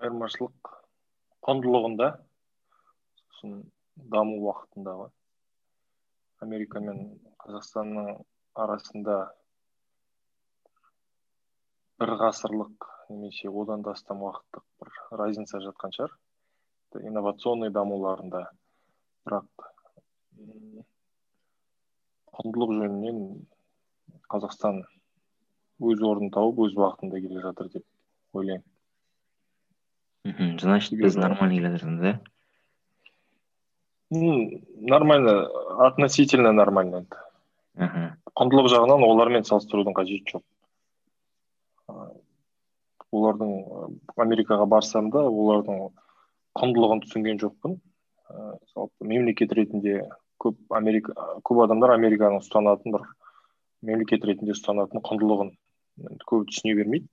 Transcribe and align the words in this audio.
айырмашылық 0.00 0.74
құндылығында 1.46 2.10
сосын 3.22 3.56
даму 4.14 4.38
уақытында 4.46 4.94
ғой 5.00 5.10
америка 6.46 6.80
мен 6.84 7.02
қазақстанның 7.44 8.14
арасында 8.64 9.16
бір 12.00 12.14
ғасырлық 12.22 12.88
немесе 13.10 13.52
одан 13.62 13.84
да 13.84 13.92
астам 13.96 14.22
уақыттық 14.24 14.64
бір 14.80 14.94
разница 15.20 15.60
жатқан 15.66 15.92
шығар. 15.96 16.16
Инновационный 17.10 17.70
дамуларында 17.76 18.42
бірақ 19.28 19.68
құндылық 22.40 22.74
жөнінен 22.80 23.20
қазақстан 24.32 24.82
өз 25.92 26.02
орнын 26.10 26.32
тауып 26.34 26.64
өз 26.66 26.76
уақытында 26.80 27.20
келе 27.26 27.44
жатыр 27.44 27.72
деп 27.76 28.38
ойлаймын. 28.40 28.69
Мхм 30.24 30.58
значит 30.60 30.98
біз 30.98 31.16
нормально 31.16 31.54
келе 31.54 31.70
жатырмыз 31.76 32.02
иә 32.10 32.14
нормально 34.94 35.46
относительно 35.88 36.52
нормально 36.52 37.04
енді 37.04 37.16
мхм 37.80 38.08
құндылық 38.40 38.70
жағынан 38.72 39.04
олармен 39.04 39.44
салыстырудың 39.44 39.94
қажеті 39.96 40.36
жоқ. 40.36 40.44
Олардың 43.10 43.50
америкаға 44.22 44.66
барсам 44.70 45.10
да 45.14 45.24
олардың 45.26 45.88
құндылығын 46.60 47.02
түсінген 47.04 47.40
жоқпын. 47.42 47.78
Жалпы 48.74 49.08
мемлекет 49.12 49.52
ретінде 49.58 50.04
көп 50.40 50.56
америка 50.76 51.16
көп 51.44 51.64
адамдар 51.66 51.96
американың 51.96 52.40
ұстанатын 52.44 52.94
бір 52.96 53.08
мемлекет 53.90 54.24
ретінде 54.24 54.54
ұстанатын 54.56 55.02
құндылығын 55.08 55.50
көп 56.30 56.46
түсіне 56.52 56.76
бермейді. 56.78 57.08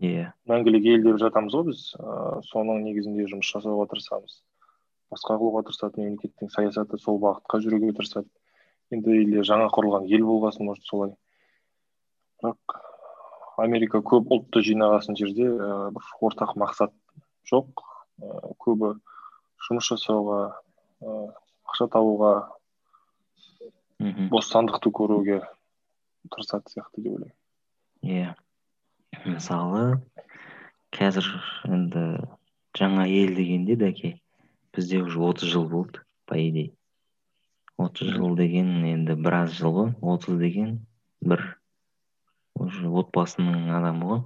Иә. 0.00 0.32
мәңгілік 0.48 0.84
ел 0.86 1.02
деп 1.06 1.18
жатамыз 1.22 1.54
ғой 1.54 1.64
біз. 1.70 1.82
Ыыы 1.98 2.42
соның 2.48 2.82
негізінде 2.86 3.26
жұмыс 3.30 3.50
жасауға 3.52 3.88
тырысамыз. 3.92 4.42
Басқа 5.10 5.38
қылуға 5.40 5.64
тырысады 5.68 6.02
мемлекеттің 6.02 6.52
саясаты 6.52 6.98
сол 6.98 7.18
бағытқа 7.22 7.60
жүруге 7.64 7.94
тырысады. 7.96 8.28
Енді 8.92 9.16
или 9.22 9.42
жаңа 9.44 9.68
құрылған 9.72 10.06
ел 10.08 10.24
болғасын 10.28 10.68
может 10.68 10.84
солай. 10.84 11.14
Бірақ 12.42 12.78
америка 13.58 14.00
көп 14.04 14.30
ұлтты 14.32 14.62
жинағасын 14.64 15.16
жерде 15.18 15.48
ә, 15.48 15.90
бір 15.92 16.10
ортақ 16.22 16.54
мақсат 16.60 16.94
жоқ. 17.50 17.82
Ә, 18.22 18.54
көбі 18.62 18.94
жұмыс 19.66 19.90
жасауға 19.90 20.40
ә, 21.02 21.16
ақша 21.68 21.88
табуға 21.92 22.32
мхм. 23.98 24.28
бостандықты 24.32 24.92
көруге 24.94 25.40
тырысады 26.30 26.70
сияқты 26.72 27.02
деп 27.02 27.12
ойлаймын. 27.16 27.36
Иә. 28.02 28.34
Мысалы 29.26 30.00
қазір 30.94 31.26
енді 31.66 32.04
жаңа 32.78 33.06
ел 33.10 33.34
дегенде 33.34 33.78
дәке 33.80 34.16
бізде 34.76 35.02
уже 35.02 35.18
отыз 35.18 35.54
жыл 35.54 35.68
болды 35.68 36.04
по 36.26 36.38
идее 36.38 36.72
отыз 37.78 38.10
жыл 38.14 38.34
деген 38.36 38.84
енді 38.84 39.14
біраз 39.14 39.52
жыл 39.54 39.74
ғой. 39.74 39.90
отыз 40.02 40.38
деген 40.38 40.78
бір 41.20 41.42
уже 42.58 42.88
отбасының 42.90 43.70
адамы 43.70 44.08
ғой. 44.10 44.22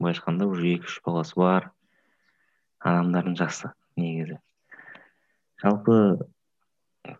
Былайша 0.00 0.22
айтқанда 0.22 0.46
уже 0.48 0.72
екі 0.76 0.88
үш 0.88 1.00
баласы 1.04 1.36
бар 1.36 1.70
адамдардың 2.80 3.36
жасы 3.36 3.72
негізі. 4.00 4.38
Жалпы 5.60 5.96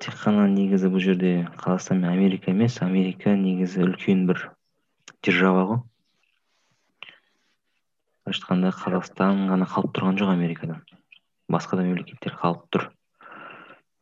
тек 0.00 0.16
қана 0.22 0.48
негізі 0.48 0.88
бұл 0.92 1.04
жерде 1.04 1.34
қазақстан 1.60 2.00
мен 2.00 2.12
америка 2.12 2.50
емес 2.50 2.80
америка 2.80 3.36
негізі 3.36 3.84
үлкен 3.84 4.24
бір 4.32 4.48
держава 5.22 5.68
ғой. 5.72 5.82
Айтқанда 8.26 8.74
қазақстан 8.74 9.46
ғана 9.50 9.66
қалып 9.70 9.94
тұрған 9.96 10.20
жоқ 10.20 10.32
америкадан 10.34 10.84
басқа 11.52 11.78
да 11.78 11.84
мемлекеттер 11.86 12.34
қалып 12.40 12.64
тұр. 12.74 12.88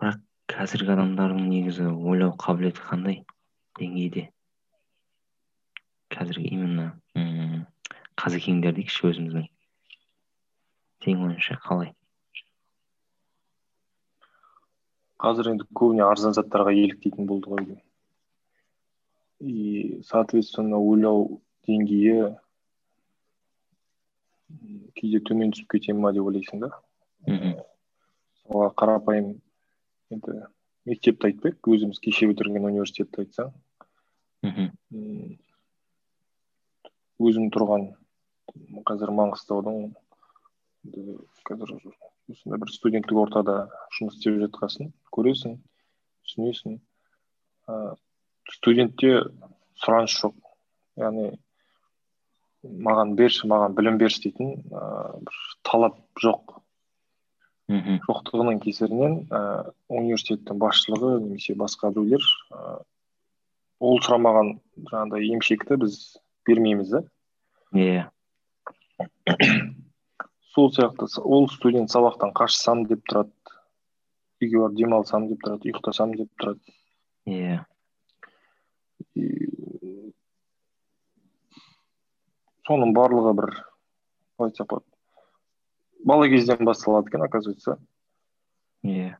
Бірақ 0.00 0.20
қазіргі 0.52 0.94
адамдардың 0.94 1.48
негізі 1.48 1.88
ойлау 1.92 2.32
қабілеті 2.40 2.84
қандай? 2.88 3.20
Деңгейде. 3.78 4.28
Қазіргі 6.14 6.52
именно 6.56 6.86
қазекеңдер 8.20 8.76
дейікші 8.78 9.10
өзіміздің. 9.10 9.48
Сенің 11.04 11.26
ойыңша 11.28 11.58
қалай? 11.66 11.92
Қазір 15.20 15.50
енді 15.52 15.66
көбіне 15.76 16.04
арзан 16.06 16.36
заттарға 16.36 16.72
еліктейтін 16.72 17.28
болды 17.28 17.52
ғой. 17.52 17.66
И 19.40 20.00
соответственно 20.06 20.78
ойлау 20.80 21.42
деңгейі 21.68 22.32
кейде 24.98 25.20
төмен 25.28 25.52
түсіп 25.54 25.74
кете 25.74 25.94
ма 25.96 26.12
деп 26.16 26.28
ойлайсың 26.28 26.62
да. 26.64 26.70
Мхм 27.28 27.54
мысалға 28.44 28.70
қарапайым 28.80 29.28
енді 30.14 30.36
мектепті 30.88 31.30
айтпайық 31.30 31.70
өзіміз 31.74 32.00
кеше 32.04 32.28
бітірген 32.30 32.68
университетті 32.70 33.24
айтсаң. 33.24 33.52
Мхм 34.44 35.36
өзім 37.24 37.50
тұрған 37.54 37.90
қазір 38.88 39.12
маңғыстаудың 39.18 39.92
қазір 41.48 41.76
осындай 41.78 42.60
бір 42.60 42.72
студенттік 42.74 43.20
ортада 43.24 43.56
жұмыс 43.96 44.18
істеп 44.18 44.40
жатқасын 44.42 44.92
көресің 45.14 45.58
түсінесің. 46.28 46.80
Ыыы 47.72 47.94
студентте 48.52 49.14
сұраныс 49.80 50.16
жоқ. 50.20 50.34
Яғни 51.00 51.30
маған 52.64 53.14
берші 53.18 53.48
маған 53.50 53.76
білім 53.78 53.98
берші 54.00 54.26
дейтін 54.26 54.54
ыыы 54.70 55.22
бір 55.26 55.40
талап 55.68 55.98
жоқ. 56.22 56.60
Мхм. 57.64 57.96
жоқтығының 58.04 58.58
кесірінен 58.60 59.14
ііі 59.24 59.70
университеттің 59.88 60.58
басшылығы 60.60 61.14
немесе 61.22 61.54
басқа 61.56 61.94
біреулер 61.94 62.24
ыыы 62.52 62.82
ол 63.84 64.02
сұрамаған 64.04 64.50
жаңағыдай 64.90 65.30
емшекті 65.36 65.78
біз 65.80 65.96
бермейміз 66.46 66.92
да. 66.92 67.00
Иә. 67.74 68.04
Сол 70.54 70.70
сияқты 70.76 71.08
ол 71.24 71.48
студент 71.50 71.90
сабақтан 71.90 72.34
қашсам 72.36 72.84
деп 72.88 73.02
тұрады 73.10 73.32
үйге 74.44 74.60
барып 74.60 74.76
демалсам 74.78 75.28
деп 75.30 75.40
тұрады 75.44 75.70
ұйықтасам 75.70 76.14
деп 76.18 76.30
тұрады. 76.40 76.76
Иә. 77.26 77.64
Соның 82.68 82.94
барлығы 82.96 83.34
бір 83.40 83.50
қалай 83.54 84.50
айтсақ 84.50 84.70
болады 84.72 84.94
бала 86.04 86.28
кезден 86.28 86.64
басталады 86.64 87.08
екен 87.08 87.22
оказывается. 87.22 87.78
Иә. 88.84 89.16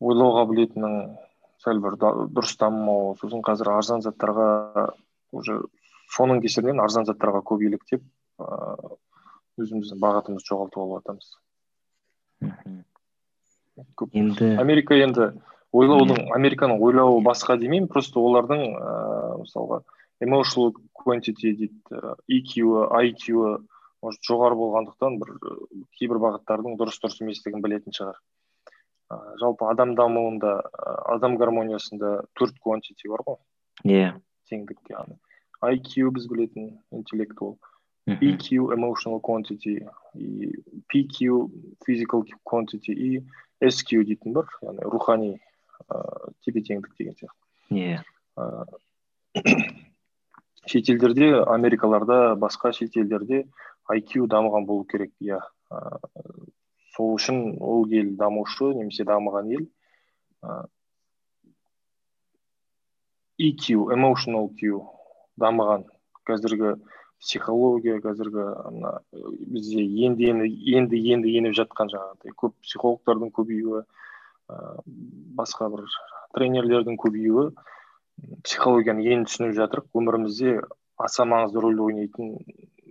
Ойлау 0.00 0.34
қабілетінің 0.40 0.96
сәл 1.62 1.80
бір 1.80 1.96
дұрыс 2.02 2.56
дамымауы 2.60 3.14
сосын 3.20 3.44
қазір 3.46 3.70
арзан 3.76 4.02
заттарға 4.04 4.90
уже 5.32 5.60
соның 6.12 6.42
кесірінен 6.44 6.82
арзан 6.82 7.06
заттарға 7.08 7.44
көп 7.46 7.62
еліктеп 7.68 8.02
ыыы 8.42 8.98
өзіміздің 9.62 10.00
бағытымызды 10.02 10.50
жоғалтып 10.50 10.82
алып 10.82 10.98
жатырмыз 10.98 11.28
мхм 12.42 14.18
енді 14.24 14.50
америка 14.60 14.98
енді 14.98 15.30
ойлаудың 15.72 16.28
американың 16.34 16.82
ойлауы 16.82 17.22
басқа 17.24 17.56
демеймін 17.62 17.88
просто 17.94 18.20
олардың 18.20 18.64
ыыы 18.66 19.38
мысалға 19.44 19.80
emotional 20.24 20.74
quantity 20.96 21.54
дейді 21.60 22.00
EQ 22.28 22.88
IQ 23.08 23.24
может 24.04 24.20
жоғары 24.28 24.56
болғандықтан 24.58 25.18
бір 25.20 25.34
кейбір 25.98 26.20
бағыттардың 26.24 26.78
дұрыс 26.80 27.00
дұрыс 27.02 27.20
еместігін 27.24 27.62
білетін 27.64 27.96
шығар. 27.96 28.18
Ыыы 29.14 29.36
жалпы 29.40 29.68
адам 29.70 29.94
дамуында 29.98 30.56
адам 31.12 31.36
гармониясында 31.40 32.24
төрт 32.38 32.58
quantity 32.64 33.12
бар 33.12 33.24
ғой. 33.28 33.38
Иә. 33.84 34.10
Теңдік 34.50 34.80
яғни 34.92 35.16
IQ 35.64 36.10
біз 36.16 36.28
білетін 36.28 36.74
интеллектуал 36.92 37.56
мхм. 38.06 38.20
EQ 38.20 38.72
emotional 38.76 39.20
quantity 39.20 39.80
и 40.14 40.52
PQ 40.92 41.48
physical 41.86 42.24
quantity 42.44 42.92
и 42.92 43.24
SQ 43.64 44.04
дейтін 44.04 44.36
бар 44.36 44.48
яғни 44.62 44.90
рухани 44.92 45.32
ыыы 45.88 46.34
тепе 46.44 46.60
теңдік 46.60 46.92
деген 46.98 47.16
сияқты. 47.16 47.40
Иә. 47.70 48.02
Ыыы 48.36 49.84
шетелдерде 50.66 51.30
америкаларда 51.42 52.34
басқа 52.40 52.72
шетелдерде 52.72 53.44
IQ 53.90 54.26
дамыған 54.32 54.66
болу 54.66 54.84
керек 54.84 55.12
иә. 55.20 55.40
Сол 56.94 57.14
үшін 57.18 57.58
ол 57.60 57.86
ел 57.90 58.14
дамушы 58.16 58.72
немесе 58.74 59.04
дамыған 59.04 59.50
ел 59.52 59.66
EQ 63.38 63.90
emotional 63.92 64.50
Q 64.54 64.80
дамыған. 65.40 65.88
Қазіргі 66.24 66.76
психология 67.20 67.98
қазіргі 68.00 68.44
мына 68.72 68.92
бізде 69.12 69.82
енді 70.06 70.30
енді 70.30 70.48
енді 70.76 71.00
енді 71.12 71.34
еніп 71.40 71.56
жатқан 71.58 71.90
жаңағыдай 71.92 72.32
көп 72.40 72.54
психологтардың 72.64 73.32
көбеюі 73.36 73.82
ыыы 73.82 74.84
басқа 75.36 75.68
бір 75.72 75.84
тренерлердің 76.38 76.96
көбеюі. 77.00 77.50
Психологияны 78.44 79.04
енді 79.04 79.30
түсініп 79.30 79.54
жатыр 79.58 79.84
өмірімізде 79.96 80.56
аса 81.00 81.26
маңызды 81.28 81.62
рөл 81.64 81.80
ойнайтын 81.86 82.34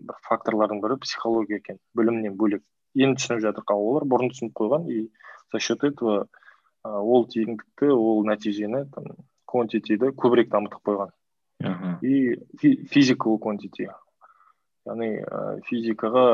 бір 0.07 0.17
факторлардың 0.27 0.81
бірі 0.83 0.99
психология 1.03 1.61
екен 1.61 1.79
білімнен 1.97 2.35
бөлек. 2.39 2.63
Енді 2.95 3.21
түсініп 3.21 3.43
жатырық 3.45 3.73
ал 3.73 3.83
олар 3.89 4.07
бұрын 4.09 4.33
түсініп 4.33 4.55
қойған 4.59 4.89
и 4.91 5.09
за 5.51 5.59
счет 5.59 5.83
этого 5.83 6.27
ол 6.83 7.27
тиімдікті 7.27 7.91
ол 7.95 8.25
нәтижені 8.27 8.85
там 8.91 9.13
квантитиді 9.47 10.11
көбірек 10.17 10.49
дамытып 10.51 10.83
қойған. 10.83 11.13
И 12.01 12.39
физикал 12.91 13.39
квантити. 13.39 13.87
Яғни 14.85 15.23
физикаға 15.69 16.25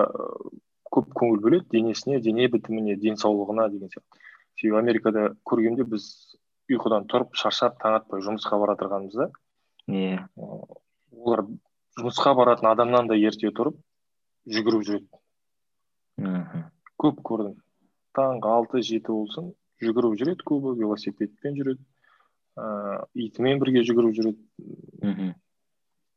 көп 0.89 1.13
көңіл 1.13 1.41
бөледі 1.43 1.69
денесіне 1.75 2.19
дене 2.25 2.47
бітіміне 2.49 2.95
денсаулығына 2.97 3.69
деген 3.69 3.91
сияқты. 3.93 4.23
Себебі 4.57 4.79
америкада 4.79 5.35
көргенде 5.45 5.85
біз 5.85 6.07
ұйқыдан 6.69 7.07
тұрып 7.09 7.35
шаршап 7.39 7.79
таң 7.81 7.99
атпай 7.99 8.23
жұмысқа 8.25 8.59
бара 8.61 8.75
жатырғанымызда 8.77 9.29
иә 9.89 10.25
олар 10.37 11.45
жұмысқа 11.99 12.33
баратын 12.37 12.69
адамнан 12.71 13.09
да 13.09 13.17
ерте 13.17 13.51
тұрып 13.55 13.77
жүгіріп 14.49 14.85
жүреді. 14.87 15.19
Мхм. 16.19 16.63
Көп 16.99 17.21
көрдім. 17.25 17.55
Таңғы 18.17 18.51
алты 18.53 18.81
жеті 18.85 19.11
болсын 19.11 19.51
жүгіріп 19.83 20.15
жүреді 20.19 20.45
көбі 20.47 20.75
велосипедпен 20.79 21.57
жүреді 21.59 21.83
ыыы 22.59 23.27
итімен 23.27 23.61
бірге 23.61 23.83
жүгіріп 23.87 24.15
жүреді. 24.17 24.39
Мхм. 25.03 25.33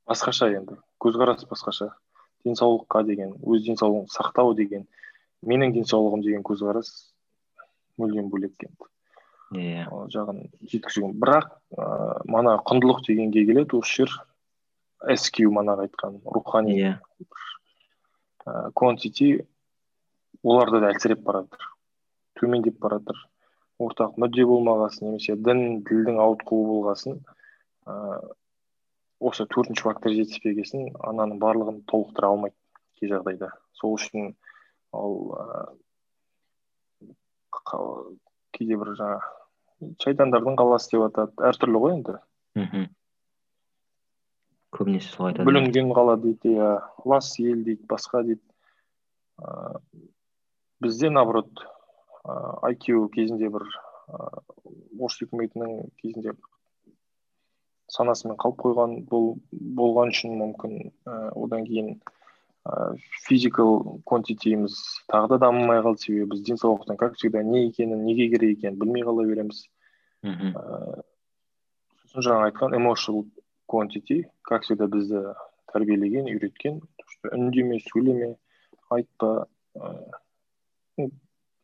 Басқаша 0.08 0.50
енді. 0.56 0.78
Көзқарас 1.02 1.44
басқаша. 1.50 1.92
Денсаулыққа 2.46 3.04
деген 3.06 3.36
өз 3.42 3.66
денсаулығын 3.68 4.08
сақтау 4.10 4.56
деген 4.58 4.88
менің 5.46 5.76
денсаулығым 5.76 6.24
деген 6.26 6.42
көзқарас 6.46 6.90
мүлдем 7.98 8.30
бөлек 8.32 8.56
енді. 8.66 8.91
Иә 9.58 9.86
ол 9.92 10.08
жағын 10.12 10.44
жеткізу 10.72 11.12
бірақ 11.24 11.48
ыыы 11.76 12.20
мана 12.34 12.56
құндылық 12.68 13.02
дегенге 13.08 13.44
келеді 13.48 13.80
осы 13.80 14.02
жер 14.02 14.10
сq 15.16 15.48
манағы 15.58 15.88
айтқан 15.88 16.20
рухани 16.36 16.78
иә 16.80 16.92
квантити 18.74 19.46
оларда 20.42 20.80
да 20.80 20.92
әлсіреп 20.92 21.24
бара 21.26 21.44
жатыр 21.46 21.68
төмендеп 22.40 22.78
бара 22.78 23.00
жатыр 23.00 23.18
ортақ 23.82 24.18
мүдде 24.22 24.46
болмағасын 24.46 25.08
немесе 25.08 25.36
дін 25.36 25.82
тілдің 25.88 26.20
ауытқуы 26.22 26.68
болғасын 26.70 27.18
ыыы 27.86 28.20
осы 29.22 29.46
төртінші 29.46 29.84
фактор 29.86 30.10
жетіспегесін 30.16 30.88
ананың 31.06 31.38
барлығын 31.42 31.76
толықтыра 31.90 32.26
алмайды 32.32 32.56
кей 32.98 33.06
жағдайда. 33.12 33.48
Сол 33.78 33.90
үшін 33.98 34.22
ол 34.90 35.14
ыыы 35.38 35.66
кейде 38.56 38.74
бір 38.80 38.88
жаңа 38.98 39.18
шайтандардың 40.02 40.58
қаласы 40.60 40.94
деп 40.94 41.06
атады. 41.08 41.32
Әртүрлі 41.50 41.82
ғой 41.82 41.94
енді. 41.96 42.16
Мхм. 42.58 42.86
Көбінесе 44.76 45.12
солай 45.12 45.32
айтады. 45.32 45.48
Бүлінген 45.48 45.92
қала 45.96 46.16
дейді 46.20 46.56
иә. 46.56 46.70
Лас 47.04 47.34
ел 47.42 47.62
дейді 47.66 47.86
басқа 47.90 48.24
дейді. 48.28 48.42
Ыыы 49.42 50.08
бізде 50.82 51.10
наоборот 51.10 51.50
ыыы 52.24 52.72
IQ 52.74 53.08
кезінде 53.14 53.50
бір 53.52 53.66
ыыы 53.66 54.42
орыс 54.98 55.20
үкіметінің 55.24 55.92
кезінде 56.02 56.34
санасымен 57.92 58.38
қалып 58.40 58.62
қойған 58.64 58.96
бұл 59.10 59.34
болған 59.78 60.12
үшін 60.14 60.36
мүмкін 60.40 60.76
і 60.80 60.90
одан 61.44 61.66
кейін 61.68 61.94
физикал 63.26 64.00
квантитиіміз 64.06 64.76
тағы 65.10 65.34
да 65.34 65.38
дамымай 65.46 65.82
қалды. 65.82 66.04
Себебі 66.04 66.28
біз 66.32 66.42
денсаулықтың 66.46 66.96
как 66.96 67.16
всегда 67.18 67.42
не 67.42 67.66
екенін 67.68 68.04
неге 68.06 68.28
керек 68.30 68.58
екенін 68.58 68.78
білмей 68.78 69.02
қала 69.02 69.26
береміз. 69.26 69.64
Мхм. 70.22 70.54
Ыыы 70.54 71.02
сосын 72.12 72.28
жаңа 72.28 72.50
айтқан 72.50 72.76
emotional 72.78 73.26
quantity 73.66 74.22
как 74.46 74.62
всегда 74.62 74.86
бізді 74.86 75.34
тәрбиелеген 75.72 76.30
үйреткен. 76.30 76.80
Үндеме 77.32 77.80
сөйлеме 77.88 78.36
айтпа 78.94 79.48
ыыы 79.74 81.10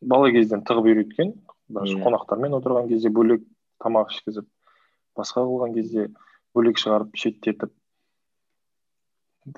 бала 0.01 0.31
кезден 0.35 0.65
тығып 0.67 0.91
үйреткен. 0.91 1.33
Даже 1.69 1.95
қонақтармен 2.01 2.59
отырған 2.59 2.89
кезде 2.91 3.09
бөлек 3.13 3.45
тамақ 3.79 4.11
ішкізіп 4.11 4.47
басқа 5.15 5.45
қылған 5.47 5.75
кезде 5.75 6.09
бөлек 6.55 6.79
шығарып 6.81 7.15
шеттетіп 7.15 7.71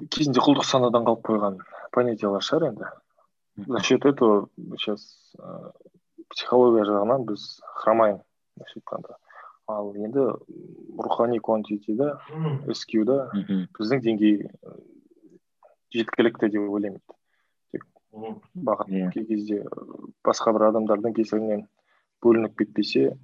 кезінде 0.09 0.41
құлдық 0.43 0.65
санадан 0.67 1.05
қалып 1.07 1.25
қойған 1.27 1.57
понятиялар 1.91 2.43
шығар 2.45 2.69
енді. 2.71 2.91
За 3.67 3.79
счет 3.83 4.05
этого 4.05 4.49
сейчас 4.77 5.33
ыыы 5.37 5.71
психология 6.31 6.85
жағынан 6.87 7.25
біз 7.27 7.61
хромаем 7.75 8.21
былайша 8.55 8.79
айтқанда. 8.79 9.17
Ал 9.67 9.93
енді 9.95 10.27
рухани 10.97 11.39
квантитида 11.39 12.19
да 12.23 13.19
мхм. 13.33 13.67
Біздің 13.77 14.03
деңгей 14.05 14.49
жеткілікті 15.91 16.49
деп 16.49 16.69
ойлаймын. 16.69 17.01
Тек 17.71 17.85
бағыт 18.55 18.87
иә. 18.87 19.11
кей 19.11 19.25
кезде 19.25 19.65
басқа 20.23 20.53
бір 20.55 20.69
адамдардың 20.71 21.15
кесірінен 21.15 21.67
бөлініп 22.23 22.57
кетпесе 22.57 23.17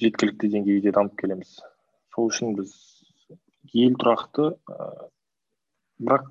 жеткілікті 0.00 0.48
деңгейде 0.48 0.92
дамып 0.92 1.16
келеміз. 1.20 1.60
Сол 2.14 2.30
үшін 2.32 2.56
біз 2.56 2.97
ел 3.74 3.96
тұрақты 4.00 4.52
ыыы 4.52 5.08
бірақ 5.98 6.28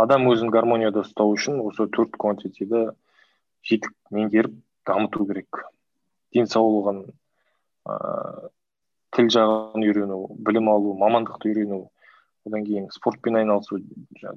адам 0.00 0.28
өзін 0.30 0.52
гармонияда 0.54 1.04
ұстау 1.04 1.34
үшін 1.34 1.60
осы 1.64 1.86
төрт 1.92 2.16
квантитиді 2.20 2.90
жетік 3.66 3.92
меңгеріп 4.14 4.54
дамыту 4.88 5.26
керек. 5.28 5.64
Денсаулығын 6.34 7.02
ыыы 7.90 8.50
тіл 9.16 9.30
жағын 9.34 9.84
үйрену 9.84 10.20
білім 10.38 10.70
алу 10.70 10.94
мамандықты 10.98 11.50
үйрену 11.50 11.80
одан 12.46 12.64
кейін 12.64 12.88
спортпен 12.94 13.40
айналысу 13.40 13.80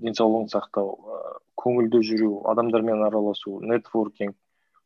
денсаулығын 0.02 0.50
сақтау 0.52 0.96
ыыы 0.98 1.36
көңілді 1.64 2.02
жүру 2.10 2.32
адамдармен 2.52 3.06
араласу 3.06 3.60
нетворкинг. 3.62 4.36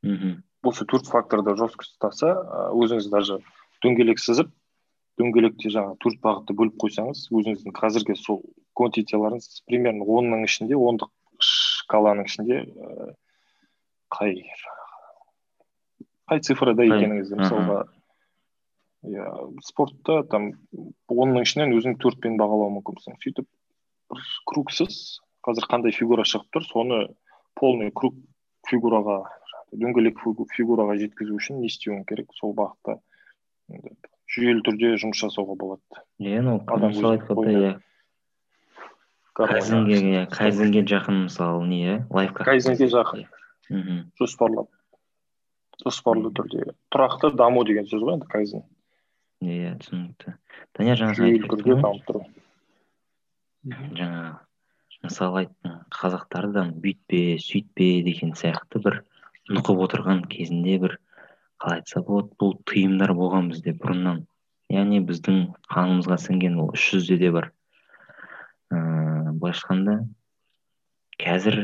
Мхм. 0.04 0.44
Осы 0.68 0.86
төрт 0.86 1.08
факторды 1.10 1.56
жестко 1.58 1.86
ұстаса 1.88 2.34
өзіңіз 2.76 3.10
даже 3.10 3.40
дөңгелек 3.82 4.20
сызып 4.22 4.52
дөңгелекте 5.18 5.72
жаңағы 5.74 5.98
төрт 6.04 6.20
бағытты 6.24 6.56
бөліп 6.58 6.78
қойсаңыз 6.84 7.24
өзіңіздің 7.34 7.76
қазіргі 7.78 8.16
сол 8.22 8.42
квантитиларыңыз 8.78 9.62
примерно 9.70 10.06
онның 10.18 10.44
ішінде 10.46 10.78
ондық 10.78 11.12
шкаланың 11.42 12.30
ішінде 12.30 12.60
ііі 12.64 13.14
қай 14.18 14.36
қай 16.32 16.42
цифрада 16.44 16.86
екеніңізді 16.88 17.40
мысалға 17.42 17.80
иә 19.08 19.26
спортта 19.66 20.22
там 20.32 20.52
онның 21.10 21.46
ішінен 21.48 21.74
өзің 21.78 21.98
төртпен 22.04 22.38
бағалауы 22.40 22.78
мүмкінсің 22.78 23.18
сөйтіп 23.24 23.48
бір 24.12 24.24
кругсыз 24.52 25.00
қазір 25.48 25.68
қандай 25.72 25.96
фигура 25.96 26.26
шығып 26.28 26.50
тұр 26.58 26.68
соны 26.68 27.02
полный 27.60 27.92
круг 27.96 28.16
фигураға 28.70 29.22
дөңгелек 29.72 30.20
фигу- 30.24 30.48
фигураға 30.56 30.98
жеткізу 31.02 31.38
үшін 31.40 31.62
не 31.62 31.72
істеуің 31.72 32.04
керек 32.08 32.34
сол 32.36 32.54
бағытта? 32.58 33.00
Жүйелі 34.34 34.64
түрде 34.68 34.94
жұмыс 35.02 35.22
жасауға 35.24 35.58
болады. 35.60 36.06
Иә 36.20 36.42
ну 36.46 36.60
мысалы 36.62 37.20
иә. 37.54 37.74
Кайзенге 39.38 40.00
иә 40.02 40.24
кайзенге 40.32 40.84
жақын 40.90 41.28
мысалы 41.28 41.68
не 41.68 41.84
иә 41.86 42.00
лайфхак. 42.10 42.46
Кайзенге 42.48 42.90
жақын. 42.94 43.28
Мхм. 43.70 44.00
Жоспарлап. 44.20 44.72
Жоспарлы 45.84 46.34
түрде. 46.34 46.74
Тұрақты 46.94 47.36
даму 47.38 47.64
деген 47.68 47.86
сөз 47.86 48.02
ғой 48.02 48.18
енді 48.18 48.30
кайзен 48.32 48.66
иә 49.46 49.76
түсінікті. 49.84 50.34
Данияр 50.78 51.00
жаңа 51.02 51.16
жүйелі 51.18 51.50
түрде 51.52 51.78
дамып 51.82 52.06
тұру. 52.08 52.24
Жаңа 53.68 54.22
мысалы 55.04 55.44
айттың 55.44 55.76
қазақтардан 55.94 56.74
бүйтпе 56.82 57.38
сөйтпе 57.44 57.90
деген 58.08 58.34
сияқты 58.40 58.82
бір 58.84 59.04
нұқып 59.52 59.84
отырған 59.86 60.24
кезінде 60.32 60.78
бір 60.82 60.98
қалай 61.62 61.82
айтса 61.82 62.02
болады 62.06 62.34
бұл 62.42 62.58
тыйымдар 62.70 63.14
болған 63.18 63.50
бізде 63.52 63.74
бұрыннан. 63.82 64.26
Яғни 64.74 65.00
біздің 65.08 65.40
қанымызға 65.72 66.18
сіңген 66.26 66.60
ол 66.62 66.74
үш 66.76 66.90
жүзде 66.94 67.18
де 67.22 67.32
бар. 67.32 67.50
Ыыы 68.74 69.34
былайша 69.40 69.64
айтқанда 69.64 69.96
қазір 71.24 71.58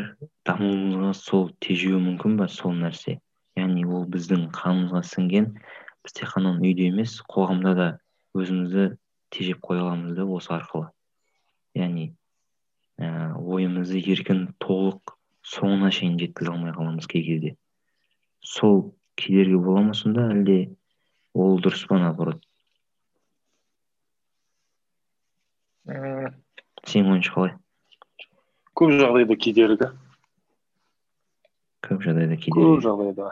дамуымызға 0.48 1.12
сол 1.20 1.52
тежеуі 1.62 2.00
мүмкін 2.08 2.38
ба 2.40 2.48
сол 2.50 2.74
нәрсе? 2.80 3.20
Яғни 3.60 3.86
ол 3.86 4.08
біздің 4.10 4.48
қанымызға 4.56 5.04
сіңген 5.12 5.52
біз 5.54 6.18
тек 6.18 6.32
қана 6.34 6.56
үйде 6.58 6.90
емес 6.90 7.20
қоғамда 7.30 7.76
да 7.78 7.88
өзімізді 8.34 8.88
тежеп 9.36 9.62
қоя 9.62 9.84
аламыз 9.86 10.18
да 10.18 10.26
осы 10.26 10.54
арқылы. 10.56 10.90
Яғни 11.78 12.10
ііі 13.02 13.12
ойымызды 13.44 14.02
еркін 14.16 14.48
толық 14.64 15.16
соңына 15.44 15.92
шейін 15.94 16.18
жеткізе 16.22 16.52
алмай 16.54 16.74
қаламыз 16.74 17.08
кей 17.10 17.24
кезде. 17.26 17.56
Сол 18.42 18.94
кедергі 19.20 19.60
бола 19.62 19.84
ма 19.90 19.94
сонда 19.98 20.30
әлде 20.34 20.58
ол 21.34 21.60
дұрыс 21.64 21.86
па 21.90 22.00
наоборот? 22.02 22.42
Сенің 25.86 27.14
ойыңша 27.16 27.34
қалай? 27.36 27.54
Көп 28.78 28.96
жағдайда 29.00 29.38
кедергі. 29.38 29.90
Көп 31.84 32.06
жағдайда 32.08 32.38
көп 32.40 32.46
кедергі. 32.48 32.84
жағдайда. 32.88 33.32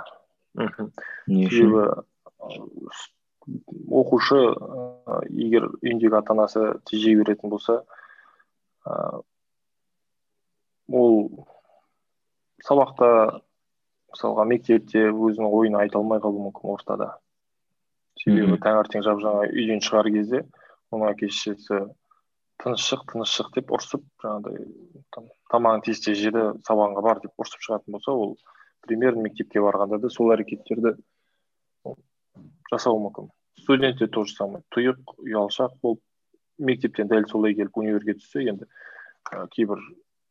Мхм. 0.60 0.92
Не 1.32 1.48
үшін? 1.48 1.76
Оқушы 3.92 4.40
егер 5.34 5.70
үйіндегі 5.82 6.18
ата 6.20 6.36
анасы 6.36 6.66
тежей 6.86 7.16
беретін 7.18 7.50
болса 7.50 7.82
ол 10.92 11.16
сабақта 12.66 13.42
мысалға 14.12 14.46
мектепте 14.50 15.08
өзінің 15.10 15.56
ойын 15.58 15.78
айта 15.80 16.00
алмай 16.00 16.22
қалуы 16.24 16.48
мүмкін 16.48 16.74
ортада. 16.76 17.10
Себебі 18.20 18.60
таңертең 18.62 19.06
жап 19.06 19.22
жаңа 19.24 19.48
үйден 19.50 19.82
шығар 19.84 20.12
кезде 20.14 20.44
оның 20.92 21.14
әке 21.14 21.30
шешесі 21.32 21.80
тыныш 22.62 22.88
шық 22.92 23.06
тыныш 23.12 23.36
шық 23.40 23.52
деп 23.56 23.72
ұрсып 23.74 24.04
жаңағыдай 24.24 24.66
тамағын 25.52 25.86
тез 25.88 26.04
тез 26.04 26.20
жеді 26.20 26.44
сабағыңа 26.68 27.06
бар 27.08 27.22
деп 27.24 27.42
ұрсып 27.42 27.64
шығатын 27.66 27.96
болса 27.96 28.14
ол 28.14 28.36
примерно 28.86 29.26
мектепке 29.26 29.64
барғанда 29.64 30.02
да 30.04 30.12
сол 30.14 30.34
әрекеттерді 30.36 30.96
жасауы 32.72 33.02
мүмкін. 33.08 33.32
Студентте 33.62 34.08
то 34.08 34.24
же 34.26 34.34
самое. 34.36 34.64
Тұйық 34.74 35.18
ұялшақ 35.26 35.80
болып 35.84 36.02
мектептен 36.58 37.10
дәл 37.12 37.28
солай 37.30 37.56
келіп 37.58 37.78
универге 37.78 38.16
түссе 38.20 38.46
енді 38.48 38.68
ә, 39.32 39.48
кейбір 39.54 39.82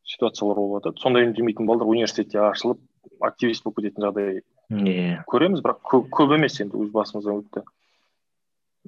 ситуациялар 0.07 0.57
болып 0.57 0.81
жатады 0.81 1.03
сондай 1.03 1.27
үндемейтін 1.27 1.67
балдар 1.69 1.89
университетте 1.91 2.41
ашылып 2.43 2.81
активист 3.21 3.63
болып 3.65 3.81
кететін 3.81 4.07
жағдай 4.07 4.41
иә 4.71 5.23
көреміз 5.27 5.63
бірақ 5.65 5.81
көп, 5.83 6.09
көп 6.15 6.35
емес 6.37 6.59
енді 6.63 6.79
өз 6.79 6.91
басымыздан 6.93 7.41
өтті. 7.41 7.63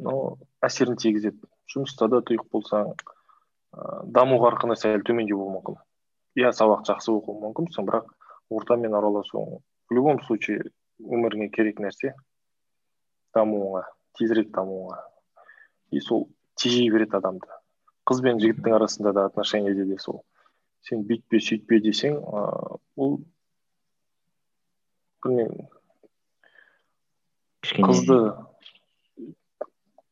Но 0.03 0.37
әсерін 0.63 0.97
тигізеді. 0.97 1.43
Жұмыста 1.69 2.07
да 2.09 2.21
тұйық 2.25 2.47
болсаң 2.51 2.93
ә, 2.93 4.03
даму 4.05 4.39
қарқыны 4.41 4.77
сәл 4.79 5.03
төмендеу 5.05 5.37
болуы 5.37 5.57
мүмкін. 5.57 5.79
Иә 6.39 6.53
сабақ 6.55 6.85
жақсы 6.87 7.11
оқуы 7.13 7.39
мүмкінсің 7.43 7.87
бірақ 7.89 8.09
ортамен 8.49 8.95
араласуың 8.95 9.59
в 9.59 9.93
любом 9.93 10.21
случае 10.25 10.63
өміріңе 10.99 11.49
керек 11.53 11.81
нәрсе. 11.83 12.13
Дамуыңа 13.35 13.83
тезірек 14.17 14.51
дамуыңа. 14.55 14.97
И 15.91 15.99
сол 15.99 16.27
тежей 16.55 16.89
береді 16.93 17.17
адамды. 17.19 17.49
Қыз 18.09 18.21
бен 18.23 18.39
жігіттің 18.41 18.75
арасында 18.77 19.13
да 19.13 19.25
отношениеде 19.29 19.85
де 19.89 19.97
сол. 19.99 20.23
Сен 20.83 21.05
бүйтпе 21.07 21.39
сөйтпе 21.39 21.79
десең 21.83 22.17
ыыы 22.19 22.79
бұл 22.97 23.17
білмеймін 25.23 25.71
қызды. 27.63 28.17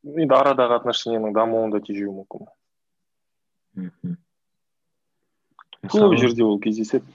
Енді 0.02 0.34
арадағы 0.34 0.80
отношениенің 0.80 1.34
дамуында 1.36 1.78
тежеуі 1.84 2.14
мүмкін. 2.16 2.48
Мхм. 3.78 4.16
Көп 5.92 6.16
жерде 6.18 6.42
ол 6.46 6.58
кездеседі. 6.62 7.06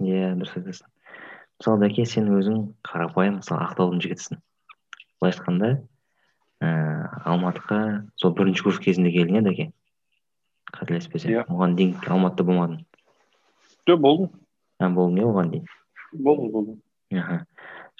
Иә 0.00 0.32
дұрыс 0.38 0.54
айтасың. 0.56 0.88
Мысалы 1.58 1.82
дәке 1.82 2.06
сен 2.08 2.30
өзің 2.32 2.62
қарапайым 2.86 3.40
мысалы 3.42 3.66
ақтаудың 3.66 4.00
жігітісің. 4.04 4.40
Былайша 5.18 5.42
айтқанда 5.42 5.70
ііі 6.62 6.72
алматыға 7.28 7.80
сол 8.16 8.34
бірінші 8.38 8.64
курс 8.68 8.80
кезінде 8.84 9.12
келдің 9.12 9.40
иә 9.40 9.44
дәке 9.50 9.70
қателеспесем 10.72 11.34
иә. 11.34 11.46
Оған 11.50 11.76
дейін 11.76 11.96
алматыда 12.06 12.48
болмадың. 12.48 12.84
Жоқ 13.90 14.04
болдым. 14.04 14.30
Болдың 14.80 15.22
иә 15.22 15.28
оған 15.32 15.52
дейін. 15.52 15.72
Болдым 16.12 16.52
болдым. 16.54 16.82
Аха 17.16 17.38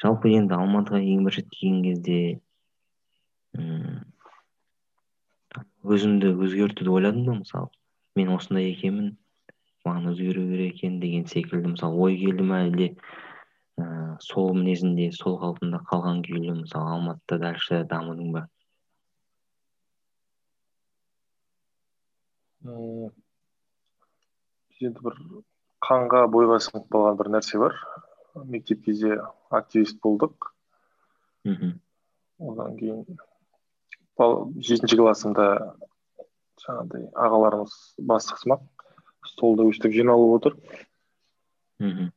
жалпы 0.03 0.31
енді 0.37 0.55
алматыға 0.59 1.01
ең 1.01 1.25
бірінші 1.27 1.45
келген 1.55 1.83
кезде 1.87 2.19
мм 3.57 4.05
өзіңді 5.89 6.35
өзгертуді 6.45 6.93
ойладың 6.93 7.25
ба 7.29 7.39
мысалы. 7.39 7.71
Мен 8.19 8.33
осындай 8.35 8.73
екенмін 8.73 9.15
маған 9.87 10.11
өзгеру 10.13 10.45
керек 10.51 10.75
екен 10.77 10.99
деген 11.01 11.25
секілді. 11.31 11.73
Мысалы 11.75 12.03
ой 12.05 12.19
келді 12.21 12.45
ма 12.51 12.61
әлде? 12.67 12.89
Ыыы 13.79 14.17
сол 14.25 14.53
мінезінде 14.59 15.09
сол 15.17 15.39
қалпында 15.41 15.81
қалған 15.91 16.21
күйі 16.27 16.57
мысалы 16.61 16.95
алматыда 16.97 17.39
дальше 17.47 17.85
дамыдың 17.93 18.33
ба? 18.35 18.45
Енді 24.83 25.07
бір 25.07 25.17
қанға 25.87 26.27
бойға 26.35 26.59
сіңіп 26.67 26.91
қалған 26.93 27.19
бір 27.23 27.33
нәрсе 27.39 27.63
бар. 27.63 27.79
Мектеп 28.45 28.85
кезде 28.85 29.21
активист 29.51 29.99
болдық. 30.05 30.53
Мхм. 31.45 31.79
Одан 32.39 32.77
кейін 32.79 33.05
жетінші 34.63 34.99
классымда 34.99 35.47
жаңағыдай 36.63 37.09
ағаларымыз 37.15 37.75
бастық 38.11 38.43
сымақ 38.43 38.87
столда 39.33 39.67
өстіп 39.71 39.95
жиналып 39.95 40.35
отыр. 40.39 40.57
Мхм. 41.83 42.11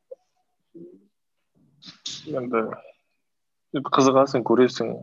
Енді 2.29 2.65
қызығасың 3.73 4.43
көресің 4.45 4.93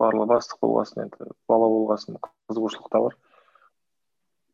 барлығы 0.00 0.28
бастық 0.34 0.60
болғасын 0.64 1.06
енді 1.06 1.30
бала 1.48 1.68
болғасын 1.72 2.18
қызығушылық 2.48 2.90
та 2.92 3.02
бар. 3.06 3.16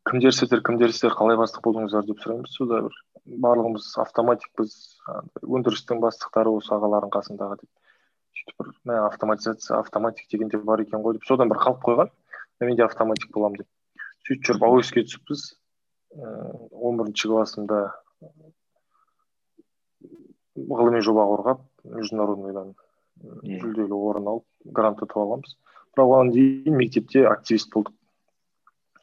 Кімдерсіздер 0.08 0.62
кімдерсіздер 0.66 1.14
қалай 1.14 1.38
бастық 1.38 1.62
болдыңыздар 1.66 2.06
деп 2.08 2.20
сұраймыз 2.22 2.56
сонда 2.56 2.80
бір 2.86 2.96
барлығымыз 3.44 3.86
автоматикпіз. 4.02 4.74
Өндірістің 5.46 6.02
бастықтары 6.02 6.50
осы 6.50 6.74
ағалардың 6.74 7.12
қасындағы 7.14 7.60
деп. 7.60 7.70
Сөйтіп 8.34 8.62
бір 8.62 8.72
мә 8.90 8.98
автоматизация 9.06 9.78
автоматик 9.78 10.26
деген 10.32 10.50
де 10.50 10.58
бар 10.58 10.82
екен 10.82 11.04
ғой 11.06 11.18
деп. 11.18 11.26
Содан 11.28 11.52
бір 11.52 11.62
қалып 11.62 11.82
қойған 11.86 12.10
мен 12.66 12.76
де 12.76 12.84
автоматик 12.84 13.30
боламын 13.34 13.62
деп. 13.62 13.68
Сөйтіп 14.26 14.48
жүріп 14.50 14.66
аоске 14.68 15.06
түсіппіз. 15.06 15.46
Он 16.12 16.98
бірінші 16.98 17.28
классымда 17.30 17.80
ғылыми 20.56 21.00
жоба 21.00 21.24
қорғап 21.30 21.62
международныйдан 21.94 22.74
жүлделі 23.22 23.96
орын 23.96 24.28
алып 24.34 24.46
грант 24.76 25.00
ұтып 25.00 25.22
алғанбыз 25.22 25.56
бірақ 25.94 26.10
оған 26.10 26.32
дейін 26.34 26.76
мектепте 26.76 27.24
активист 27.28 27.72
болдық. 27.72 27.94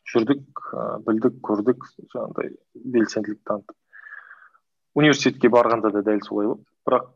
Жүрдік 0.09 0.63
білдік 1.05 1.37
көрдік 1.45 1.85
жаңағыдай 2.13 2.55
белсенділік 2.95 3.41
танытып. 3.45 3.77
Университетке 4.97 5.51
барғанда 5.53 5.91
да 5.93 6.01
дәл 6.05 6.21
солай 6.25 6.49
болды. 6.49 6.65
Бірақ 6.87 7.09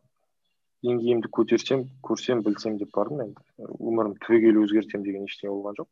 деңгейімді 0.86 1.32
көтерсем 1.34 1.88
көрсем 2.06 2.44
білсем 2.46 2.78
деп 2.78 2.94
бардым. 2.94 3.24
Енді 3.26 3.70
өмірімді 3.80 4.22
түбегейлі 4.26 4.64
өзгертемін 4.68 5.06
деген 5.08 5.28
ештеңе 5.30 5.54
болған 5.56 5.80
жоқ. 5.82 5.90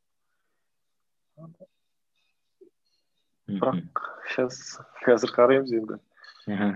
Бірақ 3.51 4.05
сейчас 4.29 4.62
қазір 5.01 5.36
қараймыз 5.38 5.74
енді. 5.81 6.00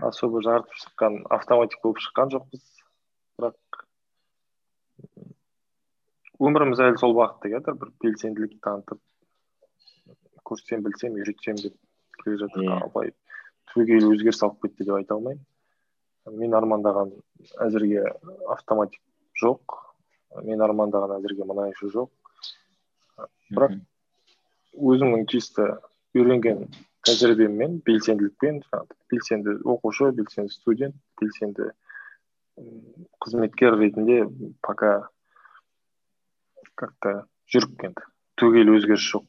Особо 0.05 0.41
жарытып 0.45 0.79
шыққан 0.81 1.21
автоматик 1.37 1.81
болып 1.83 2.01
шыққан 2.01 2.33
жоқпыз. 2.33 2.63
Бірақ 3.39 3.83
өміріміз 6.39 6.81
әлі 6.83 6.99
сол 6.99 7.15
бағытта 7.17 7.51
келе 7.51 7.75
бір 7.79 7.91
белсенділік 8.03 8.57
танытып 8.65 8.99
көрсем 10.45 10.83
білсем 10.85 11.17
үйретсем 11.17 11.57
деп 11.61 11.75
келе 12.23 12.37
жатыр. 12.41 12.63
Yeah. 12.63 12.79
Иә. 12.79 12.91
былай 12.93 13.13
түбегейлі 13.71 14.13
өзгеріс 14.15 14.43
алып 14.45 14.61
кетті 14.65 14.87
деп 14.87 14.99
айта 14.99 15.17
алмаймын. 15.17 15.43
Мен 16.39 16.55
армандаған 16.57 17.11
әзірге 17.65 18.05
автоматик 18.49 19.01
жоқ. 19.41 19.79
Мен 20.43 20.61
армандаған 20.65 21.17
әзірге 21.19 21.47
мұнайшы 21.47 21.91
жоқ. 21.93 22.11
Бірақ 23.51 23.77
өзімнің 24.75 25.27
чисто 25.31 25.67
үйренген 26.15 26.65
тәжірибеммен 27.05 27.79
белсенділікпен 27.85 28.63
белсенді 29.11 29.59
оқушы 29.63 30.09
белсенді 30.17 30.53
студент 30.53 30.95
белсенді 31.21 31.69
қызметкер 33.21 33.77
ретінде 33.77 34.23
пока 34.61 35.09
как 36.75 36.95
то 36.99 37.13
жүріп 37.51 37.85
енді 37.89 38.07
түгел 38.41 38.73
өзгеріс 38.75 39.05
жоқ. 39.13 39.27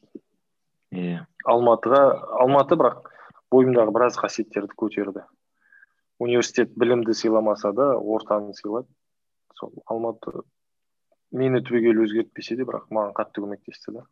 Иә. 0.95 1.25
Алматыға 1.47 2.01
алматы 2.41 2.77
бірақ 2.79 3.09
бойымдағы 3.53 3.93
біраз 3.95 4.19
қасиеттерді 4.19 4.75
көтерді. 4.77 5.23
Университет 6.19 6.73
білімді 6.75 7.13
сыйламаса 7.13 7.73
да 7.73 7.93
ортаны 7.97 8.53
сыйлады. 8.57 8.87
Сол 9.55 9.73
алматы 9.85 10.43
мені 11.31 11.61
түбегейлі 11.61 12.05
өзгертпесе 12.07 12.57
де 12.57 12.65
бірақ 12.67 12.87
маған 12.93 13.13
қатты 13.17 13.43
көмектесті 13.43 13.99
да. 13.99 14.05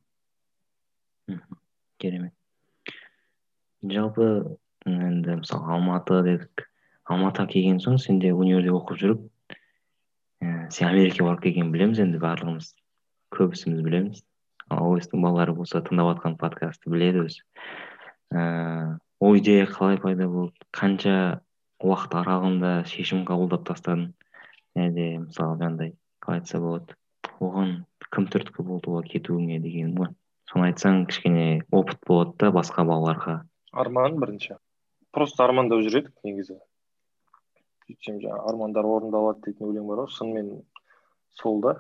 Керемет. 1.97 2.33
Жалпы 3.85 4.57
енді 4.85 5.39
мысалы 5.41 5.75
алматы 5.77 6.21
дедік 6.25 6.67
алматыға 7.05 7.47
келген 7.53 7.79
соң 7.83 7.97
сен 8.01 8.19
де 8.19 8.31
универде 8.33 8.73
оқып 8.73 8.99
жүріп 9.01 9.21
ә, 10.41 10.69
сен 10.73 10.89
америкаға 10.89 11.29
барып 11.29 11.43
келгенін 11.45 11.71
білеміз 11.73 12.01
енді 12.01 12.21
барлығымыз 12.21 12.71
көбісіміз 13.35 13.83
білеміз. 13.85 14.23
Аостың 14.73 15.21
балалары 15.21 15.53
болса 15.55 15.81
тыңдап 15.85 16.15
жатқан 16.15 16.37
подкастты 16.41 16.89
біледі 16.89 17.25
өзі. 17.27 17.41
Ыыы 18.33 18.99
ол 19.19 19.37
идея 19.39 19.65
қалай 19.69 19.97
пайда 20.01 20.27
болды? 20.27 20.57
Қанша 20.75 21.41
уақыт 21.83 22.15
аралығында 22.21 22.71
шешім 22.89 23.25
қабылдап 23.27 23.65
тастадың? 23.69 24.11
Әлде 24.75 25.07
мысалы 25.23 25.57
жаңағыдай 25.61 25.95
қалай 26.25 26.41
айтса 26.41 26.59
болады? 26.59 26.97
Оған 27.39 27.73
кім 28.11 28.27
түрткі 28.31 28.63
болды 28.65 28.91
олар 28.91 29.07
кетуіңе 29.09 29.59
деген 29.63 29.95
ғой. 29.97 30.11
Соны 30.49 30.69
айтсаң 30.69 31.05
кішкене 31.09 31.63
опыт 31.71 31.99
болады 32.07 32.35
да 32.43 32.51
басқа 32.55 32.85
балаларға. 32.87 33.41
Арман 33.71 34.19
бірінші. 34.21 34.57
Просто 35.15 35.43
армандап 35.45 35.81
жүр 35.85 35.99
едік 36.01 36.13
негізі. 36.27 36.59
Сөйтсем 37.85 38.19
жаңағы 38.23 38.49
армандар 38.51 38.87
орындалады 38.87 39.45
дейтін 39.47 39.71
өлең 39.71 39.87
бар 39.89 40.03
ғой. 40.03 40.11
Шынымен 40.15 40.51
сол 41.39 41.61
да. 41.65 41.75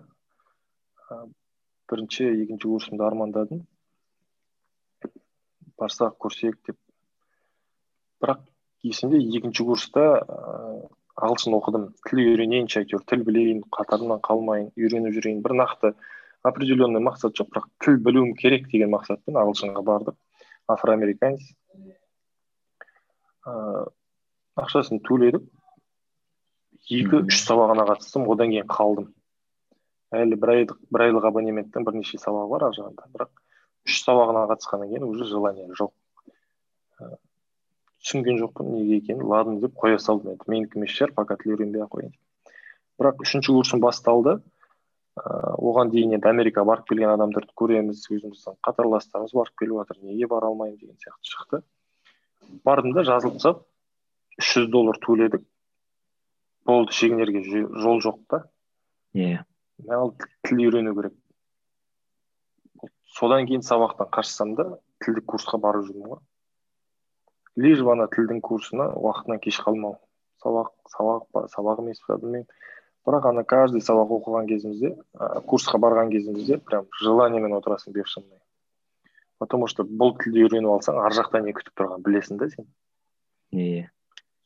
Бірінші 1.89 2.27
екінші 2.43 2.67
курсымда 2.67 3.07
армандадым. 3.07 3.63
Барсақ 5.79 6.17
көрсек 6.21 6.59
деп. 6.67 6.77
Бірақ 8.23 8.43
есімде 8.83 9.19
екінші 9.37 9.65
курста 9.67 10.05
ыыы 10.25 10.85
ағылшын 11.15 11.55
оқыдым. 11.55 11.89
Тіл 12.07 12.21
үйренейінші 12.25 12.81
әйтеуір 12.81 13.03
тіл 13.07 13.23
білейін 13.27 13.61
қатарынан 13.71 14.19
қалмайын 14.25 14.71
үйреніп 14.75 15.15
жүрейін. 15.15 15.43
Бір 15.45 15.55
нақты 15.61 15.93
определенный 16.43 17.03
мақсат 17.03 17.37
жоқ 17.39 17.51
бірақ 17.53 17.69
тіл 17.83 17.99
білуім 18.03 18.33
керек 18.39 18.67
деген 18.71 18.91
мақсатпен 18.91 19.39
ағылшынға 19.39 19.83
бардық 19.87 20.17
афроамериканец. 20.75 21.43
Ыыы 23.47 23.85
ақшасын 24.59 25.01
төледік 25.07 25.43
екі 26.89 27.23
үш 27.23 27.41
сабағына 27.43 27.87
қатыстым. 27.91 28.27
Одан 28.31 28.51
кейін 28.53 28.67
қалдым. 28.71 29.09
Әлі 30.13 30.37
бір 30.41 30.53
айлық 30.55 30.79
бір 30.93 31.05
айлық 31.07 31.27
абонементтің 31.31 31.85
бірнеше 31.87 32.19
сабағы 32.21 32.49
бар 32.51 32.67
ар 32.69 32.75
жағында 32.77 33.07
бірақ 33.13 33.31
үш 33.85 34.01
сабағына 34.03 34.45
қатысқаннан 34.51 34.91
кейін 34.91 35.07
уже 35.07 35.25
желание 35.29 35.67
жоқ. 35.79 35.93
Түсінген 38.05 38.37
жоқпын 38.41 38.69
неге 38.69 38.99
екенін. 39.01 39.25
Ладно 39.25 39.59
деп 39.61 39.73
қоя 39.81 39.97
салдым 39.97 40.35
енді. 40.35 40.45
Менікі 40.47 40.79
емес 40.79 40.93
шығар 40.93 41.15
пока 41.17 41.37
тіл 41.41 41.55
үйренбей 41.55 41.85
ақ 41.85 41.95
қояйын 41.95 42.13
бірақ 42.99 43.23
үшінші 43.25 43.55
курсым 43.55 43.81
басталды. 43.83 44.39
Ыыы 45.15 45.55
оған 45.71 45.91
дейін 45.93 46.17
енді 46.17 46.27
америкаға 46.29 46.67
барып 46.69 46.89
келген 46.89 47.13
адамдарды 47.13 47.53
көреміз 47.55 48.03
өзіміздің 48.11 48.57
қатарластарымыз 48.67 49.33
барып 49.33 49.55
келіп 49.61 49.79
жатыр 49.79 50.01
неге 50.03 50.27
бара 50.27 50.49
алмаймын 50.51 50.77
деген 50.77 50.97
сияқты 50.99 51.31
шықты. 51.31 51.61
Бардым 52.67 52.93
да 52.93 53.05
жазылып 53.07 53.39
тастап 53.39 53.63
үш 54.39 54.51
жүз 54.57 54.67
доллар 54.71 54.99
төледік. 54.99 55.45
Болды 56.67 56.91
шегінерге 56.91 57.43
жол 57.47 58.03
жоқ 58.03 58.19
та. 58.27 58.43
Иә. 59.15 59.45
Маған 59.83 60.13
тіл 60.47 60.61
үйрену 60.65 60.93
керек. 60.95 61.15
Содан 63.17 63.47
кейін 63.49 63.63
сабақтан 63.63 64.09
қашсам 64.11 64.55
да 64.55 64.67
тілдік 65.03 65.27
курсқа 65.33 65.59
барып 65.61 65.87
жүрмін 65.89 66.13
ғой. 66.13 66.21
Лишь 67.55 67.83
бы 67.83 67.91
ана 67.93 68.07
тілдің 68.11 68.41
курсына 68.41 68.89
уақытынан 68.95 69.39
кеш 69.43 69.59
қалмау. 69.63 69.99
Сабақ 70.43 70.71
сабақ 70.91 71.27
па 71.31 71.45
сабақ 71.51 71.83
емес 71.83 72.01
па 72.07 72.17
білмеймін. 72.17 72.47
Бірақ 73.05 73.29
ана 73.29 73.43
каждый 73.43 73.81
сабақ 73.85 74.11
оқыған 74.19 74.47
кезімізде 74.49 74.95
ә, 75.13 75.41
курсқа 75.45 75.77
барған 75.77 76.09
кезімізде 76.11 76.57
прям 76.57 76.87
желаниемен 77.01 77.53
отырасың 77.53 77.93
бешеный 77.93 78.39
потому 79.39 79.67
что 79.67 79.83
бұл 79.83 80.15
тілді 80.17 80.45
үйреніп 80.45 80.71
алсаң 80.77 81.01
ар 81.03 81.13
жақта 81.13 81.41
не 81.43 81.53
күтіп 81.55 81.75
тұрғанын 81.75 82.03
білесің 82.05 82.39
да 82.39 82.49
сен. 82.49 82.67
Иә 83.51 83.89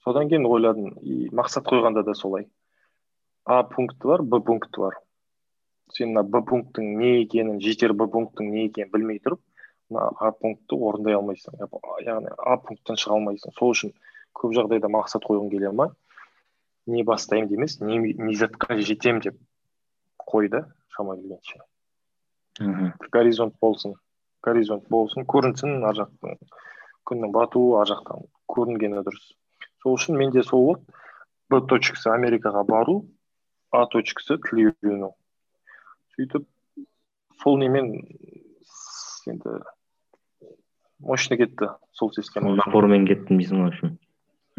содан 0.03 0.29
кейін 0.31 0.47
ойладым 0.49 0.95
и 1.01 1.29
мақсат 1.35 1.67
қойғанда 1.69 2.03
да 2.03 2.15
солай. 2.15 2.47
А 3.45 3.63
пункті 3.63 4.07
бар 4.07 4.23
б 4.23 4.41
пункті 4.41 4.81
бар. 4.81 4.97
Сен 5.95 6.13
мына 6.13 6.23
б 6.23 6.41
пункттің 6.51 6.91
не 6.99 7.11
екенін 7.21 7.61
жетер 7.63 7.93
б 7.93 8.09
пункттің 8.13 8.51
не 8.53 8.65
екенін 8.67 8.91
білмей 8.93 9.21
тұрып 9.23 9.41
мына 9.89 10.09
а 10.17 10.31
пунктті 10.31 10.77
орындай 10.89 11.17
алмайсың. 11.17 11.57
Яғни 12.05 12.33
а 12.37 12.57
пункттан 12.65 12.99
шыға 12.99 13.17
алмайсың. 13.17 13.55
Сол 13.57 13.73
үшін 13.75 13.95
көп 14.37 14.53
жағдайда 14.57 14.91
мақсат 14.93 15.25
қойғың 15.25 15.49
келе 15.53 15.73
ма? 15.73 15.89
Не 16.87 17.03
бастаймын 17.03 17.49
демес 17.49 17.79
не, 17.81 17.99
не 17.99 18.35
затқа 18.37 18.79
жетемін 18.81 19.25
деп 19.25 19.41
қой 20.29 20.49
да 20.49 20.65
шама 20.95 21.17
келгенше 21.17 21.59
горизонт 23.11 23.55
болсын 23.61 23.95
горизонт 24.43 24.87
болсын 24.89 25.25
көрінсін 25.27 25.83
ар 25.87 25.95
жақтың. 25.95 26.37
Күннің 27.07 27.31
батуы 27.33 27.79
ар 27.79 27.87
жақтан 27.87 28.27
көрінгені 28.51 29.03
дұрыс. 29.05 29.31
Сол 29.83 29.95
үшін 29.95 30.19
менде 30.19 30.43
сол 30.43 30.65
болды 30.67 30.83
б 31.49 31.61
точкасы 31.71 32.11
америкаға 32.13 32.63
бару 32.67 33.01
а 33.71 33.85
точкасы 33.87 34.37
тіл 34.45 34.65
үйрену. 34.65 35.13
Сөйтіп 36.19 36.45
сол 37.39 37.57
немен 37.61 37.93
енді 39.29 39.59
мощно 40.99 41.37
кетті 41.39 41.71
сол 41.95 42.11
система. 42.11 42.51
Напормен 42.59 43.07
кеттім 43.07 43.39
дейсің 43.39 43.63
ғой 43.63 43.71
общем 43.71 43.97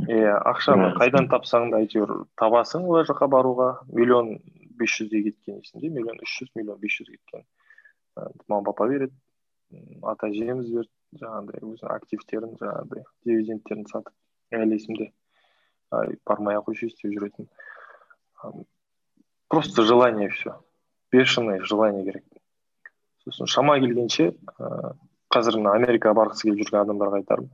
иә 0.08 0.32
ақшаны 0.48 0.94
қайдан 0.96 1.28
тапсаң 1.28 1.68
да 1.74 1.82
әйтеуір 1.84 2.24
табасың 2.40 2.86
ол 2.88 3.04
жаққа 3.04 3.28
баруға. 3.28 3.68
Миллион 3.92 4.38
бес 4.80 4.94
жүздей 4.96 5.26
кеткен 5.26 5.60
есімде 5.60 5.90
миллион 5.92 6.22
үш 6.24 6.38
жүз 6.40 6.54
миллион 6.56 6.80
бес 6.80 6.96
жүз 6.96 7.10
кеткен. 7.12 7.44
Мама 8.48 8.64
папа 8.70 8.88
береді 8.88 9.12
ата 10.00 10.30
әжеміз 10.30 10.72
берді 10.72 11.20
жаңағыдай 11.20 11.60
өзінің 11.68 11.92
активтерін 11.92 12.56
жаңағыдай 12.62 13.04
дивидендтерін 13.28 13.86
сатып 13.92 14.56
әлі 14.56 14.80
есімде. 14.80 15.10
Бармай 16.24 16.56
ақ 16.56 16.70
қойшы 16.70 16.88
істеп 16.88 17.12
жүретін. 17.12 17.50
Просто 19.50 19.84
желание 19.84 20.30
все 20.30 20.56
бешеное 21.12 21.60
желание 21.64 22.04
керек. 22.04 22.24
Сосын 23.24 23.46
шама 23.46 23.78
келгенше 23.80 24.32
ыыы 24.58 24.94
қазір 25.30 25.60
мына 25.60 25.74
америкаға 25.78 26.16
барғысы 26.18 26.48
келіп 26.48 26.64
жүрген 26.64 26.80
адамдарға 26.82 27.20
айтарым 27.20 27.50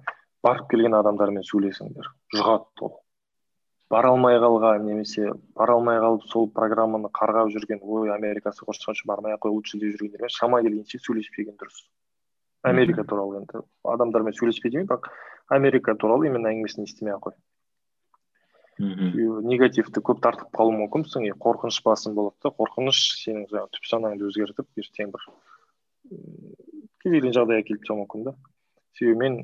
барып 0.47 0.71
келген 0.71 0.95
адамдармен 0.97 1.45
сөйлесіңдер. 1.45 2.09
Жұғады 2.35 2.87
ол. 2.87 2.95
Бара 3.91 4.11
алмай 4.11 4.39
қалған 4.43 4.87
немесе 4.87 5.29
бара 5.55 5.77
алмай 5.77 6.01
қалып 6.03 6.25
сол 6.31 6.49
программаны 6.55 7.11
қарғап 7.15 7.53
жүрген 7.55 7.83
ой 7.83 8.11
америка 8.15 8.51
соғыс 8.57 9.05
бармай 9.07 9.37
ақ 9.37 9.45
қой 9.47 9.55
лучше 9.55 9.79
деп 9.79 9.95
жүргендермен 9.95 10.33
шама 10.33 10.63
келгенше 10.63 10.99
сөйлеспеген 11.05 11.59
дұрыс. 11.61 11.85
Америка 12.63 13.05
туралы 13.05 13.43
енді. 13.43 13.63
Адамдармен 13.85 14.35
сөйлеспе 14.35 14.71
демеймін 14.71 14.89
бірақ 14.91 15.11
америка 15.55 15.95
туралы 15.95 16.27
именно 16.27 16.51
әңгімесін 16.51 16.89
естімей 16.89 17.15
ақ 17.15 17.29
қой. 17.29 17.37
Негативті 18.79 20.03
көп 20.05 20.21
тартып 20.21 20.51
қалуы 20.57 20.75
мүмкінсің 20.83 21.25
и 21.25 21.33
қорқыныш 21.33 21.79
басым 21.85 22.17
болады 22.17 22.37
да 22.45 22.53
қорқыныш 22.59 22.99
сенің 23.23 23.47
жаңағы 23.49 23.73
түп 23.73 23.89
санаңды 23.89 24.27
өзгертіп 24.29 24.83
ертең 24.83 25.13
бір 25.15 25.25
кез 27.01 27.13
келген 27.15 27.33
жағдай 27.33 27.63
әкеліп 27.63 27.87
тастауы 27.87 28.03
мүмкін 28.03 28.27
да. 28.27 28.35
Себебі 28.99 29.19
мен 29.23 29.39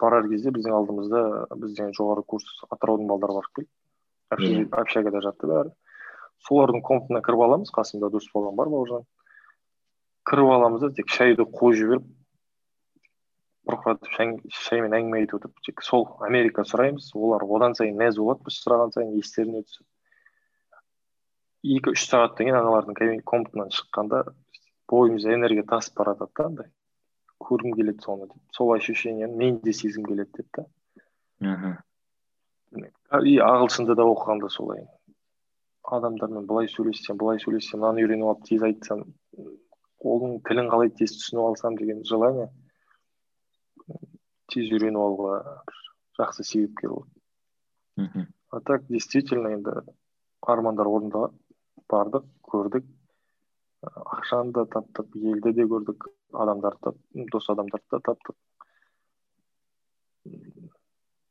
барар 0.00 0.26
кезде 0.28 0.50
біздің 0.54 0.74
алдымызда 0.74 1.22
бізден 1.54 1.94
жоғары 1.94 2.26
курс 2.26 2.50
атыраудың 2.70 3.06
балдары 3.06 3.38
барып 3.38 3.60
келді. 3.60 4.68
Общагада 4.74 5.22
жатты 5.22 5.50
бәрі. 5.50 5.74
Солардың 6.48 6.82
комнатына 6.82 7.22
кіріп 7.22 7.46
аламыз. 7.46 7.70
Қасымда 7.74 8.10
дос 8.10 8.26
болған 8.34 8.58
бар 8.58 8.70
бауыржан. 8.74 9.06
Кіріп 10.28 10.52
аламыз 10.58 10.82
да 10.82 10.90
тек 10.98 11.10
шайды 11.14 11.46
қойып 11.46 11.78
жіберіп 11.78 12.06
бұрқыратып 13.68 14.08
шаймен 14.56 14.94
әңгіме 14.96 15.20
айтып 15.22 15.38
отырып 15.38 15.62
тек 15.66 15.82
сол 15.84 16.06
америка 16.24 16.64
сұраймыз. 16.64 17.10
Олар 17.14 17.44
одан 17.44 17.76
сайын 17.76 17.98
мәз 18.00 18.18
болады 18.20 18.46
біз 18.48 18.58
сұраған 18.64 18.94
сайын 18.94 19.14
естеріне 19.20 19.62
түсіп. 19.66 19.86
Екі 21.76 21.92
үш 21.92 22.06
сағаттан 22.08 22.48
кейін 22.48 22.60
аналардың 22.62 23.22
комнатынан 23.28 23.72
шыққанда 23.76 24.22
бойымызда 24.88 25.34
энергия 25.34 25.66
тасып 25.68 25.98
бара 26.00 26.14
жатады 26.14 26.32
да 26.38 26.46
андай. 26.46 26.70
Көргім 27.44 27.74
келеді 27.76 28.04
соны 28.04 28.28
деп. 28.30 28.40
Сол 28.56 28.72
ощущениені 28.74 29.36
мен 29.36 29.58
де 29.64 29.72
сезгім 29.72 30.06
келеді 30.08 30.30
деп 30.38 30.48
та. 30.52 30.64
И 33.22 33.38
ағылшынды 33.42 33.94
да 33.98 34.06
оқығанда 34.08 34.48
солай. 34.52 34.86
Адамдармен 35.84 36.46
былай 36.46 36.68
сөйлессем 36.68 37.16
былай 37.20 37.40
сөйлессем 37.40 37.80
мынаны 37.80 38.04
үйреніп 38.04 38.28
алып 38.28 38.48
тез 38.48 38.64
айтсам 38.66 39.04
оның 40.04 40.40
тілін 40.46 40.68
қалай 40.72 40.90
тез 40.94 41.14
түсініп 41.16 41.46
алсам 41.50 41.76
деген 41.76 42.04
желание. 42.04 42.48
Тез 44.52 44.72
үйреніп 44.72 45.02
алуға 45.04 45.38
жақсы 46.18 46.44
себепкер 46.44 46.96
болды 46.96 47.18
мхм. 47.98 48.26
А 48.50 48.60
так 48.60 48.86
действительно 48.88 49.52
енді 49.52 49.82
армандар 50.40 50.88
орындалады 50.88 51.34
бардық 51.90 52.24
көрдік. 52.48 52.86
Ақшаны 53.82 54.54
да 54.56 54.64
таптық 54.70 55.16
елді 55.18 55.52
де 55.54 55.66
көрдік 55.70 56.08
адамдарды 56.32 56.94
дос 57.32 57.50
адамдарды 57.50 57.86
да 57.96 58.00
таптық. 58.10 58.36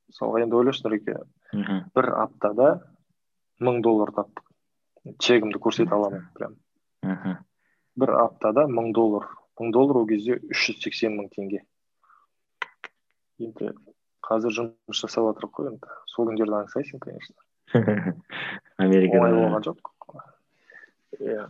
мысалға 0.08 0.42
енді 0.44 0.56
ойлашы 0.56 0.86
нұреке 0.86 1.18
бір 1.96 2.10
аптада 2.24 2.70
мың 3.62 3.82
доллар 3.82 4.14
таптық. 4.16 4.46
Чегімді 5.20 5.60
көрсете 5.60 5.94
аламын 5.96 6.30
прям. 6.36 6.56
Бір 7.96 8.14
аптада 8.22 8.68
мың 8.68 8.94
доллар. 8.94 9.28
Мың 9.60 9.72
доллар 9.74 10.04
ол 10.04 10.08
кезде 10.08 10.40
үш 10.52 10.70
жүз 10.70 10.82
сексен 10.84 11.18
мың 11.18 11.30
теңге. 11.36 11.64
Енді 13.44 13.72
қазір 14.28 14.56
жұмыс 14.58 15.02
жасап 15.02 15.30
жатырмық 15.30 15.54
қой 15.58 15.70
енді. 15.72 15.94
Сол 16.12 16.30
күндерді 16.30 16.58
аңсайсың 16.62 17.04
конечно. 17.04 17.36
Америкада. 18.86 19.22
Оңай 19.22 19.38
болған 19.38 19.68
жоқ. 19.68 19.92
Иә. 21.20 21.48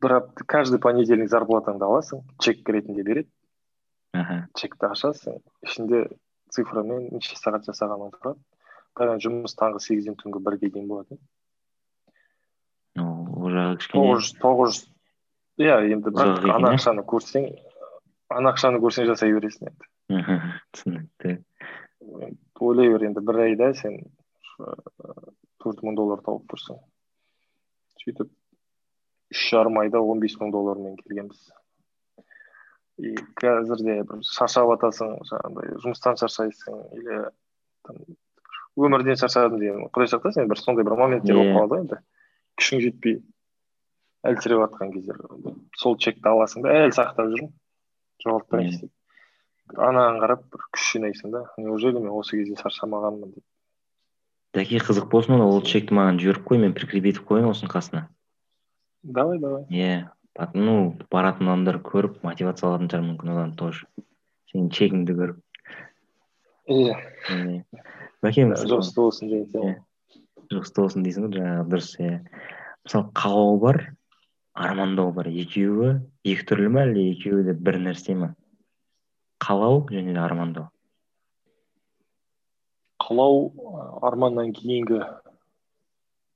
Бір 0.00 0.16
апта 0.16 0.46
каждый 0.48 0.80
понедельник 0.80 1.30
зарплатаңды 1.30 1.84
аласың 1.86 2.24
чек 2.40 2.68
ретінде 2.68 3.04
береді. 3.06 3.30
Аха. 4.16 4.46
Чекті 4.58 4.88
ашасың 4.90 5.38
ішінде 5.66 6.06
цифрамен 6.50 7.10
неше 7.14 7.36
сағат 7.38 7.68
жасағаның 7.68 8.14
тұрады 8.16 8.40
бірақ 8.98 9.20
жұмыс 9.24 9.54
таңғы 9.58 9.82
сегізден 9.84 10.16
түнгі 10.18 10.42
бірге 10.44 10.70
дейін 10.72 10.88
болатын. 10.90 11.20
Ол 12.98 13.52
жағы 13.54 13.78
кішкене 13.80 14.02
тоғыз 14.02 14.24
жүз 14.24 14.32
тоғыз 14.42 14.80
жүз 14.80 14.88
иә 15.62 15.76
енді 15.94 16.12
бірақ 16.16 16.48
ана 16.56 16.74
ақшаны 16.74 17.04
көрсең 17.12 17.46
ана 18.34 18.52
ақшаны 18.54 18.82
көрсең 18.82 19.06
жасай 19.12 19.32
бересің 19.36 19.70
енді. 19.70 19.90
түсінікті. 20.74 21.36
Ойлай 22.60 22.90
бер 22.92 23.04
енді 23.10 23.22
бір 23.24 23.44
айда 23.46 23.70
сен 23.78 24.00
төрт 25.62 25.82
мың 25.86 25.96
доллар 25.98 26.22
тауып 26.24 26.46
тұрсың. 26.50 26.78
Сөйтіп 28.02 28.28
үш 29.30 29.44
жарым 29.52 29.78
айда 29.82 30.00
он 30.02 30.20
бес 30.22 30.36
мың 30.40 30.52
доллармен 30.54 30.96
келгенбіз. 31.00 31.50
И 33.00 33.14
қазірде 33.40 34.00
бір 34.08 34.24
шаршап 34.28 34.68
жатасың 34.74 35.14
жаңағыдай 35.30 35.78
жұмыстан 35.84 36.18
шаршайсың 36.20 36.80
или 36.98 37.20
өмірден 38.80 39.20
шаршадым 39.20 39.60
деген. 39.62 39.88
Құдай 39.94 40.10
сақтасын 40.12 40.44
енді 40.44 40.54
бір 40.54 40.60
сондай 40.60 40.88
бір 40.88 40.98
моменттер 41.00 41.38
болып 41.38 41.52
Иә. 41.52 41.56
қалады 41.56 41.76
ғой 41.76 41.84
енді. 41.86 42.00
Күшің 42.60 42.84
жетпей 42.84 43.20
әлсіреп 44.28 44.64
жатқан 44.66 44.92
кездер 44.92 45.20
сол 45.80 45.96
чекті 45.96 46.28
аласың 46.28 46.66
да 46.66 46.76
әлі 46.82 46.96
сақтап 46.96 47.32
жүрмін. 47.32 47.52
Жоғалтпайыншы 48.20 48.82
деп 48.84 48.92
анаған 49.76 50.20
қарап 50.22 50.46
бір 50.52 50.64
күш 50.74 50.86
жинайсың 50.94 51.34
да. 51.34 51.44
Неужели 51.58 51.98
мен 51.98 52.12
осы 52.14 52.38
кезде 52.38 52.56
шаршамағанмын 52.60 53.34
деп? 53.34 53.44
Дәке 54.56 54.80
қызық 54.82 55.10
болсын 55.12 55.40
ол 55.44 55.60
чекті 55.62 55.94
маған 55.94 56.18
жіберіп 56.22 56.48
қой 56.48 56.58
мен 56.58 56.72
прикрепить 56.74 57.16
етіп 57.16 57.28
қояйын 57.28 57.50
осының 57.52 57.70
қасына. 57.70 58.06
Давай 59.02 59.38
давай. 59.38 59.66
Иә 59.70 60.08
ну 60.54 60.96
баратын 61.10 61.48
адамдар 61.48 61.78
көріп 61.84 62.22
мотивация 62.24 62.68
алатын 62.68 62.90
шығар 62.90 63.04
мүмкін 63.06 63.32
одан 63.34 63.54
тоже. 63.58 63.86
Сенің 64.50 64.70
чегіңді 64.74 65.16
көріп 65.18 65.38
иә. 66.70 66.96
Иә. 67.30 67.62
бәке 68.22 68.46
жұмысты 68.50 69.00
болсын 69.00 69.30
деген 69.30 69.46
сияқты 69.46 69.70
Иә. 69.70 69.78
жұмыста 70.50 70.82
болсын 70.82 71.06
дейсің 71.06 71.26
ғой 71.26 71.38
жаңағы 71.38 71.68
дұрыс 71.70 71.92
иә. 72.00 72.18
Мысалы 72.84 73.10
қалау 73.14 73.58
бар 73.60 73.80
армандау 74.54 75.12
бар. 75.12 75.28
Екеуі 75.28 76.00
екі 76.24 76.46
түрлі 76.46 76.70
ма 76.74 76.86
әлде 76.86 77.10
екеуі 77.12 77.44
де 77.46 77.54
бір 77.54 77.80
нәрсе 77.86 78.16
ма 78.18 78.34
қалау 79.40 79.82
және 79.90 80.14
де 80.14 80.20
армандау? 80.20 80.68
Қалау 83.00 83.38
арманнан 84.06 84.52
кейінгі 84.56 85.00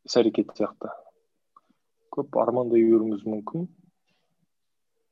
іс 0.08 0.16
әрекет 0.20 0.54
сияқты. 0.56 0.92
Көп 2.14 2.38
армандай 2.40 2.84
беруіңіз 2.86 3.26
мүмкін. 3.28 3.68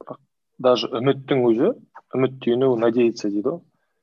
Бірақ 0.02 0.20
даже 0.68 0.90
үміттің 1.00 1.44
өзі 1.50 1.72
үміттену 2.16 2.72
надеяться 2.80 3.28
дейді 3.28 3.48
ғой. 3.48 3.60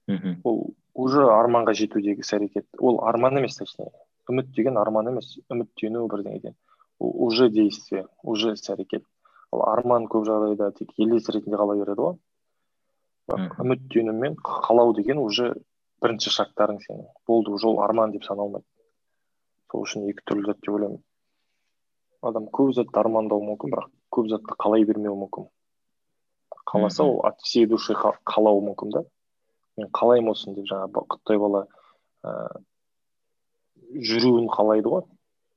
Мхм. 0.10 0.40
Ол 0.44 0.62
уже 0.94 1.26
арманға 1.34 1.76
жетудегі 1.82 2.26
іс 2.26 2.34
әрекет. 2.38 2.68
Ол 2.80 3.02
арман 3.10 3.42
емес 3.42 3.58
точнее. 3.58 3.92
Үміт 4.30 4.54
деген 4.56 4.78
арман 4.78 5.12
емес 5.14 5.36
үміттену 5.50 6.08
бірдеңеден. 6.12 6.56
Ол 7.00 7.14
уже 7.28 7.50
действие 7.50 8.06
уже 8.24 8.54
іс 8.54 8.70
әрекет. 8.70 9.06
Ал 9.52 9.66
арман 9.66 10.06
көп 10.06 10.28
жағдайда 10.30 10.72
тек 10.78 10.94
елес 10.98 11.30
ретінде 11.34 11.58
қала 11.58 11.78
береді 11.80 12.06
ғой. 12.06 12.20
Үміттену 13.36 14.14
мен 14.14 14.36
қалау 14.36 14.94
деген 14.96 15.18
уже 15.22 15.54
бірінші 16.02 16.30
шарттарың 16.34 16.80
сенің. 16.84 17.06
Болды 17.28 17.52
уже 17.52 17.68
ол 17.68 17.82
арман 17.84 18.12
деп 18.12 18.24
саналмайды 18.24 18.66
сол 19.72 19.84
үшін 19.86 20.08
екі 20.10 20.24
түрлі 20.26 20.46
зат 20.50 20.60
деп 20.64 20.74
ойлаймын. 20.74 21.02
Адам 22.22 22.48
көп 22.50 22.74
затты 22.74 23.00
армандауы 23.00 23.46
мүмкін 23.52 23.74
бірақ 23.76 23.90
көп 24.12 24.30
затты 24.32 24.56
қалай 24.60 24.86
бермеуі 24.86 25.20
мүмкін. 25.26 25.50
Қаласа 26.66 27.04
ол 27.04 27.22
от 27.26 27.38
всей 27.42 27.66
души 27.66 27.94
қа- 27.94 28.18
қалауы 28.26 28.64
мүмкін 28.72 28.92
да. 28.92 29.04
Мен 29.78 29.90
қалаймын 29.94 30.32
осыны 30.34 30.56
деп 30.56 30.66
жаңағы 30.72 31.06
құттай 31.14 31.38
бала 31.40 31.68
ыыы 32.24 32.66
жүруін 34.10 34.50
қалайды 34.54 34.90
ғой. 34.90 35.06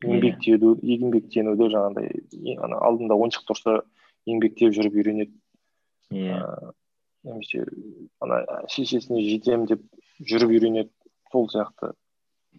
Еңбектену 0.03 0.77
еңбектенуді 0.83 1.69
жаңағыдай 1.73 2.57
ана 2.59 2.79
алдында 2.83 3.15
ойыншық 3.15 3.45
тұрса 3.49 3.83
еңбектеп 4.27 4.73
жүріп 4.75 4.95
үйренеді. 4.99 5.35
Иә. 6.11 6.73
Немесе 7.25 7.65
ана 8.25 8.37
шешесіне 8.73 9.23
жетемін 9.27 9.67
деп 9.71 9.83
жүріп 10.31 10.51
үйренеді 10.57 10.91
сол 11.33 11.49
сияқты 11.53 11.93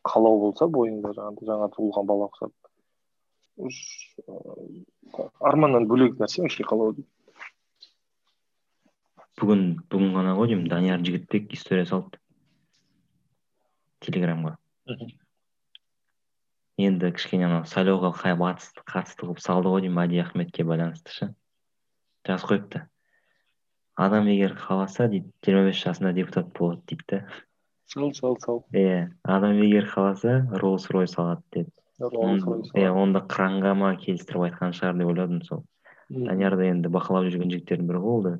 қалау 0.07 0.39
болса 0.47 0.67
бойыңда 0.67 1.13
жаңағыдай 1.17 1.49
жаңа 1.51 1.67
туылған 1.75 2.05
бала 2.09 2.29
ұқсап 2.31 2.53
арманнан 5.51 5.85
бөлек 5.87 6.17
нәрсе 6.21 6.41
вообще 6.41 6.63
қалау 6.67 6.95
бүгін 9.39 9.63
бүгін 9.91 10.13
ғана 10.15 10.35
ғой 10.37 10.51
деймін 10.51 10.69
данияр 10.71 11.01
жігітбек 11.05 11.53
история 11.57 11.85
салды. 11.89 12.19
Телеграмға. 14.05 14.55
Енді 16.83 17.11
кішкене 17.15 17.47
анау 17.47 17.67
сайлауға 17.69 18.13
қа- 18.17 18.37
батысты 18.39 18.83
қатысты 18.85 19.25
қылып 19.25 19.41
салды 19.43 19.73
ғой 19.73 19.85
деймін 19.85 19.99
мәди 19.99 20.21
ахметке 20.23 20.65
байланысты 20.67 21.11
ше. 21.11 21.29
Жазып 22.27 22.49
қойыпты. 22.51 22.83
Адам 23.95 24.27
егер 24.27 24.55
қаласа 24.57 25.07
дейді 25.09 25.31
жиырма 25.45 25.69
бес 25.69 25.81
жасында 25.83 26.13
депутат 26.13 26.53
болады 26.57 26.81
дейді 26.89 27.03
да 27.09 27.19
сал 27.93 28.13
сал 28.13 28.37
сал. 28.39 28.63
Иә 28.73 29.11
адам 29.23 29.59
егер 29.61 29.85
қаласа 29.89 30.47
роллс 30.51 30.89
ройс 30.89 31.17
алады 31.17 31.43
деді. 31.51 31.69
Иә 31.99 32.89
оны 32.89 33.13
да 33.13 33.21
қыранға 33.29 33.73
ма 33.77 33.93
келістіріп 34.01 34.47
айтқан 34.49 34.73
шығар 34.73 34.97
деп 34.97 35.11
ойладым 35.13 35.43
сол. 35.45 35.63
Данияр 36.09 36.57
да 36.57 36.65
енді 36.71 36.89
бақылап 36.89 37.29
жүрген 37.29 37.53
жігіттердің 37.53 37.89
бірі 37.89 38.01
ғой 38.03 38.17
ол 38.17 38.23
да 38.23 38.33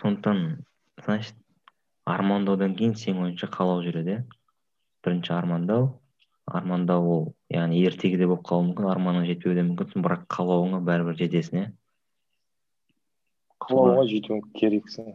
сондықтан 0.00 0.64
значит 1.04 1.36
армандаудан 2.08 2.74
кейін 2.78 2.96
сенің 2.98 3.26
ойыңша 3.28 3.50
қалау 3.52 3.84
жүреді 3.84 4.16
иә. 4.16 4.22
Бірінші 5.04 5.34
армандау. 5.36 6.00
Армандау 6.46 7.06
ол 7.12 7.22
яғни 7.52 7.84
ертегіде 7.86 8.26
болып 8.26 8.42
қалуы 8.48 8.70
мүмкін 8.70 8.88
арманыңа 8.90 9.28
жетпеуі 9.28 9.58
де 9.58 9.66
мүмкінсің 9.68 10.02
бірақ 10.02 10.24
қалауыңа 10.32 10.80
бәрібір 10.88 11.18
жетесің 11.20 11.60
иә. 11.60 11.68
Қалауға 13.68 14.04
жетуің 14.10 14.42
керексің 14.58 15.12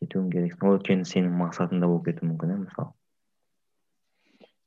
жетуің 0.00 0.28
керексің 0.34 0.68
ол 0.68 0.76
өйткені 0.78 1.06
сенің 1.08 1.34
мақсатыңда 1.42 1.88
болып 1.90 2.04
кетуі 2.10 2.28
мүмкін 2.30 2.52
иә 2.54 2.58
мысалы. 2.64 2.92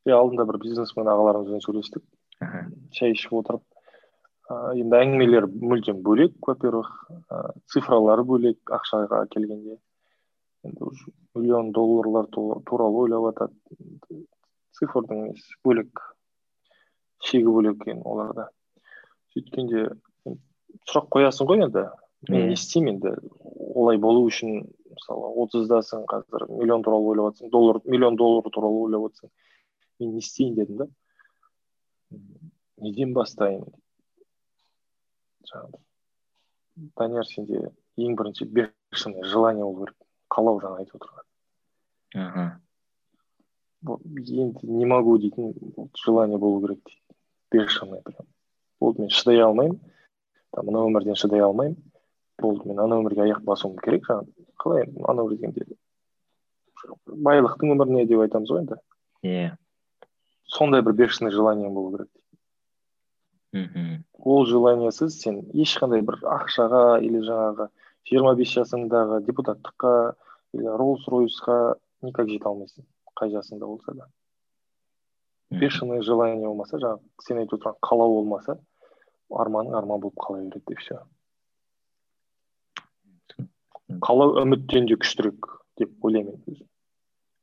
Иә 0.10 0.17
алдында 0.17 0.48
бір 0.50 0.58
бизнесмен 0.63 1.08
ағаларымызбен 1.12 1.62
сөйлестік. 1.63 2.04
Шай 2.98 3.13
ішіп 3.13 3.36
отырып 3.39 3.63
ыыы 4.52 4.82
енді 4.82 4.98
әңгімелер 4.98 5.48
мүлдем 5.48 6.02
бөлек 6.04 6.34
во 6.48 6.56
первых 6.60 6.89
цифралары 7.72 8.26
бөлек 8.28 8.74
ақшаға 8.78 9.24
келгенде. 9.32 9.78
Енді 10.65 10.84
уже 10.89 11.12
миллион 11.36 11.72
долларлар 11.72 12.28
ту- 12.34 12.62
туралы 12.65 13.06
ойлап 13.06 13.30
жатады 13.30 14.26
цифрдың 14.78 15.28
несі? 15.30 15.56
Бөлек. 15.63 16.02
Шегі 17.24 17.54
бөлек 17.54 17.82
екен 17.86 18.02
оларда. 18.04 18.50
Сөйткенде 19.36 19.86
сұрақ 20.89 21.08
қоясың 21.13 21.48
ғой 21.48 21.63
енді. 21.67 21.86
Мен 22.30 22.48
не 22.48 22.54
істеймін 22.54 22.96
енді. 22.96 23.16
Олай 23.76 23.98
болу 23.98 24.26
үшін 24.30 24.66
мысалы 24.92 25.32
отыздасың 25.44 26.06
қазір 26.10 26.48
миллион 26.52 26.84
туралы 26.86 27.14
ойлап 27.14 27.34
жатсың 27.34 27.52
доллар 27.54 27.82
миллион 27.86 28.18
доллар 28.20 28.50
туралы 28.52 28.82
ойлап 28.86 29.08
жатсың 29.10 29.32
мен 30.00 30.14
не 30.16 30.24
істейін 30.26 30.56
дедім 30.56 30.84
да. 30.84 30.88
Неден 32.82 33.14
бастайын? 33.14 33.66
Жаңағы 35.50 35.82
данияр 36.98 37.28
сенде 37.28 37.70
ең 37.98 38.16
бірінші 38.20 38.46
бешеный 38.46 39.24
желание 39.28 39.66
болу 39.66 39.86
керек 39.86 39.98
қалау 40.32 40.62
жаңа 40.64 40.82
айтып 40.84 41.02
отырған. 41.02 41.26
Аха. 42.16 42.46
Вот 43.82 44.02
енді 44.06 44.68
не 44.68 44.86
могу 44.86 45.18
дейтін 45.18 45.54
желание 46.06 46.38
болу 46.38 46.62
керек 46.68 46.84
дейді. 46.86 47.02
Бешеный 47.52 48.02
прям. 48.02 48.28
Болды 48.80 49.02
мен 49.02 49.10
шыдай 49.10 49.42
алмаймын. 49.42 49.80
Там 50.52 50.68
мына 50.68 50.86
өмірден 50.88 51.16
шыдай 51.16 51.42
алмаймын. 51.42 51.78
Болды 52.41 52.67
мен 52.69 52.80
ана 52.84 52.99
өмірге 53.01 53.25
аяқ 53.27 53.43
басуым 53.47 53.77
керек 53.84 54.08
жаңағы 54.10 54.47
қалай 54.63 54.88
анау 55.10 55.30
дегенде 55.32 55.65
байлықтың 57.08 57.75
өміріне 57.75 58.06
деп 58.10 58.23
айтамыз 58.25 58.51
ғой 58.51 58.63
енді. 58.63 58.77
Иә. 59.23 59.51
Сондай 60.49 60.82
бір 60.82 60.95
бешеный 60.97 61.32
желание 61.32 61.69
болу 61.69 61.97
керек. 61.97 62.10
Мхм. 63.54 64.04
Ол 64.17 64.45
желаниесіз 64.45 65.19
сен 65.19 65.41
ешқандай 65.54 66.01
бір 66.08 66.21
ақшаға 66.23 67.01
или 67.04 67.21
жаңағы 67.27 67.67
жиырма 68.10 68.34
бес 68.39 68.54
жасыңдағы 68.56 69.21
депутаттыққа 69.27 69.93
или 70.56 70.75
роллс 70.82 71.08
ройсқа 71.12 71.75
никак 72.01 72.30
жете 72.30 72.47
алмайсың 72.49 72.88
қай 73.19 73.34
жасыңда 73.36 73.67
болса 73.67 73.93
да. 73.93 74.08
Мхм. 75.51 75.60
бешеное 75.60 76.01
желание 76.01 76.47
болмаса 76.47 76.77
жаңағы 76.77 77.27
сен 77.27 77.43
айтып 77.43 77.60
отырған 77.60 77.82
қалау 77.84 78.15
болмаса 78.21 78.58
арманың 79.30 79.75
арман 79.75 79.99
болып 79.99 80.15
қала 80.15 80.39
береді 80.39 80.63
и 80.71 80.75
все 80.75 81.01
қалау 84.06 84.36
үміттен 84.43 84.88
де 84.89 84.97
күштірек 85.01 85.47
деп 85.80 86.06
ойлаймын 86.06 86.38
өзім. 86.47 86.67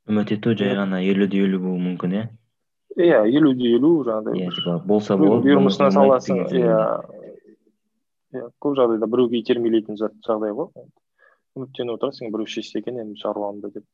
үміт 0.09 0.33
ету 0.37 0.55
жай 0.59 0.77
ғана 0.79 1.01
елу 1.05 1.27
де 1.27 1.43
елу 1.45 1.61
болуы 1.65 1.83
мүмкін 1.87 2.17
иә? 2.19 2.25
Иә 2.97 3.21
елу 3.39 3.53
де 3.55 3.75
елу 3.77 3.93
жаңағыдай 4.09 4.45
иә 4.45 4.55
типа 4.57 4.79
болса 4.93 5.17
болады 5.21 5.49
бұйырмысына 5.49 5.91
саласың 5.97 6.45
иә. 6.49 6.81
иә 8.35 8.47
көп 8.65 8.79
жағдайда 8.81 9.11
біреуге 9.11 9.43
итермелейтін 9.43 10.01
зат 10.01 10.17
жағдай 10.27 10.57
ғой. 10.57 10.73
Үміттеніп 11.59 11.99
отырасың 11.99 12.33
біреу 12.33 12.47
шешсе 12.47 12.81
екен 12.81 13.01
енді 13.03 13.21
шаруамды 13.21 13.73
деп. 13.75 13.85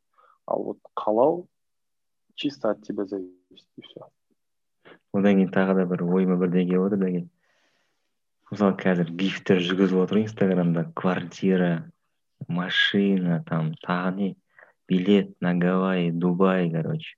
Ал 0.47 0.63
вот 0.63 0.79
қалау 0.99 1.47
чисто 2.35 2.71
от 2.71 2.83
тебя 2.83 3.05
зависит 3.05 3.69
и 3.77 3.83
все 3.83 4.01
одан 5.15 5.39
кейін 5.39 5.51
тағы 5.55 5.77
да 5.79 5.87
бір 5.87 6.03
ойыма 6.05 6.37
бірдеңе 6.41 6.67
келіп 6.71 6.87
отыр 6.89 7.29
мысалы 8.51 8.77
қазір 8.79 9.11
гифтер 9.19 9.63
жүргізіп 9.63 10.03
отыр 10.03 10.19
ғой 10.19 10.27
инстаграмда 10.27 10.85
квартира 10.99 11.71
машина 12.49 13.43
там 13.47 13.75
тағы 13.85 14.15
не? 14.17 14.37
Билет 14.89 15.41
на 15.41 15.55
гавайи 15.55 16.11
дубай 16.11 16.71
короче. 16.71 17.17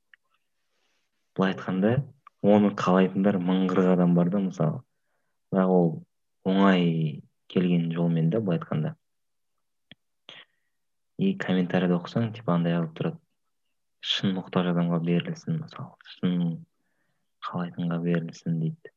Былай 1.34 1.54
айтқанда 1.54 2.04
оны 2.42 2.70
қалайтындар 2.78 3.40
мың 3.42 3.66
қырық 3.70 3.92
адам 3.94 4.14
бар 4.14 4.30
да 4.30 4.38
мысалы. 4.44 4.82
Бірақ 5.50 5.72
ол 5.74 5.90
оңай 6.46 7.22
келген 7.48 7.90
жолмен 7.92 8.30
да 8.30 8.40
былай 8.40 8.60
айтқанда. 8.60 8.94
И 11.18 11.34
комментарийді 11.40 11.96
оқысаң 11.98 12.30
типа 12.36 12.54
андай 12.54 12.76
қалып 12.76 12.94
тұрады. 12.98 13.20
Шын 14.06 14.36
мұқтаж 14.36 14.70
адамға 14.70 15.00
берілсін 15.02 15.62
мысалы. 15.64 15.96
Шын 16.14 16.64
қалайтынға 17.48 17.98
берілсін 18.04 18.60
дейді. 18.62 18.92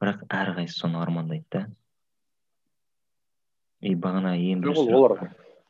Бірақ 0.00 0.24
әрқайсысы 0.32 0.86
соны 0.86 1.02
армандайды 1.02 1.44
да. 1.50 1.66
И 3.82 3.94
бағана 3.96 4.34
ең 4.38 4.62
жоқ 4.64 4.80
олар 4.94 5.14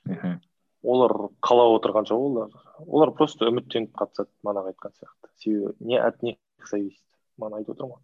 Мхм. 0.04 0.38
олар 0.84 1.12
қалап 1.40 1.74
отырған 1.80 2.06
жоқ 2.10 2.22
олар 2.28 2.48
олар 2.86 3.10
просто 3.16 3.48
үміттеніп 3.50 3.92
қатысады 3.96 4.28
манағы 4.44 4.72
айтқан 4.74 4.92
сияқты. 4.98 5.28
Себебі 5.38 5.74
не 5.80 5.98
от 6.00 6.22
них 6.22 6.36
зависит 6.70 7.02
мана 7.38 7.56
айтып 7.56 7.76
отырмын 7.76 7.94
ғой. 7.96 8.02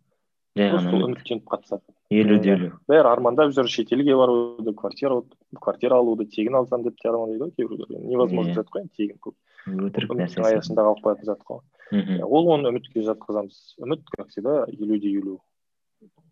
Жай 0.56 0.70
просто 0.70 0.90
ғана 0.90 1.04
үміттеніп 1.08 1.44
қатысады. 1.46 1.82
Елу 2.10 2.38
де 2.38 2.52
елу 2.54 2.70
бәрі 2.88 3.10
армандап 3.12 3.50
жүр 3.52 3.68
шетелге 3.68 4.14
баруды 4.16 4.72
квартира 4.74 5.22
квартира 5.60 5.98
алуды 5.98 6.24
тегін 6.26 6.54
алсам 6.56 6.82
деп 6.82 6.96
те 7.02 7.08
армандайды 7.10 7.44
ғой 7.44 7.52
кейбіреулер 7.56 8.00
невозможно 8.06 8.52
Иә. 8.52 8.54
зат 8.54 8.70
қой 8.72 8.80
енді 8.86 8.94
тегін 8.96 9.18
көп. 9.20 9.34
Өтірік 9.68 10.14
нәрсе 10.16 10.40
аясында 10.42 10.82
қалып 10.86 11.02
қоятын 11.04 11.24
зат 11.24 11.42
қой. 11.44 11.60
Мхм. 11.92 12.22
ол 12.24 12.48
оны 12.54 12.70
үмітке 12.72 13.02
жатқызамыз. 13.04 13.76
Үміт 13.78 14.04
как 14.16 14.28
всегда 14.28 14.64
елу 14.68 14.98
де 14.98 15.08
елу. 15.18 15.40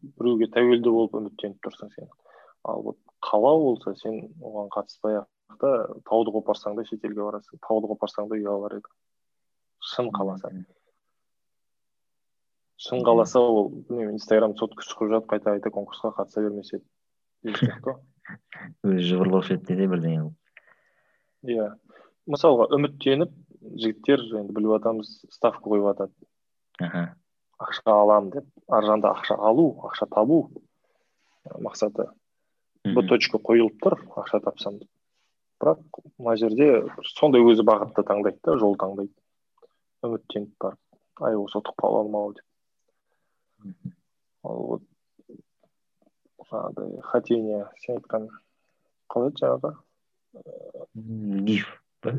Біреуге 0.03 0.47
тәуелді 0.49 0.91
болып 0.91 1.15
үміттеніп 1.19 1.59
тұрсың 1.61 1.91
сен. 1.95 2.09
Ал 2.65 2.83
вот 2.83 2.97
қалау 3.27 3.63
болса 3.65 3.95
сен 4.01 4.21
оған 4.41 4.71
қатыспай 4.75 5.21
ақ 5.23 5.59
та 5.61 5.73
тауды 6.09 6.33
қопарсаң 6.35 6.77
да 6.79 6.85
шетелге 6.89 7.23
барасың 7.23 7.61
тауды 7.67 7.91
қопарсаң 7.93 8.31
да 8.31 8.39
үй 8.39 8.49
алар 8.51 8.79
едің. 8.79 8.93
Шын 9.93 10.11
қаласа. 10.15 10.51
Шын 12.87 13.05
қаласа 13.07 13.41
ол 13.41 13.71
білмеймін 13.89 14.19
инстаграм 14.19 14.57
сотка 14.59 14.85
шығып 14.85 15.15
жатып 15.15 15.33
қайта 15.33 15.57
қайта 15.57 15.73
конкурсқа 15.73 16.13
қатыса 16.19 16.43
бермес 16.45 16.73
еді. 16.75 16.85
Деген 17.43 17.61
сияқты 17.63 17.97
өзі 18.91 19.07
жыбырлаушы 19.11 19.57
еді 19.57 19.79
де 19.79 19.89
бірдеңе 19.91 20.23
қылып. 20.23 20.37
Иә. 21.55 21.69
Мысалға 22.27 22.69
үміттеніп 22.75 23.33
жігіттер 23.63 24.23
енді 24.41 24.55
біліп 24.57 24.77
жатамыз 24.77 25.13
ставка 25.33 25.71
қойып 25.71 25.89
жатады 25.93 26.13
аха. 26.83 27.05
Ақша 27.63 27.95
аламын 27.95 28.33
деп 28.35 28.49
ар 28.69 28.85
жағында 28.85 29.13
ақша 29.17 29.39
алу 29.41 29.69
ақша 29.89 30.09
табу 30.13 30.41
мақсаты. 31.63 32.11
Б 32.95 33.07
точка 33.09 33.41
қойылып 33.43 33.81
тұр 33.83 33.99
ақша 34.23 34.41
тапсам. 34.45 34.79
Деп 34.81 34.91
бірақ 35.63 35.81
мына 36.19 36.37
жерде 36.37 36.69
сондай 37.17 37.43
өзі 37.43 37.65
бағытты 37.67 38.05
таңдайды 38.07 38.41
да 38.45 38.57
жол 38.61 38.77
таңдайды. 38.81 39.15
Үміттеніп 40.05 40.53
барып 40.61 41.25
ай 41.25 41.39
осы 41.41 41.59
ұтып 41.61 41.77
қала 41.81 42.03
алмау 42.05 42.35
деп. 42.37 42.47
Ал 44.45 44.61
вот 44.73 44.83
жаңағыдай 46.51 47.01
хотение 47.11 47.65
сен 47.83 47.97
айтқан 47.97 48.29
қалай 49.13 49.33
еді 49.33 49.39
жаңағы? 49.43 49.71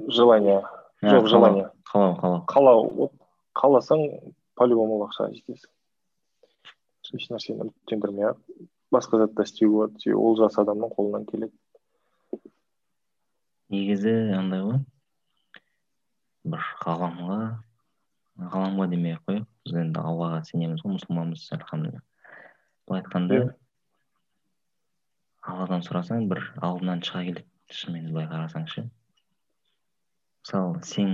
Желание. 0.10 0.62
Жоқ 1.04 1.28
желание. 1.30 1.70
қалау 1.86 2.18
қалау. 2.18 2.46
Қалау 2.50 2.90
вот 2.96 3.14
қаласаң 3.56 4.34
по 4.56 4.66
любому 4.66 5.06
ақшаға 5.06 5.34
жетесің 5.38 5.70
еш 7.18 7.30
нәрсені 7.32 7.62
үміттендірмей 7.64 8.32
ақ 8.34 8.42
басқа 8.92 9.22
затта 9.24 9.44
істеуге 9.48 9.74
болады. 9.76 10.02
Себебі 10.04 10.20
ол 10.22 10.38
жас 10.40 10.58
адамның 10.62 10.94
қолынан 10.96 11.26
келеді. 11.30 11.54
Негізі 13.74 14.14
андай 14.38 14.64
ғой. 14.64 14.82
Бір 16.48 16.68
ғаламға 16.84 17.40
ғаламға 18.54 18.90
демей 18.94 19.18
ақ 19.18 19.24
қояйық. 19.28 19.48
Біз 19.68 19.80
енді 19.84 20.04
аллаға 20.04 20.44
сенеміз 20.48 20.84
ғой 20.86 20.98
мұсылманбыз 20.98 21.48
альхамдулилля 21.58 22.04
былай 22.88 23.02
айтқанда 23.04 23.40
Иә. 23.42 23.48
алладан 25.44 25.82
сұрасаң 25.84 26.30
бір 26.32 26.46
алдынан 26.64 27.04
шыға 27.04 27.26
келеді. 27.28 27.50
Шынымен 27.68 28.14
былай 28.14 28.30
қарасаңшы 28.32 28.86
мысалы 30.48 30.80
сен 30.88 31.10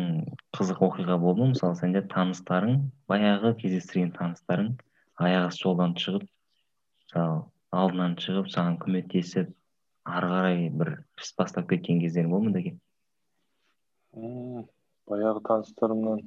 қызық 0.53 0.83
оқиға 0.85 1.17
болды 1.17 1.41
ма? 1.41 1.53
Мысалы 1.55 1.75
сенде 1.79 2.03
таныстарың 2.05 2.91
баяғы 3.09 3.55
кездестірген 3.57 4.11
таныстарың 4.13 4.75
аяқ 5.17 5.47
асты 5.47 5.65
жолдан 5.65 5.95
шығып 5.97 6.27
мысалы 6.27 7.39
алдынан 7.73 8.15
шығып 8.21 8.51
саған 8.53 8.77
көмектесіп 8.83 9.49
ары 10.05 10.29
қарай 10.29 10.69
бір 10.79 10.93
іс 11.21 11.33
бастап 11.37 11.69
кеткен 11.71 12.01
кездер 12.03 12.29
болды 12.31 12.49
ма 12.49 12.55
дәке? 12.57 12.73
Баяғы 15.09 15.41
таныстарымнан 15.47 16.19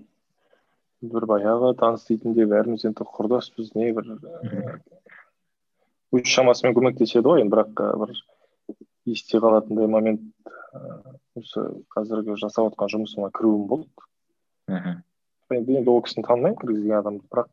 бір 1.14 1.26
баяғы 1.30 1.72
таныс 1.80 2.06
дейтінде 2.08 2.46
бәріміз 2.50 2.86
енді 2.88 3.06
құрдаспыз 3.16 3.74
не 3.78 3.92
бір 3.96 4.04
өз 6.16 6.32
шамасымен 6.32 6.74
көмектеседі 6.76 7.28
ғой 7.28 7.44
енді 7.44 7.54
бірақ 7.54 7.70
бір 8.02 8.10
есте 9.12 9.40
қалатындай 9.42 9.90
момент 9.90 10.22
осы 11.38 11.66
қазіргі 11.94 12.38
жасап 12.40 12.70
жатқан 12.70 12.92
жұмысыма 12.94 13.30
кіруім 13.36 13.66
болды. 13.70 13.90
Мхм. 14.72 15.02
Енді 15.54 15.92
ол 15.92 16.02
кісіні 16.02 16.26
танымаймын 16.26 16.58
кіргізген 16.60 16.98
адамды 16.98 17.22
бірақ 17.30 17.48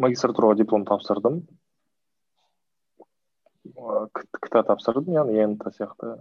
магистратураға 0.00 0.58
диплом 0.60 0.86
тапсырдым. 0.88 1.42
Кта 4.40 4.62
тапсырдым 4.68 5.14
яғни 5.14 5.42
ент 5.44 5.66
сияқты 5.76 6.16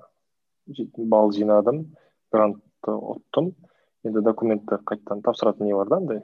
балл 0.98 1.32
жинадым 1.36 1.86
грантты 2.32 2.96
ұттым. 2.96 3.54
Енді 4.08 4.24
документті 4.24 4.80
қайтадан 4.88 5.24
тапсыратын 5.26 5.68
не 5.68 5.74
бар 5.76 5.90
да 5.90 5.98
андай? 5.98 6.22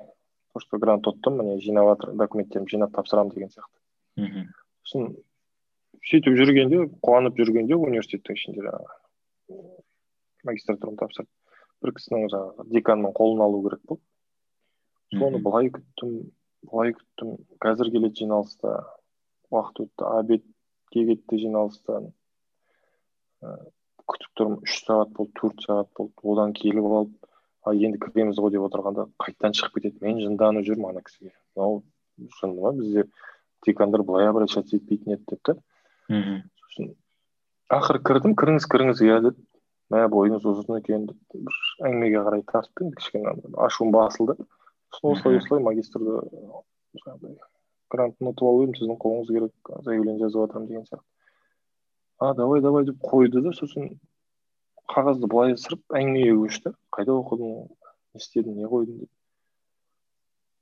То 0.53 0.61
что 0.63 0.77
грант 0.79 1.07
ұттым 1.07 1.41
міне 1.41 1.59
жинап 1.59 1.89
жатыр 1.89 2.13
документтерімді 2.15 2.77
жинап 2.77 2.93
тапсырамын 2.95 3.33
деген 3.33 3.49
сияқты. 3.51 3.79
Мхм. 4.15 4.45
Сосын 4.87 5.15
сөйтіп 6.05 6.37
жүргенде 6.39 6.85
қуанып 7.03 7.35
жүргенде 7.41 7.75
университеттің 7.75 8.39
ішінде 8.39 8.63
жаңағы 8.67 9.59
магистратураны 10.47 11.01
тапсырып 11.01 11.29
бір 11.83 11.93
кісінің 11.97 12.29
жаңағы 12.31 12.67
деканның 12.71 13.15
қолын 13.17 13.43
алу 13.45 13.61
керек 13.65 13.81
болды. 13.89 14.03
Соны 15.15 15.41
былай 15.43 15.71
күттім. 15.73 16.15
Былай 16.71 16.95
күттім. 16.97 17.35
Қазір 17.63 17.91
келеді 17.93 18.23
жиналыста 18.23 18.73
уақыт 19.53 19.83
өтті. 19.85 20.07
Обедке 20.09 21.05
кетті 21.11 21.39
жиналыстан. 21.43 22.11
Ә, 23.43 23.55
күтіп 24.05 24.33
тұрмын. 24.39 24.59
Үш 24.65 24.81
сағат 24.85 25.13
болды 25.17 25.35
төрт 25.39 25.63
сағат 25.67 25.91
болды. 25.97 26.15
Одан 26.23 26.53
келіп 26.57 26.89
алып 26.89 27.31
а 27.65 27.73
енді 27.73 28.01
кіреміз 28.03 28.37
ғой 28.37 28.53
деп 28.53 28.67
отырғанда 28.67 29.07
қайтадан 29.21 29.55
шығып 29.57 29.79
кетеді. 29.79 30.03
Мен 30.05 30.21
жынданып 30.21 30.67
жүрмін 30.67 30.91
ана 30.91 31.05
кісіге. 31.05 31.33
Мынау 31.55 31.81
жын 32.41 32.59
ба 32.59 32.75
бізде? 32.77 33.07
Декандар 33.65 34.03
былай 34.05 34.29
обращаться 34.29 34.77
етпейтін 34.77 35.17
еді 35.17 35.25
деп 35.31 35.41
та. 35.41 35.57
Мхм. 36.09 36.43
Сосын 36.61 36.93
ақыры 37.73 38.01
кірдім 38.05 38.35
кіріңіз 38.37 38.67
кіріңіз 38.69 39.01
иә 39.05 39.17
деді 39.25 39.41
мә 39.93 40.05
бойыңыз 40.13 40.45
ұзын 40.45 40.77
екен 40.77 41.07
деп. 41.09 41.17
Бір 41.33 41.55
әңгімеге 41.87 42.21
қарай 42.27 42.43
тартып 42.51 42.83
енді 42.85 42.99
кішкене. 42.99 43.33
Ашуым 43.57 43.91
басылды. 43.95 44.37
Сосын 44.95 45.11
осылай 45.13 45.41
осылай 45.43 45.67
магистрді 45.69 46.17
жаңағыдай 47.03 47.37
грантын 47.93 48.31
ұтып 48.31 48.47
алып 48.49 48.63
едім 48.65 48.75
сіздің 48.79 48.99
қолыңыз 49.01 49.31
керек 49.31 49.71
заявление 49.85 50.21
жазып 50.23 50.41
жатырмын 50.45 50.67
деген 50.69 50.85
сияқты. 50.87 51.05
А 52.19 52.33
давай 52.33 52.61
давай 52.61 52.85
деп 52.85 53.01
қойды 53.03 53.41
да 53.43 53.53
сосын 53.53 53.97
қағазды 54.91 55.29
былай 55.31 55.55
ысырып 55.55 55.83
әңгімеге 55.99 56.35
көшті. 56.41 56.73
Қайда 56.95 57.17
оқыдың 57.19 57.53
не 57.55 58.21
істедің 58.21 58.59
не 58.59 58.69
қойдың 58.71 58.99
деп. 59.03 59.11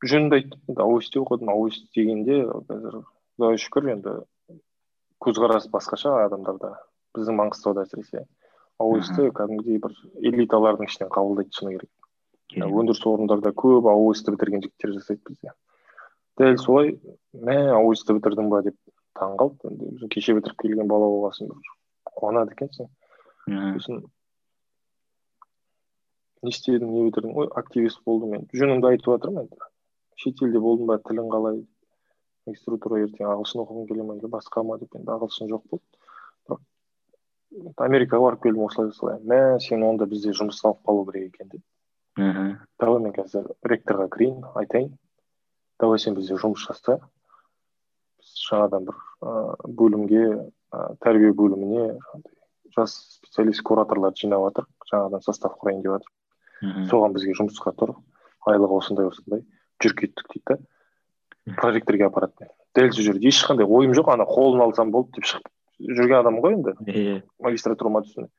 Жөнімді 0.04 0.40
айттым. 0.40 0.62
Енді 0.68 0.84
аосте 0.84 1.20
оқыдым. 1.22 1.52
Аосте 1.54 1.88
дегенде 1.96 2.40
қазір 2.70 3.00
құдайға 3.38 3.60
шүкір 3.66 3.90
енді 3.96 4.16
көзқарас 5.24 5.70
басқаша 5.72 6.16
адамдарда. 6.26 6.74
Біздің 7.16 7.40
маңғыстауда 7.40 7.86
әсіресе. 7.86 8.26
Аосты 8.82 9.30
кәдімгідей 9.38 9.80
бір 9.84 9.96
элиталардың 10.32 10.90
ішінен 10.90 11.14
қабылдайды 11.14 11.54
шыны 11.56 11.78
керек. 11.78 11.92
Өндіріс 12.62 13.02
орындарда 13.10 13.52
көп 13.58 13.88
аосты 13.90 14.34
бітірген 14.36 14.64
жігіттер 14.66 14.94
жасайды 14.94 15.22
бізде. 15.30 15.54
Дәл 16.38 16.58
солай 16.62 16.96
мә 17.34 17.58
аосты 17.78 18.16
бітірдің 18.18 18.50
ба 18.52 18.62
деп 18.66 18.78
таңқалды 19.18 19.72
енді 19.72 20.10
кеше 20.14 20.36
бітіріп 20.38 20.62
келген 20.62 20.88
бала 20.92 21.10
болғасын 21.10 21.50
бір 21.50 21.74
қуанады 22.14 22.54
екенсің 22.58 22.90
сосын 23.48 24.04
не 26.44 26.52
істедің 26.52 26.90
не 26.92 27.06
бітірдің 27.10 27.38
ой 27.40 27.50
активист 27.56 28.02
болдым 28.06 28.36
мен. 28.36 28.48
Жөнімді 28.54 28.90
айтып 28.92 29.14
жатырмын 29.14 29.46
енді. 29.48 29.70
Шетелде 30.20 30.60
болдым 30.60 30.90
ба 30.92 31.00
тілің 31.00 31.30
қалай? 31.32 31.62
Магистратура 32.46 33.00
ертең 33.06 33.30
ағылшын 33.32 33.64
оқығың 33.64 33.88
келе 33.88 34.04
ма 34.04 34.18
или 34.18 34.28
басқа 34.28 34.66
ма 34.68 34.76
деп 34.82 34.98
енді 35.00 35.14
ағылшын 35.16 35.48
жоқ 35.54 35.64
болды 35.72 36.04
бірақ 37.54 37.86
америкаға 37.86 38.26
барып 38.26 38.44
келдім 38.44 38.66
осылай 38.66 38.90
осылай 38.92 39.20
мә 39.32 39.40
сен 39.64 39.86
онда 39.88 40.08
бізде 40.10 40.34
жұмысқа 40.36 40.72
алып 40.72 40.82
қалу 40.90 41.06
керек 41.12 41.30
екен 41.34 41.52
деп. 41.54 41.62
Мхм 42.18 42.50
давай 42.80 43.02
мен 43.04 43.14
қазір 43.16 43.50
ректорға 43.66 44.10
кірейін 44.14 44.44
айтайын. 44.60 44.92
Давай 45.82 46.00
сен 46.00 46.16
бізде 46.18 46.38
жұмыс 46.40 46.66
жаса 46.68 47.00
біз 48.20 48.34
жаңадан 48.50 48.88
бір 48.90 49.00
ыыы 49.22 49.74
бөлімге 49.80 50.24
ыыы 50.24 50.98
тәрбие 51.04 51.34
бөліміне 51.38 51.88
жас 52.76 52.96
специалист 53.20 53.64
кураторларды 53.66 54.26
жинап 54.26 54.46
жатырмық 54.48 54.92
жаңадан 54.92 55.26
состав 55.26 55.58
құрайын 55.62 55.82
деп 55.84 55.98
жатыр. 55.98 56.12
Соған 56.90 57.14
бізге 57.16 57.36
жұмысқа 57.38 57.74
тұр. 57.78 57.98
Айлығы 58.48 58.80
осындай 58.80 59.10
осындай. 59.10 59.44
Жүр 59.84 59.98
кеттік 60.00 60.30
дейді 60.32 60.46
да 60.48 61.56
проректорге 61.60 62.08
апарады 62.08 62.48
дәл 62.76 62.92
сол 62.94 63.04
жерде 63.04 63.28
ешқандай 63.28 63.68
ойым 63.68 63.94
жоқ. 63.94 64.14
Ана 64.14 64.26
қолын 64.28 64.64
алсам 64.64 64.92
болды 64.92 65.18
деп 65.18 65.28
шығып 65.30 65.50
жүрген 65.84 66.20
адаммын 66.22 66.44
ғой 66.44 66.56
енді. 66.58 66.74
Иә 66.88 67.22
магистратурама 67.44 68.04
түсін 68.08 68.30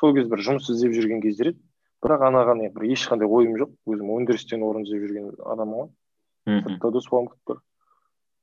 сол 0.00 0.14
кез 0.16 0.28
бір 0.28 0.44
жұмыс 0.44 0.68
іздеп 0.72 0.94
жүрген 0.96 1.22
кездер 1.24 1.52
еді. 1.52 1.60
Бірақ 2.04 2.26
анаған 2.28 2.62
бір 2.76 2.86
ешқандай 2.94 3.28
ойым 3.28 3.56
жоқ. 3.60 3.74
Өзім 3.90 4.14
өндірістен 4.16 4.62
орын 4.66 4.86
іздеп 4.86 5.06
жүрген 5.06 5.32
адаммын 5.54 5.82
ғой. 5.82 5.90
Сыртта 6.64 6.90
дос 6.94 7.10
балам 7.10 7.28
бар 7.46 7.60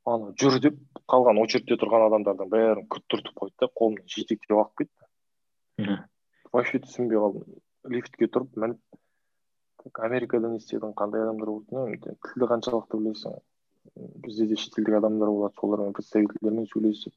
ана 0.08 0.32
жүр 0.40 0.60
деп 0.64 0.78
қалған 1.12 1.42
очередьте 1.42 1.76
тұрған 1.82 2.06
адамдардың 2.08 2.52
бәрін 2.52 2.86
күттіртіп 2.94 3.42
қойды 3.42 3.56
да 3.60 3.68
қолымнан 3.80 4.08
жетектеп 4.14 4.56
алып 4.56 4.84
кетті. 4.84 5.98
Вообще 6.54 6.80
түсінбей 6.84 7.20
қалдым. 7.20 7.58
Лифтке 7.92 8.30
тұрып 8.32 8.56
мініп 8.56 10.00
америкада 10.08 10.50
не 10.52 10.62
істедің 10.62 10.94
қандай 10.96 11.26
адамдар 11.26 11.52
болды 11.52 12.00
тілді 12.24 12.50
қаншалықты 12.54 13.00
білесің. 13.02 13.36
Бізде 14.24 14.48
де 14.48 14.56
шетелдік 14.60 14.98
адамдар 15.02 15.32
болады 15.32 15.60
солармен 15.60 15.94
представительдермен 15.98 16.68
сөйлесіп 16.72 17.14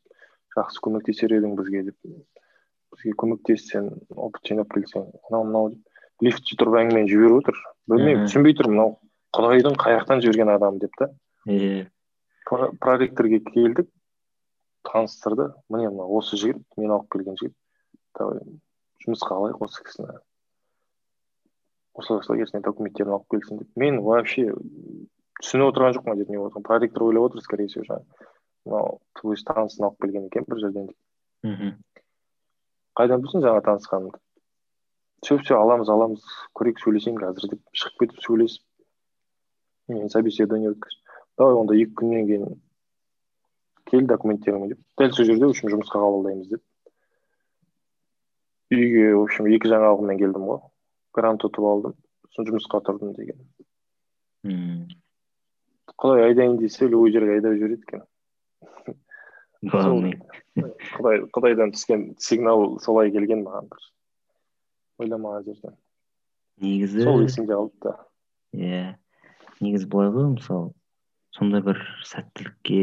жақсы 0.56 0.82
көмектесер 0.82 1.34
едің 1.38 1.56
бізге 1.58 1.84
деп. 1.90 1.98
Бізге 2.94 3.14
көмектес 3.22 3.68
сен 3.70 3.90
опыт 4.16 4.50
жинап 4.50 4.70
келсең 4.74 5.06
мынау 5.30 5.46
мынау 5.46 5.72
деп. 5.74 5.89
Лифтте 6.24 6.56
тұрып 6.60 6.76
әңгімені 6.80 7.10
жіберіп 7.10 7.38
отыр. 7.40 7.60
Білмеймін 7.90 8.26
түсінбей 8.28 8.56
тұрмын 8.58 8.76
мынау 8.76 8.92
құдайдың 9.36 9.76
қай 9.80 9.96
жақтан 9.98 10.22
жіберген 10.24 10.52
адамы 10.54 10.82
деп 10.82 10.96
та. 11.00 11.10
Иә 11.46 11.86
проректорге 12.50 13.40
келдік 13.46 13.88
таныстырды. 14.86 15.50
Міне 15.70 15.90
мына 15.92 16.08
осы 16.08 16.38
жігіт 16.40 16.62
мен 16.76 16.94
алып 16.96 17.10
келген 17.12 17.38
жігіт. 17.40 17.54
Давай 18.18 18.40
жұмысқа 19.04 19.36
алайық 19.36 19.62
осы 19.66 19.84
кісіні. 19.86 20.18
Осылай 21.94 22.24
осылай 22.24 22.44
ертең 22.46 22.64
документтерін 22.66 23.14
алып 23.16 23.28
келсін 23.30 23.62
деп. 23.62 23.70
Мен 23.76 24.00
вообще 24.02 24.50
түсініп 25.40 25.70
отырған 25.72 25.96
жоқпын 25.98 26.18
деп 26.20 26.32
не 26.32 26.40
отырмын 26.40 26.66
проректор 26.66 27.06
ойлап 27.06 27.30
отыр 27.30 27.44
скорее 27.44 27.68
всего 27.68 27.86
жаңағы 27.86 28.26
мынау 28.66 28.98
өз 29.34 29.44
танысын 29.46 29.86
алып 29.86 30.02
келген 30.02 30.26
екен 30.26 30.48
бір 30.48 30.64
жерден 30.64 30.90
деп. 30.90 30.98
Мхм 31.46 31.76
қайдан 32.98 33.22
білсін 33.22 33.44
жаңа 33.44 33.62
танысқанымды. 33.64 34.18
Все 35.22 35.38
все 35.38 35.56
аламыз 35.56 35.88
аламыз. 35.88 36.24
Көрейік 36.56 36.80
сөйлесейін 36.82 37.20
қазір 37.20 37.52
деп 37.54 37.60
шығып 37.76 38.04
кетіп 38.04 38.24
сөйлесіп. 38.24 38.64
Мен 39.90 40.08
собеседование 40.12 40.72
өткізіп. 40.74 41.14
Давай 41.38 41.56
онда 41.60 41.76
екі 41.76 41.94
күннен 42.00 42.26
кейін 42.28 42.60
кел 43.90 44.06
документтеріңмен 44.06 44.74
деп. 44.74 44.82
Дәл 44.98 45.12
сол 45.16 45.28
жерде 45.28 45.46
в 45.46 45.54
общем 45.54 45.72
жұмысқа 45.72 46.00
қабылдаймыз 46.02 46.50
деп. 46.54 46.62
Үйге 48.70 49.06
в 49.16 49.24
общем 49.24 49.50
екі 49.50 49.72
жаңалығыммен 49.72 50.20
келдім 50.20 50.46
ғой. 50.46 50.60
Грант 51.16 51.44
ұтып 51.48 51.66
алдым. 51.66 51.96
Сосын 52.30 52.52
жұмысқа 52.52 52.82
тұрдым 52.86 53.14
деген. 53.16 53.40
Мм. 54.46 54.84
Құдай 56.00 56.28
айдайын 56.30 56.58
десе 56.60 56.86
любой 56.86 57.12
жерге 57.12 57.40
айдап 57.40 57.58
жібереді 57.58 57.82
екен. 57.82 58.06
Құдай 59.66 61.24
құдайдан 61.34 61.74
түскен 61.74 62.12
сигнал 62.22 62.78
солай 62.80 63.10
келген 63.12 63.42
маған 63.44 63.68
бір. 63.72 63.88
Ойламаған 65.00 65.46
жерден 65.48 65.76
негізі 66.60 67.06
сол 67.06 67.24
есімде 67.24 67.56
қалды 67.56 67.80
да. 67.86 67.94
Иә 68.52 68.82
негізі 69.64 69.88
былай 69.92 70.10
ғой 70.14 70.30
мысалы 70.34 70.72
сондай 71.36 71.62
бір 71.64 71.80
сәттілікке 72.10 72.80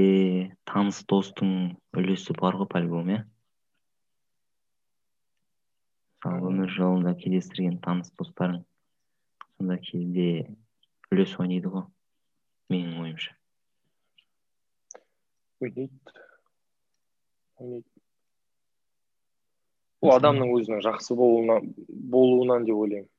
таныс 0.69 1.03
достың 1.11 1.51
үлесі 1.97 2.35
бар 2.37 2.57
ғой 2.61 2.69
по 2.71 2.81
любому 2.83 3.17
иә? 3.17 3.25
Мысалы 6.17 6.49
өмір 6.51 6.73
жолында 6.73 7.13
кездестірген 7.19 7.77
таныс 7.83 8.09
достарың 8.19 8.63
сондай 9.57 9.81
кезде 9.83 10.29
үлес 11.11 11.35
ойнайды 11.41 11.69
ғой 11.73 11.85
менің 12.73 13.03
ойымша. 13.03 13.35
Ойнайды. 15.61 16.17
Ойнайды. 17.57 18.06
Бұл 20.03 20.13
адамның 20.17 20.53
өзінің 20.57 20.81
жақсы 20.85 21.15
болуынан 21.17 21.71
болуынан 21.87 22.65
деп 22.67 22.77
ойлаймын. 22.77 23.09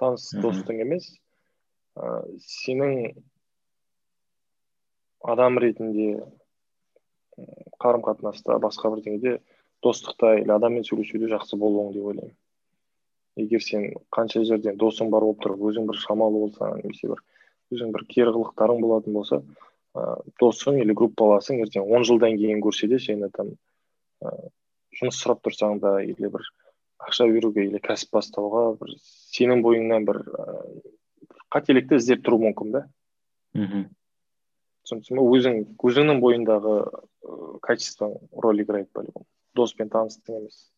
Таныс 0.00 0.28
достың 0.42 0.82
емес. 0.84 1.08
Ә, 1.96 2.24
сенің 2.44 3.14
адам 5.24 5.58
ретінде 5.62 6.08
қарым 7.80 8.04
қатынаста 8.04 8.58
басқа 8.62 8.92
бірдеңеде 8.94 9.38
достықта 9.84 10.34
или 10.40 10.52
адаммен 10.52 10.84
сөйлесуде 10.86 11.30
жақсы 11.32 11.58
болуың 11.60 11.92
деп 11.94 12.10
ойлаймын. 12.10 12.34
Егер 13.40 13.62
сен 13.62 13.88
қанша 14.14 14.44
жерден 14.46 14.76
досың 14.78 15.10
бар 15.10 15.24
болып 15.26 15.40
тұрып 15.42 15.62
өзің 15.70 15.88
бір 15.88 15.98
шамалы 16.02 16.44
болсаң 16.44 16.76
немесе 16.82 17.10
бір 17.10 17.22
өзің 17.74 17.94
бір 17.94 18.04
кері 18.10 18.34
қылықтарың 18.36 18.82
болатын 18.84 19.16
болса 19.16 19.40
ә, 19.96 20.20
досың 20.42 20.78
или 20.82 20.94
группаласың 20.94 21.62
ертең 21.64 21.88
он 21.88 22.04
жылдан 22.06 22.36
кейін 22.38 22.62
көрсе 22.62 22.90
де 22.92 23.00
сені 23.02 23.30
там 23.34 23.54
жұмыс 25.00 25.20
сұрап 25.20 25.42
тұрсаң 25.44 25.80
да 25.82 25.96
или 26.02 26.30
бір 26.32 26.46
ақша 27.04 27.26
беруге 27.30 27.66
или 27.68 27.80
кәсіп 27.82 28.14
бастауға 28.16 28.64
бір 28.80 28.94
сенің 29.34 29.64
бойыңнан 29.64 30.06
бір 30.08 30.20
ыыы 30.24 30.82
қателікті 31.54 32.00
іздеп 32.00 32.24
тұруы 32.26 32.48
мүмкін 32.48 32.72
да. 32.74 32.84
Мхм. 33.54 33.88
Түсіндің 34.84 35.20
ба 35.20 35.26
өзің 35.38 35.58
өзіңнің 35.90 36.20
бойындағы 36.24 36.76
ыыы 36.84 37.60
качествоң 37.64 38.16
роль 38.44 38.62
играет 38.62 38.90
по 38.92 39.04
любому 39.04 39.26
доспен 39.54 39.88
таныстың 39.88 40.42
емес. 40.42 40.70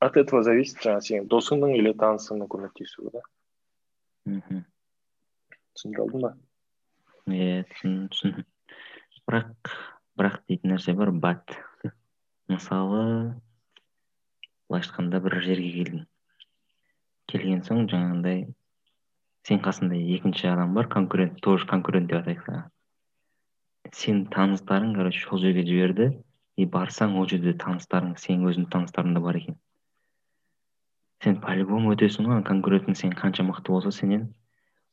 От 0.00 0.18
этого 0.20 0.42
зависит 0.42 0.82
жаңағы 0.84 1.08
сенің 1.08 1.28
досыңның 1.32 1.76
или 1.78 1.94
танысыңның 1.96 2.50
көмектесуі 2.52 3.14
да. 3.14 3.22
Мхм. 4.28 4.64
Түсініп 5.74 6.02
алдың 6.04 6.26
ба 6.28 6.34
иә 7.32 7.64
түсіндім 7.70 8.08
түсіндім 8.12 8.44
бірақ 9.24 9.70
бірақ 10.20 10.34
дейтін 10.48 10.74
нәрсе 10.74 10.92
бар 10.98 11.10
бат. 11.10 11.56
Мысалы 12.52 13.04
былайша 14.68 14.90
айтқанда 14.90 15.20
бір 15.24 15.40
жерге 15.44 15.70
келдің 15.78 16.04
келген 17.30 17.62
соң 17.66 17.86
жаңағындай 17.90 18.44
сен 19.48 19.60
қасында 19.64 19.96
екінші 20.16 20.48
адам 20.52 20.74
бар 20.76 20.88
конкурент 20.92 21.40
тоже 21.44 21.66
конкурент 21.70 22.10
деп 22.10 22.20
атайық 22.22 22.44
саған. 22.46 22.70
Сенің 23.92 24.22
таныстарың 24.34 24.94
короче 24.96 25.20
сол 25.24 25.40
жерге 25.42 25.64
жіберді 25.68 26.08
и 26.56 26.66
барсаң 26.76 27.16
ол 27.20 27.28
жерде 27.30 27.54
таныстарың 27.64 28.14
сенің 28.20 28.48
өзіңнің 28.50 28.70
таныстарың 28.72 29.16
да 29.16 29.22
бар 29.24 29.40
екен. 29.40 29.58
Сен 31.24 31.40
по 31.40 31.54
любому 31.56 31.94
өтесің 31.94 32.28
ғой 32.30 32.42
конкурентің 32.48 32.96
сен 33.00 33.12
қанша 33.16 33.44
мықты 33.48 33.72
болса 33.72 33.92
сенен. 33.92 34.28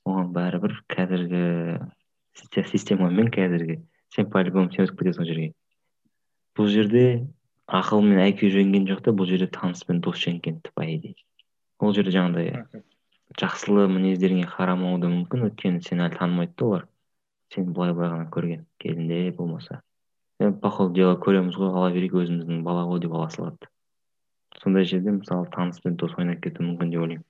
Оған 0.07 0.31
бәрібір 0.35 0.77
қазіргі 0.91 1.43
системамен 2.71 3.31
қазіргі. 3.31 3.81
Сен 4.15 4.29
по 4.31 4.43
любому 4.43 4.71
сен 4.71 4.87
өтіп 4.87 5.03
кетесің 5.03 5.23
ол 5.23 5.31
жерге. 5.31 5.53
Бұл 6.57 6.71
жерде 6.71 7.05
ақыл 7.79 8.03
мен 8.03 8.19
IQ 8.27 8.49
жеңген 8.57 8.87
жоқ 8.91 9.05
та 9.07 9.15
бұл 9.15 9.29
жерде 9.31 9.47
таныс 9.47 9.83
пен 9.87 10.01
дос 10.03 10.19
жеңген 10.23 10.59
по 10.75 10.83
идее 10.83 11.15
ол 11.81 11.95
жерде 11.97 12.13
жаңағыдай 12.13 12.81
жақсылы 13.39 13.87
мінездеріңе 13.89 14.47
қарамауы 14.51 14.99
да 15.01 15.09
мүмкін 15.11 15.47
өйткені 15.47 15.81
сені 15.85 16.05
әлі 16.07 16.17
танымайды 16.19 16.53
да 16.59 16.65
олар. 16.67 16.83
Сені 17.53 17.73
былай 17.75 17.93
былай 17.95 18.11
ғана 18.11 18.27
көрген 18.33 18.65
кезінде 18.81 19.31
болмаса. 19.37 19.81
По 20.61 20.69
ходу 20.73 20.93
дела 20.97 21.15
көреміз 21.21 21.57
ғой 21.57 21.71
ала 21.71 21.91
берейік 21.95 22.17
өзіміздің 22.21 22.63
бала 22.65 22.83
ғой 22.89 23.01
деп 23.03 23.15
ала 23.15 23.29
салады. 23.31 23.69
Сондай 24.61 24.85
жерде 24.85 25.15
мысалы 25.15 25.47
таныс 25.55 25.79
пен 25.81 25.95
дос 25.95 26.15
ойнап 26.17 26.41
кетуі 26.43 26.67
мүмкін 26.67 26.91
деп 26.91 27.05
ойлаймын. 27.05 27.27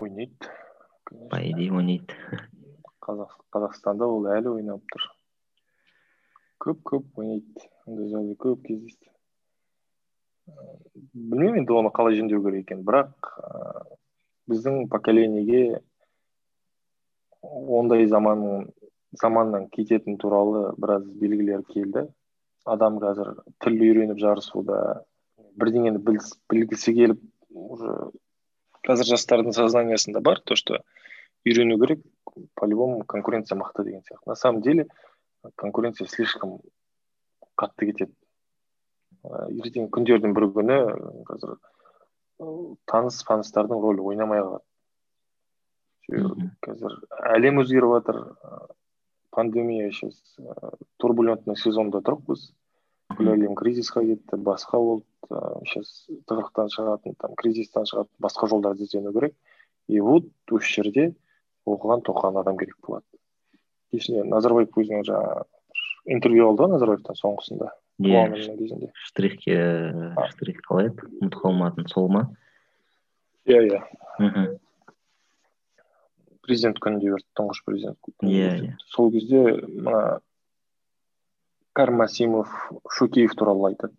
Ойнайды. 0.00 0.52
По 1.30 1.40
идее 1.42 1.72
ойнайды. 1.72 2.14
Қазақстанда 3.02 4.06
ол 4.06 4.28
әлі 4.30 4.54
ойнап 4.60 4.84
тұр. 4.92 5.08
Көп 6.62 6.84
көп 6.92 7.22
ойнайды. 7.22 7.70
Ондай 7.86 8.08
жағдай 8.10 8.36
көп 8.42 8.62
кездесті. 8.66 9.10
Білмеймін 11.12 11.62
енді 11.64 11.74
оны 11.74 11.90
қалай 11.94 12.18
жөндеу 12.18 12.42
керек 12.44 12.66
екенін 12.66 12.84
бірақ 12.86 13.30
ә, 13.42 13.96
біздің 14.50 14.86
поколениеге 14.92 15.80
ондай 17.42 18.06
заман 18.10 18.70
заманнан 19.16 19.68
кететіні 19.72 20.18
туралы 20.22 20.72
біраз 20.76 21.06
белгілер 21.22 21.64
келді. 21.70 22.06
Адам 22.66 22.98
қазір 23.02 23.32
тіл 23.62 23.78
үйреніп 23.78 24.18
жарысуда 24.18 25.04
бірдеңені 25.58 26.02
білгісі 26.02 26.94
келіп 26.94 27.22
уже 27.54 27.94
қазір 28.86 29.12
жастардың 29.14 29.54
сознаниясында 29.56 30.20
бар 30.20 30.40
то 30.44 30.56
что 30.58 30.82
үйрену 31.46 31.78
керек 31.78 32.02
по 32.54 32.66
любому 32.66 33.04
конкуренция 33.04 33.56
мықты 33.58 33.84
деген 33.84 34.02
сияқты. 34.02 34.26
На 34.26 34.34
самом 34.34 34.62
деле 34.62 34.88
конкуренция 35.54 36.06
слишком 36.06 36.60
қатты 37.60 37.90
кетеді. 37.90 38.12
Ертең 39.26 39.88
күндердің 39.94 40.34
бір 40.36 40.48
күні 40.56 40.78
қазір 41.28 41.56
таныс 42.90 43.22
таныстардың 43.26 43.82
рөлі 43.82 44.04
ойнамай 44.12 44.42
қалады. 44.44 44.64
Қазір 46.66 46.98
әлем 47.34 47.62
өзгеріп 47.64 47.96
жатыр. 47.96 48.22
Пандемия 49.36 49.90
сейчас 49.92 50.16
турбулентный 50.96 51.58
сезонда 51.60 52.00
тұрмыз 52.00 52.46
бүкіл 53.10 53.32
әлем 53.34 53.56
кризисқа 53.58 54.02
кетті 54.06 54.38
басқа 54.40 54.78
болды. 54.80 55.04
Сейчас 55.66 56.06
тығырықтан 56.30 56.70
шығатын 56.72 57.16
там 57.20 57.34
кризистан 57.36 57.84
шығатын 57.90 58.14
басқа 58.22 58.48
жолдарды 58.52 58.86
іздену 58.86 59.12
керек. 59.12 59.34
И 59.88 60.00
вот 60.00 60.30
осы 60.50 60.72
жерде 60.78 61.14
оқыған 61.66 62.04
тоқыған 62.06 62.40
адам 62.40 62.56
керек 62.56 62.78
болады. 62.86 63.04
Кешінде 63.92 64.24
назарбаев 64.24 64.72
өзінің 64.72 65.04
жаңағы 65.06 65.44
интервью 66.06 66.48
алды 66.48 66.64
ғой 66.64 66.72
назарбаевтан 66.74 67.18
соңғысында? 67.18 67.70
Иә. 68.02 68.22
Штрих 69.06 69.38
штрих 70.32 70.60
қалай 70.66 70.90
еді? 70.90 71.08
Ұмытып 71.20 71.40
қалмадым 71.42 71.88
сол 71.90 72.08
ма? 72.12 72.24
Иә 73.46 73.62
иә. 73.70 73.80
Мхм. 74.20 74.56
Президент 76.46 76.78
күнінде 76.82 77.10
берді 77.14 77.26
тұңғыш 77.38 77.62
президент 77.66 77.98
Иә, 78.22 78.50
көрсетті. 78.52 78.76
сол 78.92 79.10
кезде 79.10 79.40
мына 79.66 80.20
кәрім 81.76 81.98
мәсімов 82.04 82.52
шөкеев 82.98 83.34
туралы 83.34 83.72
айтады. 83.72 83.94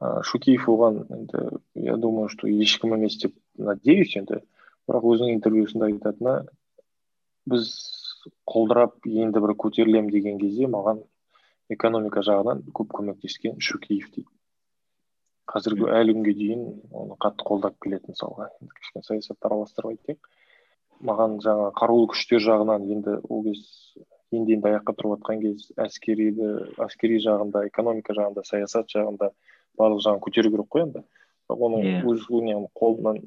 Шөкеев 0.00 0.66
оған 0.68 1.06
енді 1.08 1.60
я 1.74 1.96
думаю 1.96 2.28
что 2.28 2.46
ешкім 2.48 2.94
емес 2.98 3.16
деп 3.16 3.32
надеюсь 3.56 4.16
енді. 4.16 4.42
Бірақ 4.86 5.02
өзінің 5.02 5.32
интервьюсында 5.38 5.86
айтатыны 5.88 6.34
біз 7.46 7.70
құлдырап 8.50 9.06
енді 9.06 9.42
бір 9.44 9.54
көтерілем 9.62 10.10
деген 10.12 10.38
кезде 10.40 10.68
маған 10.70 11.02
экономика 11.72 12.22
жағынан 12.26 12.64
көп 12.76 12.94
көмектескен 12.98 13.60
шөкеев 13.62 14.10
дейді. 14.14 14.28
Қазіргі 15.50 15.90
әлі 15.94 16.16
күнге 16.16 16.34
дейін 16.34 16.64
оны 16.90 17.16
қатты 17.22 17.46
қолдап 17.46 17.76
келеді 17.82 18.12
мысалға. 18.12 18.48
Енді 18.60 18.72
кішкене 18.80 19.06
саясатты 19.06 19.48
араластырып 19.48 19.92
айтайық. 19.94 20.30
Маған 21.06 21.38
жаңа 21.44 21.70
қарулы 21.76 22.08
күштер 22.14 22.42
жағынан 22.42 22.86
енді 22.96 23.18
ол 23.28 23.44
кез 23.46 23.62
енді 24.34 24.56
енді 24.56 24.72
аяққа 24.72 24.96
тұрып 24.96 25.16
жатқан 25.16 25.42
кез 25.44 25.68
әскериді 25.86 26.50
әскери 26.82 27.20
жағында 27.22 27.66
экономика 27.68 28.16
жағында 28.16 28.42
саясат 28.48 28.90
жағында 28.90 29.30
барлық 29.78 30.02
жағын 30.06 30.22
көтеру 30.24 30.50
керек 30.54 30.70
қой 30.72 30.86
енді. 30.88 31.04
Оның 31.46 31.84
Иә. 31.86 32.02
өз 32.10 32.26
қолынан 32.26 33.22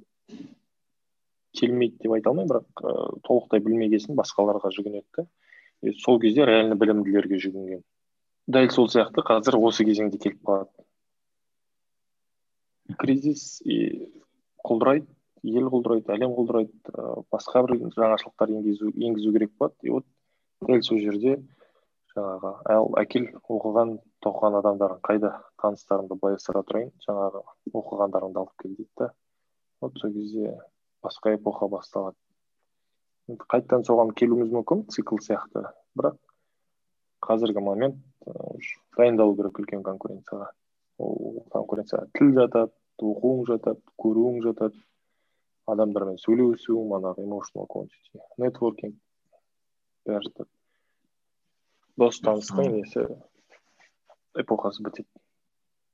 келмейді 1.58 2.04
деп 2.04 2.16
айта 2.18 2.32
алмаймын 2.32 2.52
бірақ 2.54 2.84
ыыы 2.84 3.22
толықтай 3.28 3.64
білмеген 3.66 4.04
соң 4.04 4.20
басқаларға 4.20 4.72
жүгінеді 4.76 5.08
да 5.18 5.28
И 5.82 5.94
сол 5.94 6.20
кезде 6.20 6.46
реально 6.46 6.76
білімділерге 6.76 7.40
жүгінген. 7.40 7.84
Дәл 8.52 8.72
сол 8.76 8.90
сияқты 8.92 9.24
қазір 9.24 9.56
осы 9.64 9.86
кезеңде 9.88 10.20
келіп 10.20 10.42
қалады. 10.44 10.84
Кризис 13.00 13.62
и 13.64 14.10
құлдырайды 14.68 15.08
ел 15.48 15.70
құлдырайды 15.72 16.12
әлем 16.16 16.34
құлдырайды 16.36 16.74
ыыы 16.92 17.24
басқа 17.32 17.64
бір 17.68 17.78
жаңашылдықтар 17.96 18.52
енгізу 18.58 18.92
енгізу 18.92 19.32
керек 19.38 19.54
болады. 19.56 19.78
И 19.84 19.94
вот 19.94 20.06
дәл 20.68 20.84
сол 20.84 21.00
жерде 21.00 21.38
жаңағы 22.18 22.54
ал 22.76 22.92
әкел 23.00 23.30
оқыған 23.40 23.96
тоқыған 24.26 24.60
адамдарың 24.60 25.00
қайда 25.08 25.32
таныстарыңды 25.64 26.20
былай 26.20 26.36
ысыра 26.42 26.66
тұрайын. 26.68 26.92
Жаңағы 27.08 27.46
оқығандарыңды 27.72 28.44
алып 28.44 28.66
кел 28.66 28.76
дейді 28.76 28.92
да 29.00 29.14
вот 29.80 29.96
сол 30.02 30.12
кезде 30.12 30.58
басқа 31.04 31.36
эпоха 31.36 31.70
басталады. 31.72 32.18
Енді 33.30 33.46
қайтадан 33.52 33.86
соған 33.88 34.14
келуіміз 34.18 34.52
мүмкін 34.56 34.86
цикл 34.94 35.22
сияқты. 35.24 35.68
Бірақ 35.98 36.18
қазіргі 37.26 37.64
момент 37.64 37.98
уже 38.26 38.78
дайындалу 38.98 39.36
керек 39.38 39.60
үлкен 39.62 39.84
конкуренцияға. 39.86 40.52
Ол 41.00 41.44
конкуренцияға 41.54 42.10
тіл 42.18 42.34
жатады 42.38 42.74
оқуың 43.00 43.46
жатады 43.48 43.82
көруің 44.02 44.42
жатады. 44.46 44.80
Адамдармен 45.70 46.18
сөйлесуің 46.18 46.88
манағы 46.90 47.28
emotional 47.28 47.68
quantity 47.70 48.24
нетворкинг 48.42 48.96
бәрі 50.10 50.26
жатады 50.26 50.50
дос 52.00 52.22
таныстың 52.24 52.72
несі? 52.78 53.06
Эпохасы 54.40 54.84
бітеді. 54.86 55.10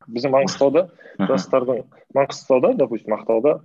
Біздің 0.06 0.34
маңғыстауда 0.36 0.84
жастардың 1.32 1.82
маңғыстауда 2.14 2.74
допустим 2.78 3.16
ақтауда 3.18 3.56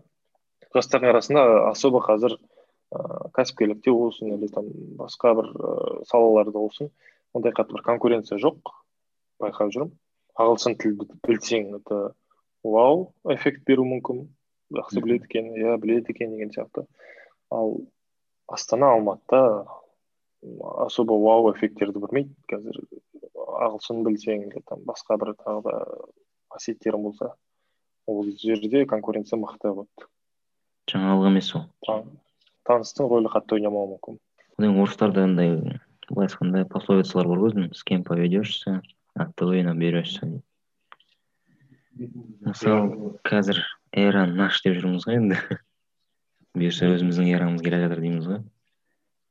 жастардың 0.74 1.12
арасында 1.12 1.44
особо 1.70 2.02
қазір 2.04 2.36
ыыы 2.36 3.30
кәсіпкерлікте 3.36 3.94
болсын 3.94 4.34
или 4.34 4.48
там 4.50 4.68
басқа 5.00 5.34
бір 5.38 5.50
ыыы 5.54 6.04
салаларда 6.10 6.58
болсын 6.58 6.90
ондай 7.34 7.54
қатты 7.54 7.76
бір 7.76 7.84
конкуренция 7.86 8.38
жоқ. 8.42 8.72
Байқап 9.40 9.72
жүрмін. 9.74 9.94
Ағылшын 10.40 10.76
тілді 10.80 11.06
білсең 11.26 11.74
это 11.78 12.12
вау 12.64 13.12
эффект 13.34 13.64
беруі 13.66 13.88
мүмкін. 13.94 14.24
Жақсы 14.74 15.02
біледі 15.02 15.26
екен 15.26 15.52
иә 15.54 15.76
біледі 15.82 16.14
екен 16.14 16.34
деген 16.34 16.52
сияқты. 16.54 16.86
Ал 17.50 17.80
астана 18.46 18.92
алматыда 18.94 19.66
особо 20.86 21.18
вау 21.20 21.52
эффекттерді 21.52 22.02
бермейді 22.02 22.34
қазір 22.50 22.80
ағылшын 23.34 24.04
білсең 24.06 24.46
или 24.48 24.62
там 24.66 24.84
басқа 24.88 25.18
бір 25.20 25.34
тағы 25.42 25.62
да 25.66 25.76
қасиеттерің 26.54 27.04
болса 27.08 27.34
ол 28.06 28.24
жерде 28.42 28.86
конкуренция 28.86 29.38
мықты 29.38 29.74
болады. 29.74 30.09
Жаңалық 30.90 31.30
емес 31.30 31.54
ол. 31.56 31.66
Тан- 31.86 32.12
таныстың 32.68 33.10
рөлі 33.10 33.32
қатты 33.32 33.58
ойнамауы 33.58 33.94
мүмкін. 33.94 34.20
Одан 34.58 34.78
орыстарда 34.82 35.24
андай 35.24 35.56
былай 36.08 36.28
айтқанда 36.28 36.66
пословицалар 36.68 37.28
бар 37.30 37.42
ғой 37.42 37.52
өзінің 37.52 37.74
с 37.74 37.84
кем 37.84 38.04
поведешься 38.04 38.82
от 39.14 39.34
того 39.36 39.54
и 39.54 39.62
наберешься 39.62 40.28
мысалы 42.00 43.16
қазір 43.26 43.60
эра 43.92 44.24
наш 44.26 44.60
деп 44.64 44.78
жүрміз 44.78 45.06
ғой 45.08 45.18
енді. 45.20 45.38
Бұйырса 46.56 46.88
өзіміздің 46.90 47.30
эрамыз 47.34 47.62
келе 47.62 47.80
жатыр 47.82 48.00
дейміз 48.02 48.28
ғой. 48.30 48.40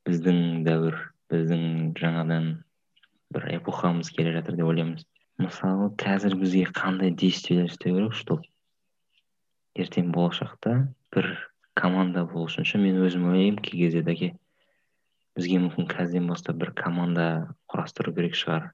Біздің 0.08 0.64
дәуір 0.68 1.00
біздің 1.32 1.64
жаңадан 2.00 2.50
бір 3.34 3.48
эпохамыз 3.58 4.12
келе 4.16 4.34
жатыр 4.38 4.60
деп 4.60 4.70
ойлаймыз. 4.70 5.06
Мысалы 5.40 5.90
қазір 6.00 6.36
бізге 6.40 6.68
қандай 6.76 7.12
действиялар 7.12 7.72
істеу 7.72 7.96
керек? 7.96 8.14
Чтобы 8.14 8.44
ертең 9.80 10.12
болашақта 10.14 10.90
бір 11.16 11.32
команда 11.80 12.26
болу 12.28 12.50
үшін 12.50 12.68
ше 12.68 12.80
мен 12.82 13.00
өзім 13.06 13.30
ойлаймын 13.32 13.62
кей 13.64 13.86
кезде 13.86 14.04
дәке 14.06 14.34
бізге 15.40 15.62
мүмкін 15.64 15.88
қазірден 15.88 16.28
бастап 16.28 16.58
бір 16.60 16.74
команда 16.76 17.26
құрастыру 17.72 18.12
керек 18.18 18.36
шығар. 18.36 18.72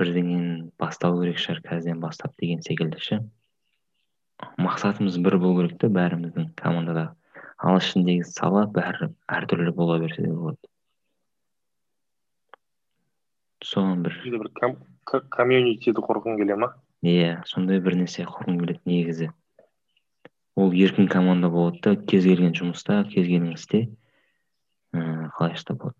Бірдеңені 0.00 0.70
бастау 0.80 1.20
керек 1.20 1.38
шығар 1.38 1.60
қазірден 1.68 2.00
бастап 2.02 2.34
деген 2.40 2.62
секілді 2.66 2.98
ше. 3.04 3.20
Мақсатымыз 4.58 5.18
бір 5.22 5.36
болу 5.38 5.60
керек 5.60 5.78
та 5.78 5.90
бәріміздің 5.92 6.50
командада. 6.58 7.10
Ал 7.60 7.76
ішіндегі 7.78 8.24
сала 8.24 8.64
бәрі 8.72 9.10
әртүрлі 9.28 9.74
бола 9.76 9.98
берсе 10.00 10.24
де 10.24 10.32
болады. 10.32 10.58
Соған 13.60 14.00
бір 14.06 14.16
бір 14.24 14.48
ком- 14.56 14.78
ко- 15.04 15.26
комьюнитиді 15.36 16.00
құрғың 16.00 16.40
келе 16.40 16.56
ма? 16.56 16.72
Иә 17.04 17.44
сондай 17.46 17.82
бір 17.84 17.98
нәрсе 18.00 18.24
құрғым 18.24 18.58
келеді 18.62 18.80
негізі. 18.88 19.28
Ол 20.56 20.72
еркін 20.72 21.08
команда 21.08 21.50
болады 21.50 21.80
да 21.84 21.94
кез 21.96 22.24
келген 22.24 22.54
жұмыста 22.56 23.02
кез 23.08 23.26
келген 23.26 23.52
істе 23.54 23.82
ыыы 24.94 25.28
қалай 25.36 25.54
айтса 25.54 25.74
болады? 25.74 25.96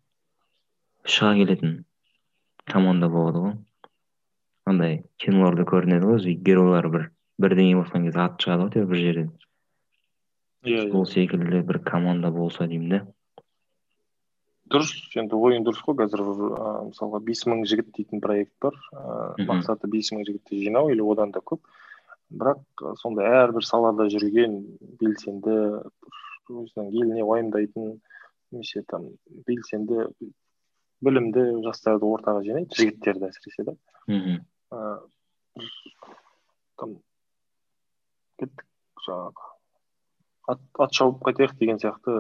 Шыға 1.04 1.34
келетін 1.38 1.76
команда 2.66 3.08
болады 3.08 3.44
ғой. 3.44 3.54
Андай 4.66 4.98
киноларда 5.22 5.66
көрінеді 5.68 6.10
ғой 6.10 6.20
өзі 6.20 6.34
геройлар 6.48 6.90
бір 6.90 7.06
бірдеңе 7.40 7.78
босқан 7.80 8.04
кезде 8.08 8.24
аты 8.26 8.44
шығады 8.44 8.66
ғой 8.66 8.70
әйтеуір 8.70 8.90
бір 8.90 9.02
жерден. 9.04 9.30
Иә 10.66 10.90
сол 10.90 11.06
секілді 11.08 11.64
бір 11.66 11.80
команда 11.86 12.30
болса 12.30 12.66
деймін 12.66 12.96
да 12.96 13.06
дұрыс 14.70 14.92
енді 15.18 15.34
ойың 15.34 15.64
дұрыс 15.66 15.82
қой 15.82 15.96
қазір 15.98 16.22
ыыы 16.22 16.90
мысалға 16.90 17.20
бес 17.26 17.42
мың 17.50 17.64
жігіт 17.66 17.90
дейтін 17.96 18.22
проект 18.22 18.52
бар. 18.62 18.76
Ыыы 18.94 19.46
мақсаты 19.48 19.90
бес 19.90 20.12
мың 20.14 20.22
жігітті 20.28 20.60
жинау 20.62 20.92
или 20.94 21.02
одан 21.02 21.32
да 21.34 21.42
көп. 21.42 21.64
Бірақ 22.30 22.84
сондай 23.02 23.28
әрбір 23.42 23.66
салада 23.66 24.06
жүрген 24.12 24.56
белсенді 25.00 25.56
өзінің 26.50 26.90
еліне 26.90 27.26
уайымдайтын 27.26 27.92
немесе 28.52 28.82
там 28.88 29.08
белсенді 29.46 30.06
білімді 31.04 31.44
жастарды 31.66 32.06
ортаға 32.06 32.42
жинайды 32.46 32.76
жігіттерді 32.76 33.30
әсіресе 33.30 33.66
да. 33.70 33.76
Мхм. 34.10 34.42
Там 36.80 36.98
кеттік 38.40 38.66
жаңағы 39.06 39.48
ат, 40.50 40.62
ат 40.78 40.94
шауып 40.96 41.22
қайтайық 41.26 41.56
деген 41.60 41.80
сияқты 41.82 42.14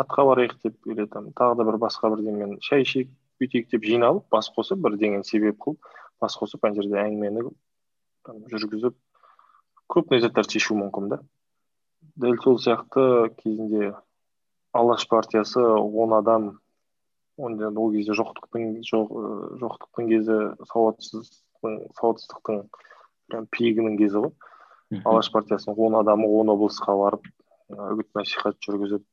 атқа 0.00 0.26
барайық 0.30 0.56
деп 0.64 0.90
или 0.90 1.06
там 1.12 1.30
тағы 1.36 1.60
да 1.60 1.68
бір 1.68 1.78
басқа 1.82 2.10
бірдеңемен 2.14 2.58
шай 2.64 2.86
ішейік 2.86 3.12
бүйтейік 3.40 3.70
деп 3.72 3.86
жиналып 3.86 4.28
бас 4.32 4.50
қосып 4.56 4.82
бірдеңені 4.84 5.26
себеп 5.28 5.58
қылып 5.64 5.90
бас 6.22 6.36
қосып 6.40 6.64
ана 6.66 6.80
жерде 6.80 7.00
әңгімені 7.02 7.46
жүргізіп 8.52 8.96
крупный 9.86 10.20
заттарды 10.20 10.58
шешу 10.58 10.76
мүмкін 10.78 11.08
да. 11.12 11.20
Дәл 12.16 12.38
сол 12.42 12.58
сияқты 12.62 13.32
кезінде 13.42 13.94
алаш 14.72 15.06
партиясы 15.08 15.60
он 15.62 16.14
адам 16.16 16.58
ол 17.36 17.92
кезде 17.92 18.16
жоқтықтың 18.16 18.80
жоқ 18.88 19.12
ы, 19.12 19.22
жоқтықтың 19.60 20.10
кезі 20.12 20.36
сауатсыздықтың 20.72 21.78
сауатсыздықтың 21.98 22.62
прям 23.30 23.48
пигінің 23.52 23.98
кезі 24.00 24.22
ғой. 24.24 24.32
Алаш 25.04 25.30
партиясының 25.34 25.80
он 25.88 25.98
адамы 26.00 26.28
он 26.30 26.52
облысқа 26.54 26.94
барып 26.96 27.26
үгіт 27.68 28.08
насихат 28.14 28.56
жүргізіп 28.62 29.04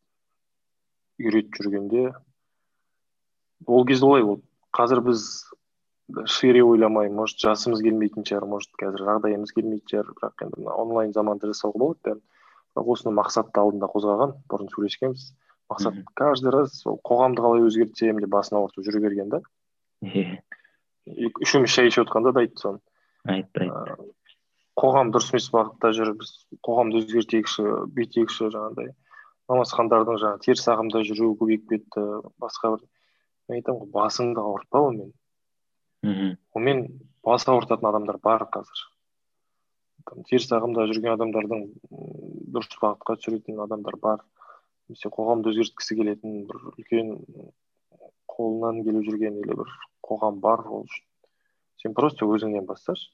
үйретіп 1.19 1.59
жүргенде 1.59 2.05
ол 3.67 3.86
кезде 3.86 4.05
олай 4.05 4.24
болды. 4.24 4.45
Қазір 4.74 5.03
біз 5.05 5.26
шире 6.28 6.64
ойламай 6.64 7.10
может 7.10 7.39
жасымыз 7.39 7.82
келмейтін 7.84 8.26
шығар 8.28 8.45
может 8.49 8.74
қазір 8.80 9.06
жағдайымыз 9.08 9.54
келмейтін 9.56 9.89
шығар. 9.91 10.10
Бірақ 10.20 10.45
енді 10.45 10.62
мына 10.64 10.76
онлайн 10.84 11.14
заманда 11.16 11.49
жасауға 11.51 11.80
болады 11.80 12.01
бәрін 12.04 12.22
бірақ 12.76 12.89
осыны 12.95 13.14
мақсатты 13.16 13.62
алдында 13.62 13.89
қозғаған 13.93 14.36
бұрын 14.51 14.72
сөйлескенбіз. 14.74 15.30
Мақсат 15.72 16.01
каждый 16.20 16.51
раз 16.51 16.82
сол 16.82 16.99
қоғамды 17.08 17.41
қалай 17.45 17.64
өзгертсем 17.70 18.20
деп 18.20 18.34
басын 18.34 18.60
ауыртып 18.60 18.84
жүре 18.88 18.99
берген 19.06 19.32
да. 19.32 19.41
Иә 20.04 20.41
үшеуміз 21.43 21.72
шай 21.72 21.88
ішіп 21.88 22.06
отқанда 22.08 22.34
да 22.36 22.43
айтты 22.43 22.62
соны. 22.62 22.84
Айтты 23.24 23.64
айтты. 23.64 23.95
Ыыы, 24.04 24.12
қоғам 24.80 25.14
дұрыс 25.16 25.32
емес 25.32 25.49
бағытта 25.56 25.93
жүр 25.95 26.14
біз 26.20 26.36
қоғамды 26.68 27.01
өзгертейікші 27.01 27.66
бүйтейікші 27.95 28.51
жаңағыдай. 28.54 28.93
Намазхандардың 29.51 30.20
жаңағы 30.22 30.43
теріс 30.45 30.68
ағымда 30.72 31.04
жүруі 31.08 31.38
көбейіп 31.39 31.66
кетті 31.72 32.06
басқа 32.43 32.76
бір. 32.76 32.86
Мен 33.49 33.60
айтамын 33.60 33.84
ғой 33.84 33.91
басыңды 33.97 34.43
ауыртпа 34.43 34.84
онымен 34.88 35.12
мхм 36.04 36.36
онымен 36.54 36.86
бас 37.24 37.47
ауыртатын 37.47 37.89
адамдар 37.89 38.20
бар 38.24 38.45
қазір. 38.54 38.84
Теріс 40.28 40.49
ағымда 40.51 40.86
жүрген 40.91 41.16
адамдардың 41.16 41.66
дұрыс 42.54 42.72
бағытқа 42.82 43.16
түсіретін 43.22 43.62
адамдар 43.64 43.95
бар. 44.04 44.24
Немесе 44.89 45.10
қоғамды 45.16 45.54
өзгерткісі 45.54 45.95
келетін 45.95 46.41
бір 46.49 46.66
үлкен 46.74 47.14
қолынан 48.28 48.82
келіп 48.84 49.08
жүрген 49.08 49.39
или 49.39 49.56
бір 49.62 49.72
қоғам 50.04 50.41
бар 50.43 50.66
ол 50.68 50.84
үшін. 50.84 51.06
Сен 51.80 51.95
просто 51.95 52.28
өзіңнен 52.28 52.68
басташы. 52.68 53.12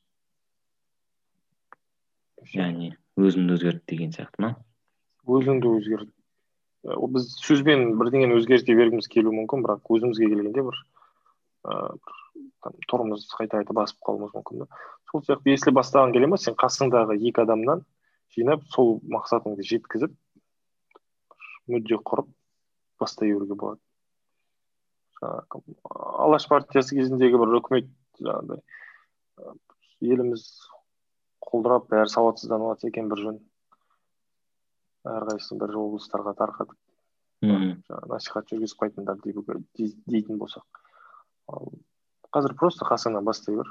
Яғни 2.55 2.95
өзімді 3.19 3.59
өзгерт 3.59 3.83
деген 3.91 4.15
сияқты 4.15 4.41
ма? 4.41 4.55
Өзіңді 5.29 5.75
өзгерт. 5.77 6.09
Біз 7.13 7.29
сөзбен 7.43 7.99
бірдеңені 7.99 8.39
өзгерте 8.39 8.73
бергіміз 8.73 9.09
келуі 9.11 9.35
мүмкін 9.43 9.65
бірақ 9.65 9.93
өзімізге 9.93 10.31
келгенде 10.31 10.63
бір 10.65 10.81
ыыы 11.67 11.99
тұрымыз 12.63 13.27
қайта 13.33 13.59
қайта 13.59 13.75
басып 13.75 13.99
қалуымыз 14.05 14.33
мүмкін 14.35 14.63
да. 14.63 14.67
Сол 15.11 15.23
сияқты 15.25 15.53
если 15.53 15.71
бастаған 15.75 16.13
келе 16.15 16.27
ма 16.27 16.37
сен 16.37 16.57
қасыңдағы 16.59 17.17
екі 17.19 17.43
адамнан 17.45 17.85
жинап 18.35 18.65
сол 18.73 18.99
мақсатыңды 19.15 19.65
жеткізіп 19.65 20.15
мүдде 21.69 21.99
құрып 22.09 22.27
бастай 22.99 23.31
беруге 23.31 23.55
болады. 23.55 23.81
Жаңағы 25.19 25.77
алаш 26.25 26.47
партиясы 26.51 26.97
кезіндегі 26.99 27.39
бір 27.39 27.55
үкімет 27.61 27.89
жаңағыдай 28.19 28.61
еліміз 30.13 30.45
құлдырап 31.49 31.89
бәрі 31.91 32.11
сауатсызданып 32.11 32.73
жатса 32.73 32.91
екен 32.91 33.09
бір 33.11 33.23
жөн. 33.25 33.41
Әрқайсысын 35.09 35.59
бір 35.61 35.77
облыстарға 35.79 36.35
тарқатып 36.39 36.77
жаңағы 37.43 38.09
насихат 38.11 38.51
жүргізіп 38.51 38.83
қайтыңдар 38.83 39.21
дейтін 39.23 40.39
болсақ. 40.39 40.81
Ал 41.49 41.71
қазір 42.35 42.55
просто 42.59 42.85
қасыңнан 42.85 43.25
бастай 43.25 43.57
бер. 43.57 43.69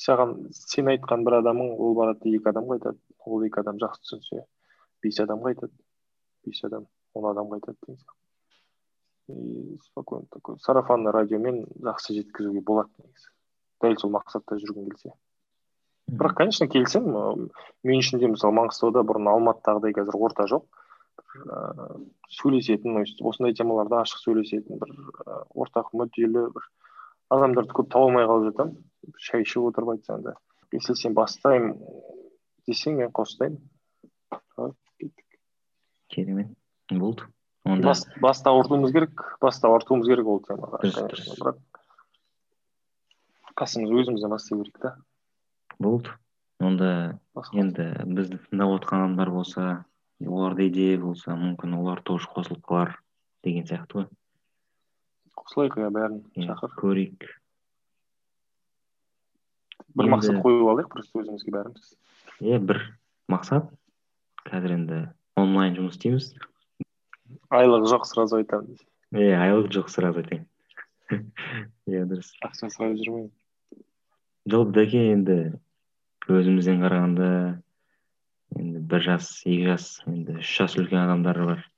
Саған 0.00 0.36
сен 0.54 0.88
айтқан 0.92 1.24
бір 1.26 1.40
адамың 1.40 1.74
ол 1.76 1.94
барады 1.98 2.30
екі 2.36 2.52
адамға 2.52 2.78
айтады 2.78 2.98
ол 3.26 3.44
екі 3.46 3.62
адам 3.62 3.80
жақсы 3.82 4.04
түсінсе 4.06 4.44
бес 5.02 5.18
адамға 5.24 5.52
айтады 5.54 5.74
бес 6.46 6.62
адам 6.68 6.86
он 7.14 7.26
адамға 7.32 7.58
айтады 7.58 7.78
деген 7.82 7.98
сияқты. 7.98 8.16
И 9.28 9.78
спокойно 9.82 10.26
такой. 10.30 10.58
Сарафанный 10.60 11.12
радиомен 11.12 11.64
жақсы 11.82 12.14
жеткізуге 12.14 12.60
болады 12.60 12.90
негізі. 12.98 13.28
Дәл 13.82 13.98
сол 13.98 14.14
мақсатта 14.14 14.58
жүргің 14.58 14.88
келсе. 14.90 15.12
Бірақ 16.10 16.34
конечно 16.38 16.66
келісемін 16.66 17.50
мен 17.86 18.02
үшін 18.02 18.22
де 18.22 18.30
мысалы 18.30 18.56
маңғыстауда 18.56 19.04
бұрын 19.06 19.30
алматыдағыдай 19.30 19.94
қазір 19.98 20.18
орта 20.18 20.46
жоқ. 20.50 20.66
Ыыы 21.46 22.00
сөйлесетін 22.34 22.98
осындай 23.02 23.54
темаларда 23.54 24.02
ашық 24.04 24.22
сөйлесетін 24.24 24.80
бір 24.80 24.94
ортақ 25.54 25.92
мүдделі 25.94 26.48
бір 26.54 26.66
адамдарды 27.34 27.74
көп 27.76 27.90
таба 27.92 28.08
алмай 28.08 28.26
қалып 28.28 28.50
жатамын 28.50 28.76
шай 29.26 29.44
ішіп 29.46 29.70
отырып 29.70 29.94
айтсаң 29.94 30.24
да. 30.26 30.36
Если 30.72 30.94
сен 30.94 31.14
бастаймын 31.14 31.76
десең 32.68 33.00
мен 33.00 33.12
қостаймын 33.14 33.60
керемет. 36.10 36.48
Болды. 36.90 37.26
Онда 37.64 37.92
басты 38.22 38.50
ауыртуымыз 38.50 38.92
керек 38.94 39.22
басты 39.42 39.68
ауыртуымыз 39.68 40.08
керек 40.08 40.26
ол 40.26 40.40
темаға 40.46 40.80
бірақ 40.82 41.60
қасымыз 43.60 43.92
өзімізден 44.00 44.32
бастай 44.32 44.58
берейік 44.58 44.80
та. 44.82 44.94
Болды. 45.78 46.14
Онда 46.60 47.18
енді 47.56 47.86
бізді 48.16 48.40
тыңдап 48.46 48.74
отырған 48.78 49.04
адамдар 49.04 49.30
болса 49.32 49.66
оларда 50.26 50.66
идея 50.68 50.98
болса 51.00 51.36
мүмкін 51.36 51.78
олар 51.78 52.02
тоже 52.04 52.28
қосылып 52.34 52.64
қалар 52.66 52.96
деген 53.44 53.68
сияқты 53.68 54.00
ғой. 54.00 54.08
Қосылайық 55.38 55.78
иә 55.80 55.90
бәрін 55.94 56.20
шақыр 56.48 56.74
көрейік 56.80 57.28
бір 59.96 60.10
мақсат 60.14 60.40
қойып 60.44 60.70
алайық 60.74 60.90
просто 60.92 61.22
өзімізге 61.22 61.54
бәріміз 61.56 61.90
иә 62.40 62.60
бір 62.70 62.82
мақсат 63.32 63.70
қазір 64.50 64.76
енді 64.76 65.00
онлайн 65.40 65.76
жұмыс 65.78 65.98
істейміз 65.98 66.30
айлығы 67.50 67.90
жоқ 67.94 68.06
сразу 68.10 68.40
айтамын 68.40 68.78
иә 69.16 69.38
айлық 69.46 69.70
жоқ 69.74 69.90
сразу 69.92 70.22
айтайын 70.22 70.46
иә 71.90 72.04
дұрыс 72.10 72.30
ақша 72.46 72.70
сұрап 72.70 72.94
жүрмеймін 73.00 73.32
жоқ 74.54 74.70
дәке 74.76 75.02
енді 75.14 75.38
өзімізден 76.30 76.84
қарағанда 76.84 77.30
енді 78.58 78.82
бір 78.92 79.06
жас 79.08 79.30
екі 79.44 79.66
жас 79.72 79.88
енді 80.10 80.38
үш 80.42 80.54
жас 80.60 80.78
үлкен 80.78 81.02
адамдар 81.02 81.42
бар 81.48 81.69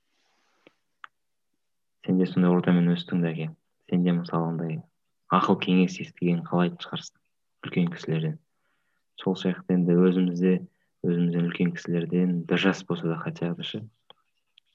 сен 2.05 2.19
де 2.19 2.27
сондай 2.29 2.51
ортамен 2.51 2.91
өстің 2.93 3.23
дәке 3.23 3.49
сен 3.89 4.03
де 4.03 4.13
мысалы 4.15 4.49
андай 4.51 4.79
ақыл 5.33 5.57
кеңес 5.63 5.97
естіген 6.03 6.43
қалайтын 6.47 6.81
шығарсың 6.83 7.19
үлкен 7.63 7.89
кісілерден. 7.93 8.37
Сол 9.21 9.37
сияқты 9.39 9.77
енді 9.77 9.95
өзімізде 9.97 10.53
өзімізден 11.07 11.47
үлкен 11.47 11.73
кісілерден 11.77 12.35
бір 12.49 12.61
жас 12.65 12.83
болса 12.87 13.07
да 13.07 13.17
хотя 13.21 13.53
бы 13.55 13.63
ше 13.63 13.81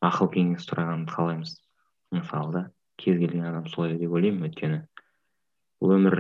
ақыл 0.05 0.31
кеңес 0.35 0.67
сұрағанды 0.67 1.13
қалаймыз. 1.13 1.55
Мысалы 2.15 2.53
да 2.53 2.65
кез 2.97 3.19
келген 3.21 3.47
адам 3.51 3.69
солай 3.69 3.99
деп 4.01 4.13
ойлаймын 4.13 4.49
өйткені. 4.49 4.83
Бұл 5.83 5.95
өмір 5.99 6.19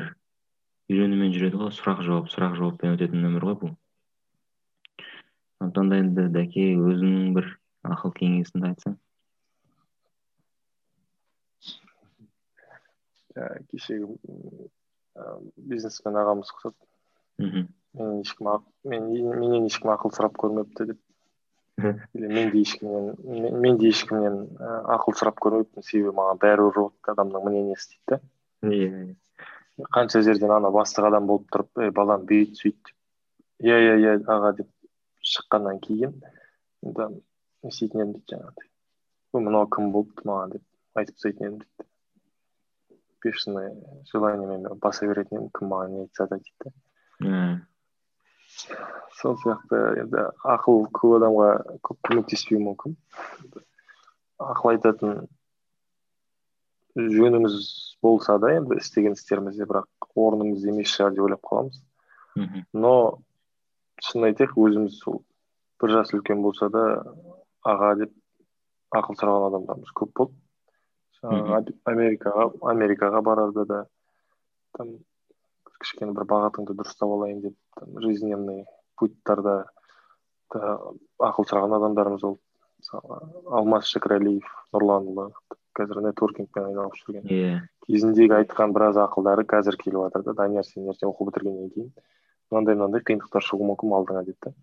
үйренумен 0.93 1.35
жүреді 1.35 1.63
ғой 1.63 1.75
сұрақ 1.75 2.05
жауап 2.07 2.31
сұрақ 2.33 2.57
жауаппен 2.61 2.97
өтетін 2.99 3.27
өмір 3.31 3.49
ғой 3.49 3.59
бұл. 3.63 3.75
Сондықтан 5.59 5.91
да 5.91 6.01
енді 6.05 6.29
дәке 6.35 6.71
өзіңнің 6.77 7.35
бір 7.39 7.53
ақыл 7.89 8.15
кеңесіңді 8.19 8.71
айтсаң. 8.73 8.99
Кешегі 13.35 14.07
бизнесмен 15.57 16.17
ағамыз 16.23 16.53
ұқсады 16.55 16.77
мхм. 17.43 17.69
менен 17.99 18.23
ешкім 18.23 18.51
мен 18.85 19.11
менен 19.13 19.69
ешкім 19.69 19.93
ақыл 19.95 20.15
сұрап 20.15 20.39
көрмепті 20.39 20.93
деп. 20.93 21.01
Или 21.79 22.27
мен 22.27 22.51
де 22.51 22.63
ешкімнен 22.63 23.61
мен 23.63 23.79
де 23.79 23.93
ешкімнен 23.93 24.59
ақыл 24.59 25.15
сұрап 25.15 25.39
көрмеппін. 25.43 25.85
Себебі 25.87 26.15
маған 26.17 26.43
бәрібір 26.43 26.91
адамның 27.15 27.45
мнениесі 27.47 27.95
дейді 27.95 28.17
да. 28.17 28.21
Иә 28.67 29.15
қанша 29.95 30.23
жерден 30.27 30.51
ана 30.51 30.71
бастық 30.75 31.07
адам 31.07 31.29
болып 31.31 31.47
тұрып 31.55 31.83
ей 31.85 31.93
балам 31.95 32.25
бүйт 32.27 32.59
сөйт 32.59 32.91
иә 33.63 33.77
иә 33.85 33.95
иә 34.03 34.15
аға 34.27 34.53
деп 34.59 34.71
шыққаннан 35.23 35.79
кейін 35.85 36.17
енді 36.83 37.07
не 37.13 37.71
істейтін 37.71 38.03
едім 38.03 38.13
дейді 38.17 38.35
жаңағыдай. 38.35 38.69
Мынау 39.39 39.69
кім 39.71 39.93
болды 39.95 40.27
маған? 40.27 40.57
деп 40.57 40.99
айтып 40.99 41.15
тастайтын 41.15 41.47
едім 41.47 41.61
дейді. 41.63 41.89
Бешеный 43.25 43.73
желаниемен 44.13 44.69
баса 44.83 45.07
беретін 45.07 45.39
едім 45.39 45.51
кім 45.59 45.73
маған 45.73 45.97
не 45.97 46.07
айтса 46.07 46.29
да 46.31 46.39
дейді 46.39 47.65
сол 49.19 49.37
сияқты 49.43 49.81
енді 50.03 50.25
ақыл 50.47 50.87
көп 50.95 51.17
адамға 51.19 51.49
көп 51.85 51.99
көмектеспеуі 52.09 52.63
мүмкін. 52.65 52.97
Ақыл 54.43 54.73
айтатын 54.73 55.27
жөніміз 56.99 57.59
болса 58.03 58.39
да 58.43 58.55
енді 58.57 58.79
істеген 58.81 59.19
істерімізде 59.19 59.67
бірақ 59.69 60.09
орнымыз 60.15 60.67
емес 60.71 60.95
шығар 60.95 61.17
деп 61.17 61.27
ойлап 61.27 61.43
қаламыз. 61.51 61.81
Мхм. 62.39 62.65
Но 62.73 62.95
шынын 64.07 64.31
айтайық 64.31 64.57
өзіміз 64.65 64.99
сол 65.03 65.23
бір 65.83 65.95
жас 65.99 66.15
үлкен 66.15 66.43
болса 66.43 66.71
да 66.73 66.85
аға 67.67 67.95
деп 68.03 68.15
ақыл 68.95 69.19
сұраған 69.19 69.51
адамдарымыз 69.51 69.95
көп 69.99 70.15
болды. 70.15 70.39
Жаңағы 71.23 71.75
америкаға 71.93 72.49
америкаға 72.73 73.23
барарда 73.27 73.65
да 73.69 73.79
там 74.79 74.97
кішкене 75.83 76.15
бір 76.17 76.27
бағытыңды 76.31 76.77
дұрыстап 76.79 77.15
алайын 77.17 77.41
деп 77.47 77.57
там 77.79 78.01
жизненный 78.05 78.65
путьтарда 78.99 79.57
ақыл 80.51 81.49
сұраған 81.49 81.77
адамдарымыз 81.79 82.25
болды 82.27 82.41
мысалы 82.83 83.19
алмас 83.61 83.91
шәкірәлиев 83.93 84.47
нұрланұлы 84.75 85.31
қазір 85.79 86.03
нетворкингпен 86.07 86.71
айналысып 86.71 87.11
жүрген 87.11 87.33
иә 87.35 87.59
кезіндегі 87.87 88.39
айтқан 88.41 88.75
біраз 88.77 88.99
ақылдары 89.03 89.45
қазір 89.49 89.79
келіп 89.81 90.07
жатыр 90.07 90.25
да 90.27 90.35
данияр 90.43 90.67
сен 90.67 90.89
ертең 90.91 91.13
оқу 91.13 91.29
бітіргеннен 91.29 91.71
кейін 91.75 91.93
мынандай 92.51 92.79
мынандай 92.79 93.05
қиындықтар 93.11 93.45
шығуы 93.45 93.69
мүмкін 93.73 93.95
алдыңа 93.99 94.25
деп 94.27 94.39
та 94.47 94.55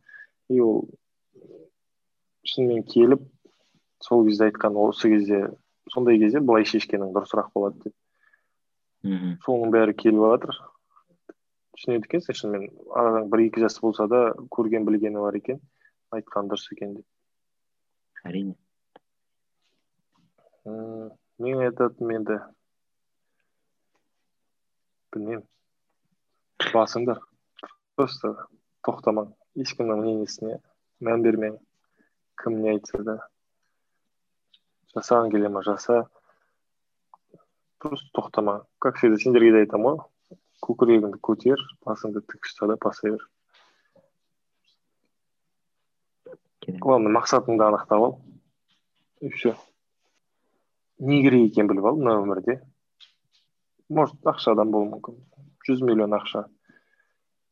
и 0.49 0.59
ол 0.61 0.83
шынымен 2.51 2.83
келіп 2.91 3.23
сол 4.03 4.25
кезде 4.27 4.49
айтқан 4.49 4.79
осы 4.87 5.11
кезде 5.13 5.41
сондай 5.93 6.19
кезде 6.21 6.41
былай 6.41 6.65
шешкенің 6.69 7.13
дұрысырақ 7.15 7.51
болады 7.53 7.87
деп. 7.87 7.95
Мхм. 9.05 9.35
Соның 9.45 9.73
бәрі 9.75 9.93
келіп 9.97 10.23
жатыр 10.23 10.55
түсінеді 11.75 12.07
екенсің 12.07 12.37
шынымен 12.39 12.69
арадан 12.95 13.29
бір 13.29 13.45
екі 13.45 13.63
жас 13.65 13.77
болса 13.83 14.07
да 14.07 14.21
көрген 14.55 14.85
білгені 14.87 15.21
бар 15.21 15.35
екен 15.37 15.59
айтқан 16.15 16.49
дұрыс 16.49 16.71
екен 16.73 16.95
деп. 16.95 17.05
әрине. 18.25 18.55
Мен 20.65 21.61
айтатыным 21.67 22.15
енді 22.15 22.39
білмеймін. 25.13 25.43
Басыңдар. 26.73 27.19
Просто 27.95 28.33
тоқтамаң. 28.87 29.33
Ешкімнің 29.59 30.01
мнениесіне 30.01 30.57
мән 31.05 31.23
бермең. 31.23 31.59
Кім 32.41 32.61
не 32.63 32.73
айтса 32.73 33.03
да. 33.03 33.19
Жасағың 34.95 35.31
келе 35.35 35.49
ма 35.49 35.61
жаса 35.63 36.05
просто 37.79 38.09
тоқтама. 38.17 38.65
Как 38.79 38.97
всегда 38.97 39.17
сендерге 39.17 39.51
де 39.51 39.63
айтамын 39.65 39.99
ғой. 39.99 40.39
Көкірегіңді 40.65 41.21
көтер 41.21 41.61
басыңды 41.85 42.23
тік 42.25 42.47
ұста 42.47 42.71
да 42.71 42.77
баса 42.81 43.11
бер 43.11 43.27
главное 46.81 47.13
мақсатыңды 47.13 47.63
анықтап 47.63 48.01
ал. 48.01 48.19
И 49.21 49.29
все 49.29 49.55
не 50.99 51.21
керек 51.23 51.51
екенін 51.51 51.69
біліп 51.69 51.85
ал 51.85 51.99
мына 51.99 52.15
өмірде. 52.23 52.59
Может 53.89 54.15
ақшадан 54.25 54.71
болуы 54.71 54.89
мүмкін. 54.95 55.19
Жүз 55.67 55.83
миллион 55.85 56.15
ақша. 56.17 56.45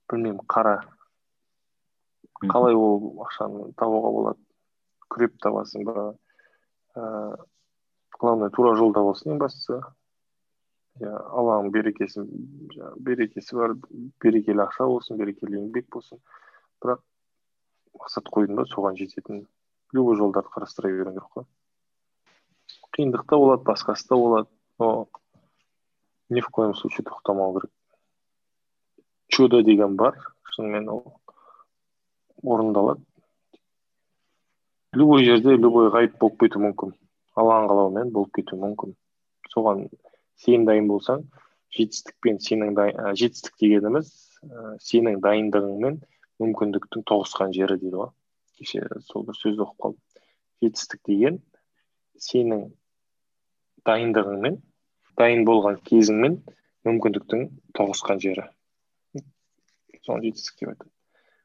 Білмеймін 0.09 0.41
қара. 0.49 0.79
Қалай 2.43 2.75
ол 2.75 3.23
ақшаны 3.25 3.71
табуға 3.77 4.11
болады? 4.17 4.39
Күреп 5.13 5.37
табасың 5.43 5.85
ба? 5.85 6.13
Ыыы 6.95 7.37
главное 8.19 8.49
тура 8.49 8.75
жолда 8.79 9.01
болсын 9.03 9.33
ең 9.33 9.39
бастысы 9.41 9.79
иә 11.01 11.13
алланың 11.39 11.71
берекесін 11.73 12.27
берекесі 13.07 13.57
бар 13.57 13.73
берекелі 14.23 14.63
ақша 14.67 14.87
болсын 14.87 15.17
берекелі 15.17 15.59
еңбек 15.59 15.89
болсын. 15.91 16.21
Бірақ 16.81 17.01
мақсат 17.99 18.29
қойдың 18.35 18.59
ба 18.61 18.67
соған 18.69 18.97
жететін. 18.99 19.45
Любой 19.93 20.17
жолдарды 20.17 20.53
қарастыра 20.53 20.91
беру 20.93 21.11
керек 21.11 21.29
қой. 21.35 21.47
Қиындық 22.97 23.25
та 23.29 23.37
болады 23.37 23.65
басқасы 23.69 24.07
да 24.09 24.15
болады 24.15 24.49
но 24.79 25.07
ни 26.29 26.41
в 26.41 26.49
коем 26.49 26.73
случае 26.75 27.05
тоқтамау 27.05 27.53
керек. 27.59 27.71
Чудо 29.27 29.63
деген 29.63 29.95
бар 29.95 30.17
шынымен 30.53 30.89
ол 30.89 31.21
орындалады. 32.43 33.01
Любой 34.93 35.25
жерде 35.25 35.55
любой 35.57 35.89
ғайып 35.93 36.19
болып 36.21 36.39
кетуі 36.43 36.67
мүмкін. 36.67 36.93
Алланың 37.39 37.69
қалауымен 37.71 38.11
болып 38.13 38.33
кетуі 38.37 38.59
мүмкін. 38.61 38.95
Соған 39.53 39.87
сен 40.43 40.65
дайын 40.69 40.87
болсаң 40.89 41.25
жетістікпен 41.73 42.39
сенің 42.43 42.75
ә, 42.77 43.13
жетістік 43.17 43.57
дегеніміз 43.61 44.11
ә, 44.45 44.75
сенің 44.83 45.19
дайындығың 45.23 45.79
мен 45.81 45.99
мүмкіндіктің 46.43 47.05
тоғысқан 47.09 47.53
жері 47.55 47.79
дейді 47.81 48.01
ғой. 48.03 48.11
Кеше 48.59 48.85
сол 49.09 49.25
бір 49.27 49.39
сөзді 49.39 49.65
оқып 49.65 49.85
қалдым. 49.85 50.01
Жетістік 50.63 51.01
деген 51.09 51.39
сенің 52.21 52.67
дайындығыңмен 53.89 54.59
дайын 55.19 55.45
болған 55.49 55.79
кезіңмен 55.89 56.37
мүмкіндіктің 56.87 57.47
тоғысқан 57.77 58.21
жері. 58.23 58.45
Соны 60.03 60.27
жетістік 60.27 60.59
деп 60.61 60.73
айтады. 60.73 60.91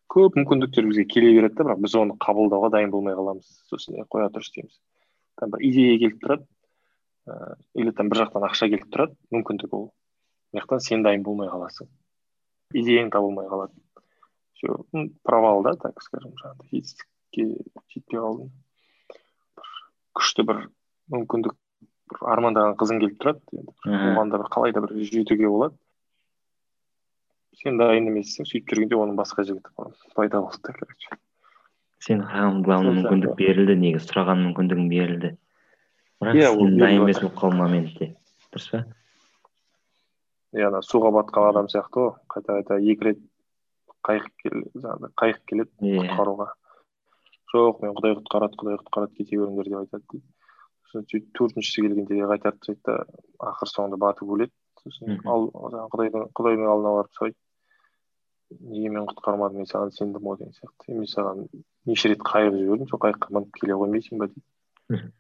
Көп 0.09 0.39
мүмкіндіктер 0.39 0.87
бізге 0.89 1.05
келе 1.11 1.33
береді 1.37 1.59
да 1.59 1.67
бірақ 1.69 1.83
біз 1.85 1.97
оны 2.01 2.17
қабылдауға 2.23 2.71
дайын 2.73 2.93
болмай 2.93 3.17
қаламыз. 3.19 3.49
Сосын 3.69 4.01
қоя 4.09 4.31
тұршы 4.33 4.55
дейміз. 4.57 4.79
Там 5.37 5.53
бір 5.53 5.65
идея 5.69 5.99
келіп 6.01 6.23
тұрады. 6.25 6.47
Ыыы 7.29 7.57
или 7.83 7.93
там 7.93 8.09
бір 8.09 8.25
жақтан 8.25 8.47
ақша 8.49 8.71
келіп 8.73 8.89
тұрады. 8.89 9.17
Мүмкіндік 9.35 9.75
ол. 9.77 9.91
Мына 10.53 10.65
жақтан 10.65 10.81
сен 10.81 11.05
дайын 11.05 11.23
болмай 11.27 11.51
қаласың. 11.53 11.91
Идеяң 12.73 13.13
табылмай 13.13 13.49
қалады. 13.53 13.77
Все 14.57 14.75
провал 15.23 15.63
да 15.63 15.77
так 15.77 16.03
скажем 16.03 16.33
жаңағыдай. 16.41 16.73
Жетістікке 16.73 17.45
жетпей 17.93 18.23
қалдың 18.25 18.49
бір 19.61 19.75
күшті 20.19 20.47
бір 20.49 20.65
мүмкіндік 21.13 21.55
бір 22.09 22.25
армандаған 22.33 22.79
қызың 22.81 23.03
келіп 23.05 23.21
тұрады. 23.21 23.45
Енді 23.85 24.15
оған 24.15 24.33
да 24.33 24.41
бір 24.41 24.51
қалай 24.57 24.73
да 24.73 24.83
бір 24.85 24.97
жетуге 25.05 25.49
болады. 25.53 25.77
Сен 27.59 27.81
дайын 27.81 28.11
емессің 28.13 28.47
сөйтіп 28.49 28.75
жүргенде 28.75 28.99
оның 28.99 29.19
басқа 29.19 29.45
жігіті 29.49 29.73
пайда 30.15 30.43
болды 30.45 30.73
короче. 30.73 31.19
Сен 31.99 32.23
главный 32.63 32.95
мүмкіндік 33.01 33.35
берілді 33.39 33.75
негізі 33.81 34.13
сұраған 34.13 34.45
мүмкіндігің 34.47 34.89
берілді. 34.93 35.33
Бірақ 36.23 36.55
ол 36.55 36.71
дайын 36.79 37.03
емес 37.03 37.19
болып 37.23 37.35
қалма 37.41 37.67
менде 37.73 38.13
дұрыс 38.53 38.71
па? 38.73 38.85
Иә 40.57 40.71
ана 40.71 40.81
суға 40.87 41.11
батқан 41.19 41.51
адам 41.51 41.69
сияқты 41.69 42.01
ғой. 42.01 42.15
Қайта 42.33 42.55
қайта 42.57 42.79
екі 42.79 43.09
рет 43.09 43.21
қайық 44.07 44.29
жаңағыдай 44.47 45.13
қайық 45.21 45.43
келеді 45.51 45.71
yeah. 45.83 45.99
Иә. 45.99 46.07
құтқаруға. 46.07 46.47
Жоқ 47.53 47.83
мен 47.83 47.95
құдай 47.99 48.17
құтқарады 48.21 48.59
құдай 48.63 48.79
құтқарады 48.81 49.19
кете 49.19 49.37
беріңдер 49.37 49.69
деп 49.69 49.81
айтады 49.83 50.05
дейді. 50.13 50.25
Сосын 50.89 51.07
сөйтіп 51.11 51.35
төртіншісі 51.37 51.85
келгенде 51.85 52.31
қайтарып 52.33 52.63
тастайды 52.63 52.81
да 52.87 52.97
ақыр 53.51 53.73
соңында 53.75 54.01
батып 54.07 54.33
өледі. 54.37 54.55
Сосын 54.81 55.21
ал 55.27 55.51
жаңағы 55.53 55.93
құдайдың 55.95 56.27
құдайдың 56.39 56.73
алдына 56.73 56.95
барып 56.97 57.19
сұрайды. 57.19 57.39
Неге 58.51 58.93
мен 58.95 59.09
құтқармадым 59.11 59.63
мен 59.63 59.69
саған 59.69 59.93
сендім 59.97 60.25
ғой 60.29 60.39
деген 60.41 60.55
сияқты. 60.57 60.95
Мен 60.95 61.09
саған 61.11 61.45
неше 61.89 62.13
рет 62.13 62.23
қайық 62.25 62.57
жібердім 62.57 62.89
сол 62.89 63.03
қайыққа 63.05 63.35
мініп 63.35 63.61
келе 63.61 63.77
қоймайсың 63.81 64.23
ба 64.23 64.31
дейді. 64.33 65.11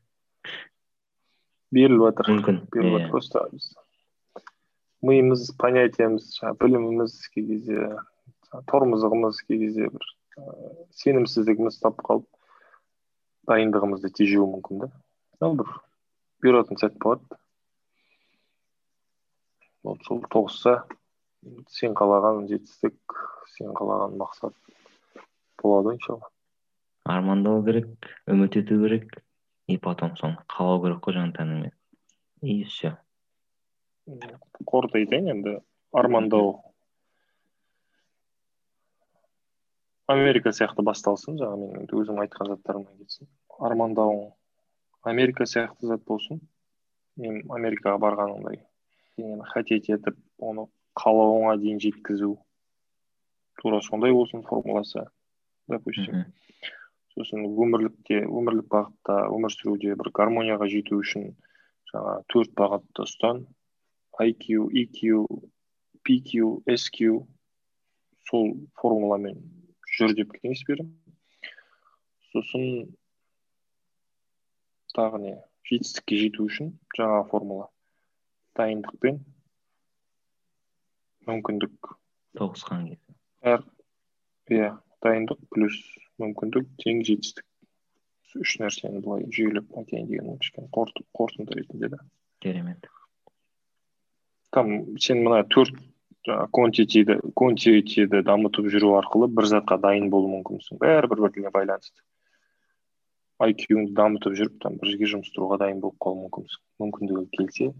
Беріліп 1.74 2.06
жатыр. 2.06 2.32
Мүмкін. 2.32 2.62
Беріліп 2.72 2.96
жатыр 2.96 3.10
просто 3.12 3.44
миымыз 5.04 5.50
понятиеміз 5.60 6.32
жаңағы 6.40 6.58
біліміміз 6.64 7.12
кей 7.34 7.44
кезде 7.46 7.90
тормозығымыз 8.70 9.42
кей 9.46 9.60
кезде 9.60 9.90
бір 9.94 10.06
сенімсіздігіміз 10.98 11.78
тап 11.82 12.00
қалып 12.06 12.26
дайындығымызды 13.50 14.10
тежеуі 14.18 14.48
мүмкін 14.56 14.82
да. 14.82 14.90
Ал 15.40 15.54
бір 15.58 15.70
бұйыратын 16.42 16.80
сәт 16.80 16.98
болады. 17.02 17.38
Вот 19.86 20.02
сол 20.06 20.24
тоғысса 20.32 20.80
сен 21.72 21.94
қалаған 21.98 22.46
жетістік 22.50 23.18
сен 23.56 23.72
қалаған 23.78 24.18
мақсат 24.20 24.54
болады 25.62 25.92
ғой 25.92 25.98
иншалла. 25.98 26.30
Армандау 27.04 27.64
керек 27.64 28.12
үміт 28.26 28.56
ету 28.62 28.80
керек. 28.84 29.22
И 29.68 29.76
потом 29.76 30.16
соны 30.16 30.40
қалау 30.48 30.80
керек 30.84 31.04
қой 31.04 31.18
жан 31.20 31.34
тәніңмен 31.36 31.74
и 32.42 32.64
все 32.64 32.96
қорыта 34.08 34.98
айтайын 34.98 35.28
енді 35.34 35.58
армандау. 35.92 36.54
Америка 40.08 40.52
сияқты 40.56 40.84
басталсын 40.88 41.36
жаңағы 41.40 41.66
менің 41.74 41.90
өзім 42.00 42.20
айтқан 42.22 42.48
заттарымнан 42.54 42.96
кетсін. 43.02 43.28
Армандауың 43.60 44.30
америка 45.12 45.44
сияқты 45.44 45.90
зат 45.90 46.04
болсын. 46.08 46.40
Мен 47.20 47.42
америкаға 47.52 48.00
барғанымдай 48.06 48.62
сен 49.16 49.42
хотеть 49.52 49.90
етіп 49.92 50.16
оны 50.38 50.64
қалауыңа 50.98 51.54
дейін 51.62 51.80
жеткізу 51.82 52.34
тура 53.62 53.80
сондай 53.86 54.14
болсын 54.14 54.44
формуласы 54.46 55.04
допустим. 55.68 56.24
Сосын 57.14 57.44
өмірлікте 57.48 58.22
өмірлік 58.26 58.68
бағытта 58.72 59.24
өмір 59.34 59.52
сүруде 59.52 59.96
бір 59.98 60.10
гармонияға 60.14 60.68
жету 60.70 61.00
үшін 61.02 61.32
жаңа 61.90 62.18
төрт 62.32 62.54
бағытты 62.58 63.04
ұстан. 63.04 63.46
IQ, 64.18 64.68
EQ, 64.74 65.26
PQ, 66.06 66.46
SQ 66.74 67.10
сол 68.28 68.48
формуламен 68.80 69.38
жүр 69.96 70.14
деп 70.18 70.34
кеңес 70.38 70.64
беремін. 70.68 70.94
Сосын 72.32 72.64
тағы 74.94 75.22
не? 75.22 75.34
Жетістікке 75.68 76.18
жету 76.22 76.48
үшін 76.48 76.72
жаңа 76.98 77.22
формула. 77.30 77.68
Дайындық 78.58 78.98
пен 79.02 79.22
мүмкіндік. 81.28 81.94
тоғысқан 82.38 82.88
кезде 82.90 83.18
әр 83.52 83.64
иә 84.52 84.70
дайындық 85.04 85.40
плюс 85.54 85.76
мүмкіндік 86.22 86.68
тең 86.82 87.02
жетістік. 87.06 87.44
Үш 88.38 88.56
нәрсені 88.60 89.00
былай 89.04 89.24
жүйелеп 89.32 89.76
айтайын 89.80 90.08
дегенім 90.10 90.38
кішкене 90.42 90.68
қорытынды 90.72 91.56
ретінде 91.56 91.88
да. 91.94 92.00
Керемет. 92.44 92.88
Там 94.52 94.98
сен 95.00 95.22
мына 95.24 95.44
төрт 95.48 95.78
квантитиді 96.26 97.18
квантитиді 97.38 98.22
дамытып 98.26 98.68
жүру 98.74 98.94
арқылы 98.98 99.30
бір 99.32 99.48
затқа 99.52 99.78
дайын 99.80 100.10
болу 100.12 100.28
мүмкінсің 100.34 100.80
бәрі 100.82 101.08
бір 101.12 101.24
біріне 101.24 101.52
байланысты. 101.54 102.02
Айкюңды 103.38 103.94
дамытып 103.96 104.36
жүріп 104.40 104.58
там 104.64 104.76
бір 104.80 104.92
жерге 104.92 105.12
жұмыстыруға 105.14 105.60
дайын 105.64 105.80
болып 105.80 105.96
қалу 106.04 106.26
мүмкінсің 106.26 106.64
мүмкіндігі 106.84 107.24
келсе. 107.38 107.70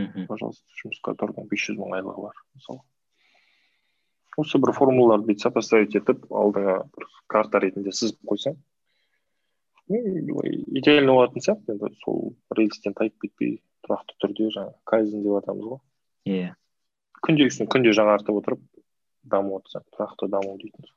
Мхм 0.00 0.26
пожалуйста 0.30 0.80
жұмысқа 0.82 1.14
тұрдың 1.20 1.48
бес 1.50 1.66
жүз 1.68 1.80
мың 1.80 1.96
айлығы 1.98 2.26
бар 2.26 2.40
мысалы 2.58 2.82
осы 4.42 4.60
бір 4.62 4.74
формулаларды 4.76 5.30
бүйтіп 5.30 5.46
сопоставить 5.46 5.96
етіп 6.00 6.26
алдыңа 6.30 6.78
бір 6.96 7.08
карта 7.30 7.62
ретінде 7.64 7.94
сызып 7.94 8.18
қойсаң 8.32 8.58
идеально 9.88 11.12
болатын 11.12 11.44
сияқты 11.46 11.76
енді 11.76 11.94
сол 12.02 12.34
рельстен 12.58 12.96
тайып 12.98 13.16
кетпей 13.22 13.58
тұрақты 13.86 14.18
түрде 14.24 14.50
жаңағы 14.56 14.78
кайзен 14.90 15.22
деп 15.22 15.38
жатамыз 15.38 15.72
ғой 15.72 16.38
иә 16.38 16.54
күндегісін 17.24 17.70
күнде 17.72 17.92
жаңартып 17.96 18.40
отырып 18.40 18.64
дамып 19.30 19.60
отырсаң 19.60 19.84
тұрақты 19.94 20.28
даму 20.32 20.56
дейтін. 20.60 20.90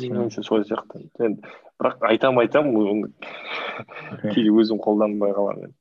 Менің 0.00 0.24
ойымша 0.24 0.42
сол 0.44 0.64
сияқты. 0.66 1.04
Енді 1.22 1.48
бірақ 1.80 2.02
айтамын 2.10 2.44
айтамын 2.44 3.06
кейде 4.34 4.52
өзім 4.52 4.80
қолданбай 4.84 5.34
қаламын. 5.36 5.74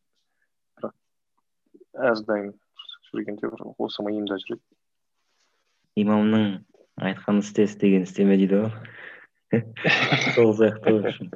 Әрдайым 1.93 2.53
жүргенде 3.09 3.49
бір 3.53 3.65
осы 3.77 4.05
миымда 4.05 4.39
жүреді 4.43 6.03
имамның 6.03 6.45
айтқан 7.09 7.41
істе 7.43 7.67
істеген 7.67 8.07
істеме 8.07 8.37
дейді 8.41 8.63
ғой? 8.63 8.71
Сол 10.35 10.53
сияқты 10.57 10.95
ғой 10.97 11.09
общем 11.11 11.31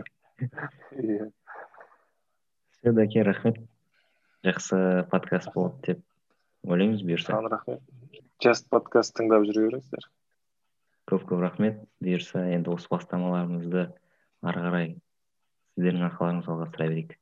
иә. 0.97 1.31
Все 2.77 2.93
дәке 2.93 3.23
рахмет. 3.25 3.59
Жақсы 4.45 5.07
подкаст 5.11 5.53
болады 5.53 5.93
деп 5.93 6.05
ойлаймыз 6.65 7.03
бұйырса. 7.05 7.33
Саған 7.33 7.51
рахмет. 7.53 7.81
Жаст 8.43 8.69
подкаст 8.69 9.17
тыңдап 9.17 9.45
жүре 9.49 9.67
беріңіздер 9.67 10.09
көп 11.07 11.23
көп 11.29 11.41
рахмет. 11.45 11.79
Бұйырса 12.03 12.43
енді 12.51 12.73
осы 12.73 12.89
бастамаларымызды 12.91 13.87
ары 14.43 14.63
қарай 14.65 14.89
сіздердің 15.77 16.07
арқаларыңызға 16.09 16.51
жалғастыра 16.51 16.89
берейік. 16.91 17.15